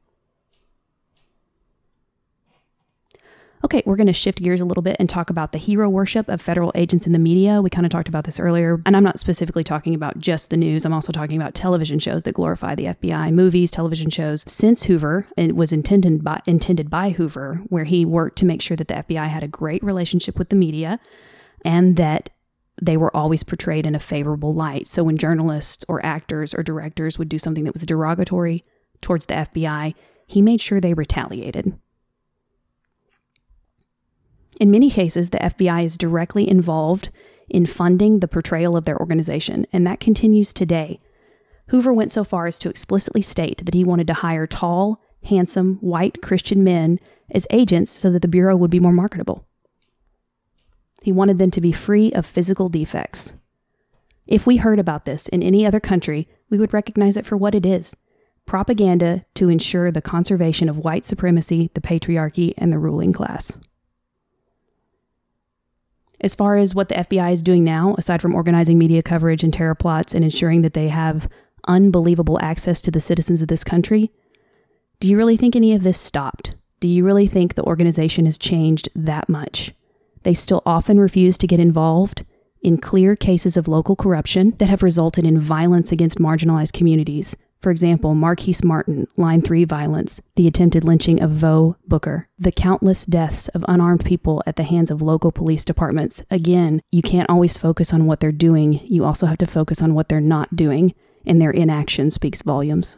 Okay, 3.72 3.84
we're 3.86 3.94
going 3.94 4.08
to 4.08 4.12
shift 4.12 4.42
gears 4.42 4.60
a 4.60 4.64
little 4.64 4.82
bit 4.82 4.96
and 4.98 5.08
talk 5.08 5.30
about 5.30 5.52
the 5.52 5.58
hero 5.58 5.88
worship 5.88 6.28
of 6.28 6.40
federal 6.40 6.72
agents 6.74 7.06
in 7.06 7.12
the 7.12 7.20
media. 7.20 7.62
We 7.62 7.70
kind 7.70 7.86
of 7.86 7.92
talked 7.92 8.08
about 8.08 8.24
this 8.24 8.40
earlier, 8.40 8.82
and 8.84 8.96
I'm 8.96 9.04
not 9.04 9.20
specifically 9.20 9.62
talking 9.62 9.94
about 9.94 10.18
just 10.18 10.50
the 10.50 10.56
news. 10.56 10.84
I'm 10.84 10.92
also 10.92 11.12
talking 11.12 11.40
about 11.40 11.54
television 11.54 12.00
shows 12.00 12.24
that 12.24 12.32
glorify 12.32 12.74
the 12.74 12.86
FBI, 12.86 13.32
movies, 13.32 13.70
television 13.70 14.10
shows. 14.10 14.44
Since 14.48 14.82
Hoover, 14.82 15.28
it 15.36 15.54
was 15.54 15.72
intended 15.72 16.24
by 16.24 16.42
intended 16.48 16.90
by 16.90 17.10
Hoover, 17.10 17.62
where 17.68 17.84
he 17.84 18.04
worked 18.04 18.38
to 18.38 18.44
make 18.44 18.60
sure 18.60 18.76
that 18.76 18.88
the 18.88 18.94
FBI 18.94 19.28
had 19.28 19.44
a 19.44 19.48
great 19.48 19.84
relationship 19.84 20.36
with 20.36 20.48
the 20.48 20.56
media 20.56 20.98
and 21.64 21.94
that 21.94 22.28
they 22.82 22.96
were 22.96 23.16
always 23.16 23.44
portrayed 23.44 23.86
in 23.86 23.94
a 23.94 24.00
favorable 24.00 24.52
light. 24.52 24.88
So 24.88 25.04
when 25.04 25.16
journalists 25.16 25.84
or 25.86 26.04
actors 26.04 26.54
or 26.54 26.64
directors 26.64 27.20
would 27.20 27.28
do 27.28 27.38
something 27.38 27.62
that 27.62 27.74
was 27.74 27.86
derogatory 27.86 28.64
towards 29.00 29.26
the 29.26 29.34
FBI, 29.34 29.94
he 30.26 30.42
made 30.42 30.60
sure 30.60 30.80
they 30.80 30.94
retaliated. 30.94 31.78
In 34.60 34.70
many 34.70 34.90
cases, 34.90 35.30
the 35.30 35.38
FBI 35.38 35.84
is 35.84 35.96
directly 35.96 36.48
involved 36.48 37.08
in 37.48 37.64
funding 37.64 38.20
the 38.20 38.28
portrayal 38.28 38.76
of 38.76 38.84
their 38.84 39.00
organization, 39.00 39.66
and 39.72 39.86
that 39.86 40.00
continues 40.00 40.52
today. 40.52 41.00
Hoover 41.68 41.94
went 41.94 42.12
so 42.12 42.24
far 42.24 42.46
as 42.46 42.58
to 42.58 42.68
explicitly 42.68 43.22
state 43.22 43.64
that 43.64 43.74
he 43.74 43.84
wanted 43.84 44.06
to 44.08 44.14
hire 44.14 44.46
tall, 44.46 45.00
handsome, 45.24 45.78
white 45.80 46.20
Christian 46.20 46.62
men 46.62 46.98
as 47.30 47.46
agents 47.48 47.90
so 47.90 48.10
that 48.10 48.20
the 48.20 48.28
Bureau 48.28 48.54
would 48.54 48.70
be 48.70 48.80
more 48.80 48.92
marketable. 48.92 49.46
He 51.02 51.10
wanted 51.10 51.38
them 51.38 51.50
to 51.52 51.60
be 51.60 51.72
free 51.72 52.12
of 52.12 52.26
physical 52.26 52.68
defects. 52.68 53.32
If 54.26 54.46
we 54.46 54.58
heard 54.58 54.78
about 54.78 55.06
this 55.06 55.26
in 55.28 55.42
any 55.42 55.64
other 55.64 55.80
country, 55.80 56.28
we 56.50 56.58
would 56.58 56.74
recognize 56.74 57.16
it 57.16 57.24
for 57.24 57.36
what 57.36 57.54
it 57.54 57.64
is 57.64 57.96
propaganda 58.44 59.24
to 59.34 59.48
ensure 59.48 59.92
the 59.92 60.02
conservation 60.02 60.68
of 60.68 60.78
white 60.78 61.06
supremacy, 61.06 61.70
the 61.74 61.80
patriarchy, 61.80 62.52
and 62.58 62.72
the 62.72 62.78
ruling 62.78 63.12
class. 63.12 63.56
As 66.22 66.34
far 66.34 66.56
as 66.56 66.74
what 66.74 66.88
the 66.88 66.96
FBI 66.96 67.32
is 67.32 67.42
doing 67.42 67.64
now, 67.64 67.94
aside 67.96 68.20
from 68.20 68.34
organizing 68.34 68.78
media 68.78 69.02
coverage 69.02 69.42
and 69.42 69.52
terror 69.52 69.74
plots 69.74 70.14
and 70.14 70.22
ensuring 70.22 70.60
that 70.62 70.74
they 70.74 70.88
have 70.88 71.28
unbelievable 71.66 72.38
access 72.42 72.82
to 72.82 72.90
the 72.90 73.00
citizens 73.00 73.40
of 73.40 73.48
this 73.48 73.64
country, 73.64 74.10
do 75.00 75.08
you 75.08 75.16
really 75.16 75.36
think 75.36 75.56
any 75.56 75.72
of 75.74 75.82
this 75.82 75.98
stopped? 75.98 76.56
Do 76.80 76.88
you 76.88 77.04
really 77.04 77.26
think 77.26 77.54
the 77.54 77.64
organization 77.64 78.26
has 78.26 78.36
changed 78.36 78.88
that 78.94 79.28
much? 79.28 79.72
They 80.22 80.34
still 80.34 80.62
often 80.66 81.00
refuse 81.00 81.38
to 81.38 81.46
get 81.46 81.60
involved 81.60 82.24
in 82.62 82.76
clear 82.76 83.16
cases 83.16 83.56
of 83.56 83.68
local 83.68 83.96
corruption 83.96 84.54
that 84.58 84.68
have 84.68 84.82
resulted 84.82 85.26
in 85.26 85.40
violence 85.40 85.92
against 85.92 86.18
marginalized 86.18 86.74
communities, 86.74 87.34
for 87.60 87.70
example, 87.70 88.14
Marquise 88.14 88.64
Martin, 88.64 89.06
Line 89.16 89.42
3 89.42 89.64
violence, 89.64 90.20
the 90.36 90.46
attempted 90.46 90.82
lynching 90.82 91.20
of 91.20 91.30
Vauhxx 91.30 91.76
Booker, 91.86 92.28
the 92.38 92.52
countless 92.52 93.04
deaths 93.04 93.48
of 93.48 93.64
unarmed 93.68 94.04
people 94.04 94.42
at 94.46 94.56
the 94.56 94.62
hands 94.62 94.90
of 94.90 95.02
local 95.02 95.30
police 95.30 95.64
departments. 95.64 96.22
Again, 96.30 96.80
you 96.90 97.02
can't 97.02 97.28
always 97.28 97.56
focus 97.56 97.92
on 97.92 98.06
what 98.06 98.20
they're 98.20 98.32
doing, 98.32 98.80
you 98.84 99.04
also 99.04 99.26
have 99.26 99.38
to 99.38 99.46
focus 99.46 99.82
on 99.82 99.94
what 99.94 100.08
they're 100.08 100.20
not 100.20 100.56
doing, 100.56 100.94
and 101.26 101.40
their 101.40 101.50
inaction 101.50 102.10
speaks 102.10 102.42
volumes. 102.42 102.96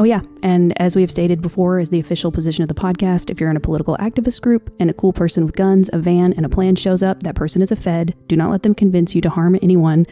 Oh, 0.00 0.04
yeah, 0.04 0.22
and 0.44 0.80
as 0.80 0.94
we 0.94 1.02
have 1.02 1.10
stated 1.10 1.42
before, 1.42 1.80
is 1.80 1.90
the 1.90 1.98
official 1.98 2.30
position 2.30 2.62
of 2.62 2.68
the 2.68 2.74
podcast 2.74 3.30
if 3.30 3.40
you're 3.40 3.50
in 3.50 3.56
a 3.56 3.60
political 3.60 3.96
activist 3.96 4.40
group 4.40 4.72
and 4.78 4.88
a 4.88 4.94
cool 4.94 5.12
person 5.12 5.44
with 5.44 5.56
guns, 5.56 5.90
a 5.92 5.98
van, 5.98 6.32
and 6.34 6.46
a 6.46 6.48
plan 6.48 6.76
shows 6.76 7.02
up, 7.02 7.24
that 7.24 7.34
person 7.34 7.62
is 7.62 7.72
a 7.72 7.76
Fed. 7.76 8.14
Do 8.28 8.36
not 8.36 8.50
let 8.50 8.62
them 8.62 8.76
convince 8.76 9.14
you 9.14 9.20
to 9.22 9.30
harm 9.30 9.58
anyone. 9.60 10.06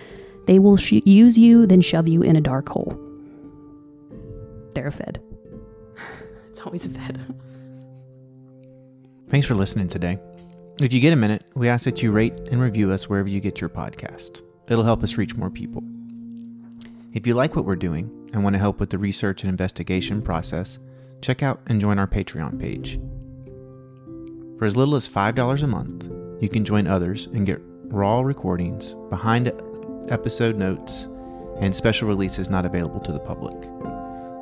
They 0.47 0.59
will 0.59 0.77
sh- 0.77 1.03
use 1.05 1.39
you, 1.39 1.67
then 1.67 1.81
shove 1.81 2.09
you 2.09 2.23
in 2.23 2.37
a 2.37 2.41
dark 2.41 2.69
hole. 2.69 2.99
They're 4.75 4.89
a 4.89 4.93
Fed. 4.93 5.21
it's 6.51 6.61
always 6.61 6.87
a 6.87 6.89
Fed. 6.89 7.19
Thanks 9.29 9.47
for 9.47 9.55
listening 9.55 9.89
today. 9.89 10.19
If 10.81 10.93
you 10.93 11.01
get 11.01 11.13
a 11.13 11.17
minute, 11.17 11.45
we 11.55 11.69
ask 11.69 11.85
that 11.87 12.03
you 12.03 12.13
rate 12.13 12.49
and 12.51 12.61
review 12.61 12.91
us 12.93 13.09
wherever 13.09 13.29
you 13.29 13.41
get 13.41 13.61
your 13.61 13.71
podcast. 13.71 14.43
It'll 14.69 14.85
help 14.85 15.03
us 15.03 15.17
reach 15.17 15.35
more 15.35 15.51
people. 15.51 15.83
If 17.13 17.27
you 17.27 17.35
like 17.35 17.57
what 17.57 17.65
we're 17.65 17.77
doing 17.77 18.31
and 18.33 18.45
want 18.45 18.55
to 18.55 18.61
help 18.61 18.79
with 18.79 18.91
the 18.91 18.99
research 18.99 19.43
and 19.43 19.51
investigation 19.51 20.21
process, 20.21 20.79
check 21.23 21.43
out 21.43 21.61
and 21.67 21.81
join 21.81 21.99
our 21.99 22.07
Patreon 22.07 22.61
page. 22.61 23.01
For 24.59 24.65
as 24.65 24.77
little 24.77 24.95
as 24.95 25.09
$5 25.09 25.63
a 25.63 25.67
month, 25.67 26.11
you 26.43 26.49
can 26.49 26.65
join 26.65 26.87
others 26.87 27.27
and 27.27 27.47
get 27.47 27.61
raw 27.85 28.21
recordings, 28.21 28.95
behind 29.09 29.49
episode 30.11 30.57
notes, 30.57 31.09
and 31.61 31.75
special 31.75 32.09
releases 32.09 32.51
not 32.51 32.67
available 32.67 33.01
to 33.01 33.13
the 33.13 33.19
public. 33.19 33.57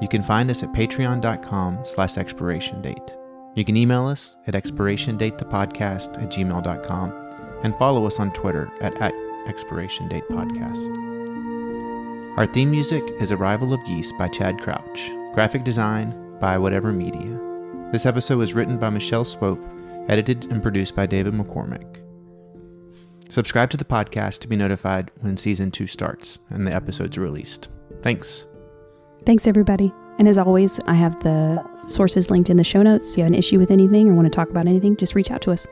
You 0.02 0.08
can 0.08 0.22
find 0.22 0.50
us 0.50 0.62
at 0.62 0.72
patreon.com 0.72 1.84
slash 1.84 2.18
expiration 2.18 2.82
date. 2.82 3.14
You 3.54 3.64
can 3.64 3.76
email 3.76 4.06
us 4.06 4.36
at 4.46 4.54
expirationdatethepodcast 4.54 6.22
at 6.22 6.30
gmail.com 6.30 7.12
and 7.62 7.76
follow 7.76 8.06
us 8.06 8.18
on 8.18 8.32
Twitter 8.32 8.70
at, 8.80 9.00
at 9.00 9.14
expiration 9.46 10.08
date 10.08 10.24
podcast. 10.30 11.04
Our 12.36 12.46
theme 12.46 12.70
music 12.70 13.04
is 13.20 13.30
Arrival 13.30 13.72
of 13.72 13.84
Geese 13.84 14.12
by 14.18 14.28
Chad 14.28 14.60
Crouch, 14.60 15.10
graphic 15.34 15.62
design 15.62 16.36
by 16.40 16.58
Whatever 16.58 16.92
Media. 16.92 17.40
This 17.92 18.06
episode 18.06 18.38
was 18.38 18.54
written 18.54 18.76
by 18.76 18.90
Michelle 18.90 19.24
Swope, 19.24 19.64
edited 20.08 20.50
and 20.50 20.60
produced 20.60 20.96
by 20.96 21.06
David 21.06 21.34
McCormick. 21.34 22.03
Subscribe 23.28 23.70
to 23.70 23.76
the 23.76 23.84
podcast 23.84 24.40
to 24.40 24.48
be 24.48 24.56
notified 24.56 25.10
when 25.20 25.36
season 25.36 25.70
two 25.70 25.86
starts 25.86 26.38
and 26.50 26.66
the 26.66 26.74
episodes 26.74 27.18
are 27.18 27.22
released. 27.22 27.68
Thanks. 28.02 28.46
Thanks, 29.26 29.46
everybody. 29.46 29.92
And 30.18 30.28
as 30.28 30.38
always, 30.38 30.78
I 30.86 30.94
have 30.94 31.18
the 31.20 31.64
sources 31.86 32.30
linked 32.30 32.50
in 32.50 32.56
the 32.56 32.64
show 32.64 32.82
notes. 32.82 33.12
If 33.12 33.18
you 33.18 33.24
have 33.24 33.32
an 33.32 33.38
issue 33.38 33.58
with 33.58 33.70
anything 33.70 34.08
or 34.08 34.14
want 34.14 34.26
to 34.26 34.30
talk 34.30 34.50
about 34.50 34.66
anything, 34.66 34.96
just 34.96 35.14
reach 35.14 35.30
out 35.30 35.42
to 35.42 35.52
us. 35.52 35.66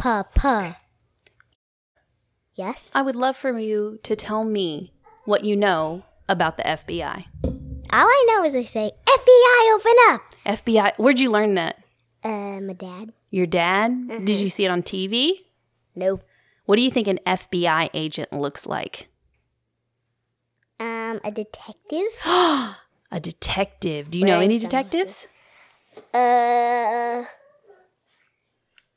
Papa. 0.00 0.78
Yes? 2.54 2.90
I 2.94 3.02
would 3.02 3.16
love 3.16 3.36
for 3.36 3.58
you 3.58 3.98
to 4.02 4.16
tell 4.16 4.44
me 4.44 4.94
what 5.26 5.44
you 5.44 5.54
know 5.54 6.04
about 6.26 6.56
the 6.56 6.62
FBI. 6.62 7.26
All 7.92 8.06
I 8.06 8.26
know 8.28 8.42
is 8.44 8.54
they 8.54 8.64
say 8.64 8.92
FBI 9.06 9.74
open 9.74 9.94
up. 10.08 10.22
FBI. 10.46 10.94
Where'd 10.96 11.20
you 11.20 11.30
learn 11.30 11.54
that? 11.56 11.84
Uh, 12.24 12.60
my 12.60 12.72
dad. 12.72 13.12
Your 13.30 13.44
dad? 13.44 14.24
Did 14.24 14.36
you 14.36 14.48
see 14.48 14.64
it 14.64 14.70
on 14.70 14.82
TV? 14.82 15.32
No. 15.94 16.20
What 16.64 16.76
do 16.76 16.82
you 16.82 16.90
think 16.90 17.06
an 17.06 17.18
FBI 17.26 17.90
agent 17.92 18.32
looks 18.32 18.64
like? 18.64 19.08
Um, 20.78 21.20
a 21.22 21.30
detective. 21.30 22.06
A 23.12 23.18
detective. 23.20 24.10
Do 24.10 24.20
you 24.20 24.24
know 24.24 24.38
any 24.38 24.58
sunglasses. 24.60 25.26
detectives? 25.26 25.28
uh. 26.14 27.24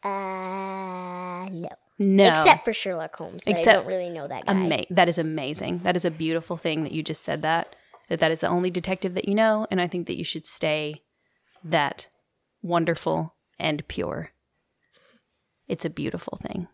Uh, 0.04 1.50
no. 1.52 1.70
No. 2.00 2.32
Except 2.32 2.66
for 2.66 2.74
Sherlock 2.74 3.16
Holmes. 3.16 3.44
But 3.46 3.52
I 3.52 3.52
Except- 3.52 3.78
don't 3.80 3.88
really 3.88 4.10
know 4.10 4.28
that 4.28 4.46
guy. 4.46 4.52
Ama- 4.54 4.86
that 4.90 5.08
is 5.08 5.18
amazing. 5.18 5.80
That 5.80 5.96
is 5.96 6.06
a 6.06 6.12
beautiful 6.12 6.58
thing 6.58 6.84
that 6.84 6.92
you 6.92 7.04
just 7.04 7.24
said 7.24 7.42
that. 7.44 7.76
That 8.10 8.20
that 8.20 8.32
is 8.32 8.42
the 8.42 8.48
only 8.48 8.70
detective 8.70 9.14
that 9.14 9.28
you 9.30 9.36
know, 9.36 9.66
and 9.72 9.80
I 9.80 9.88
think 9.88 10.08
that 10.08 10.18
you 10.18 10.24
should 10.26 10.46
stay 10.46 11.04
that 11.64 12.10
wonderful 12.62 13.36
and 13.58 13.88
pure. 13.88 14.32
It's 15.68 15.86
a 15.86 15.90
beautiful 15.90 16.38
thing. 16.42 16.68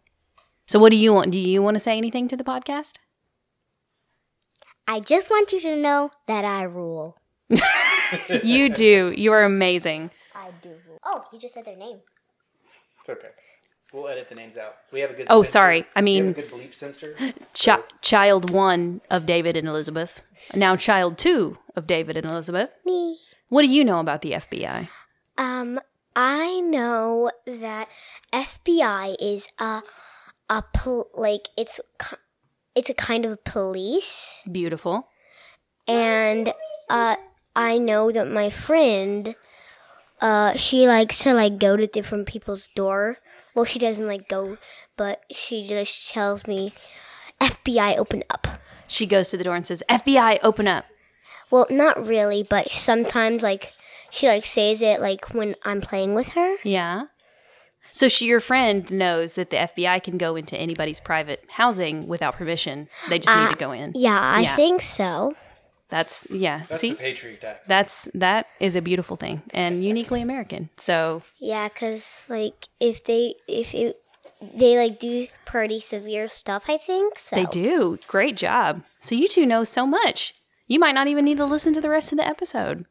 So 0.67 0.79
what 0.79 0.89
do 0.89 0.97
you 0.97 1.13
want? 1.13 1.31
Do 1.31 1.39
you 1.39 1.61
want 1.61 1.75
to 1.75 1.79
say 1.79 1.97
anything 1.97 2.27
to 2.29 2.37
the 2.37 2.43
podcast? 2.43 2.93
I 4.87 4.99
just 4.99 5.29
want 5.29 5.51
you 5.51 5.59
to 5.61 5.75
know 5.75 6.09
that 6.27 6.43
I 6.45 6.63
rule. 6.63 7.17
you 8.43 8.69
do. 8.69 9.13
You 9.15 9.31
are 9.33 9.43
amazing. 9.43 10.09
I 10.33 10.49
do 10.63 10.69
rule. 10.87 10.97
Oh, 11.03 11.25
you 11.31 11.37
just 11.39 11.53
said 11.53 11.65
their 11.65 11.77
name. 11.77 11.99
It's 13.01 13.09
okay. 13.09 13.29
We'll 13.91 14.07
edit 14.07 14.29
the 14.29 14.35
names 14.35 14.55
out. 14.55 14.75
We 14.91 14.99
have 14.99 15.09
a 15.09 15.13
good. 15.13 15.27
Oh, 15.29 15.41
censor. 15.41 15.51
sorry. 15.51 15.79
I 15.95 16.01
we 16.01 16.15
have 16.17 16.25
mean- 16.25 16.27
a 16.29 16.33
good 16.33 16.49
bleep 16.51 16.73
censor. 16.75 17.15
Chi- 17.59 17.81
child 18.01 18.51
one 18.51 19.01
of 19.09 19.25
David 19.25 19.57
and 19.57 19.67
Elizabeth. 19.67 20.21
Now 20.53 20.75
child 20.75 21.17
two 21.17 21.57
of 21.75 21.87
David 21.87 22.15
and 22.17 22.25
Elizabeth. 22.27 22.69
Me. 22.85 23.17
What 23.47 23.63
do 23.63 23.67
you 23.67 23.83
know 23.83 23.99
about 23.99 24.21
the 24.21 24.31
FBI? 24.33 24.89
Um, 25.39 25.79
I 26.15 26.59
know 26.59 27.31
that 27.47 27.87
FBI 28.31 29.15
is 29.19 29.49
a 29.57 29.81
a 30.49 30.61
pol- 30.73 31.09
like 31.15 31.47
it's 31.57 31.79
ki- 31.99 32.17
it's 32.75 32.89
a 32.89 32.93
kind 32.93 33.25
of 33.25 33.43
police, 33.43 34.41
Beautiful. 34.51 35.07
and 35.87 36.53
uh, 36.89 37.15
I 37.55 37.77
know 37.79 38.11
that 38.11 38.27
my 38.27 38.49
friend, 38.49 39.35
uh, 40.21 40.53
she 40.53 40.87
likes 40.87 41.19
to 41.19 41.33
like 41.33 41.59
go 41.59 41.77
to 41.77 41.87
different 41.87 42.27
people's 42.27 42.69
door. 42.75 43.17
Well, 43.55 43.65
she 43.65 43.79
doesn't 43.79 44.07
like 44.07 44.27
go, 44.27 44.57
but 44.97 45.21
she 45.31 45.67
just 45.67 46.11
tells 46.11 46.45
me, 46.47 46.73
"FBI, 47.41 47.97
open 47.97 48.23
up." 48.29 48.47
She 48.87 49.05
goes 49.05 49.29
to 49.29 49.37
the 49.37 49.43
door 49.43 49.55
and 49.55 49.65
says, 49.65 49.83
"FBI, 49.89 50.39
open 50.43 50.67
up." 50.67 50.85
Well, 51.51 51.67
not 51.69 52.05
really, 52.05 52.43
but 52.43 52.71
sometimes 52.71 53.41
like 53.43 53.73
she 54.09 54.27
like 54.27 54.45
says 54.45 54.81
it 54.81 55.01
like 55.01 55.33
when 55.33 55.55
I'm 55.63 55.81
playing 55.81 56.13
with 56.15 56.29
her. 56.29 56.55
Yeah. 56.63 57.03
So 57.91 58.07
she, 58.07 58.25
your 58.27 58.39
friend 58.39 58.89
knows 58.91 59.33
that 59.33 59.49
the 59.49 59.57
FBI 59.57 60.03
can 60.03 60.17
go 60.19 60.35
into 60.35 60.55
anybody's 60.55 60.99
private 60.99 61.43
housing 61.49 62.07
without 62.07 62.35
permission. 62.35 62.87
They 63.09 63.17
just 63.17 63.35
need 63.35 63.49
to 63.49 63.55
go 63.55 63.71
in. 63.71 63.93
Yeah, 63.95 64.19
I 64.19 64.41
Yeah. 64.41 64.55
think 64.55 64.81
so. 64.83 65.33
That's 65.89 66.27
yeah. 66.29 66.65
see, 66.67 66.93
Patriot 66.93 67.43
Act. 67.43 67.67
that's 67.67 68.07
that 68.13 68.47
is 68.59 68.75
a 68.75 68.81
beautiful 68.81 69.15
thing 69.15 69.41
and 69.51 69.83
uniquely 69.83 70.21
American. 70.21 70.69
So 70.77 71.23
Yeah, 71.39 71.67
cause 71.69 72.25
like 72.29 72.67
if 72.79 73.03
they 73.03 73.35
if 73.47 73.73
it 73.73 73.99
they 74.41 74.77
like 74.77 74.99
do 74.99 75.27
pretty 75.45 75.79
severe 75.79 76.27
stuff, 76.27 76.65
I 76.67 76.77
think. 76.77 77.19
So 77.19 77.35
they 77.35 77.45
do 77.45 77.97
great 78.07 78.37
job. 78.37 78.83
So 78.99 79.15
you 79.15 79.27
two 79.27 79.45
know 79.45 79.63
so 79.63 79.85
much. 79.85 80.35
You 80.67 80.79
might 80.79 80.93
not 80.93 81.07
even 81.07 81.25
need 81.25 81.37
to 81.37 81.45
listen 81.45 81.73
to 81.73 81.81
the 81.81 81.89
rest 81.89 82.11
of 82.11 82.19
the 82.19 82.27
episode. 82.27 82.85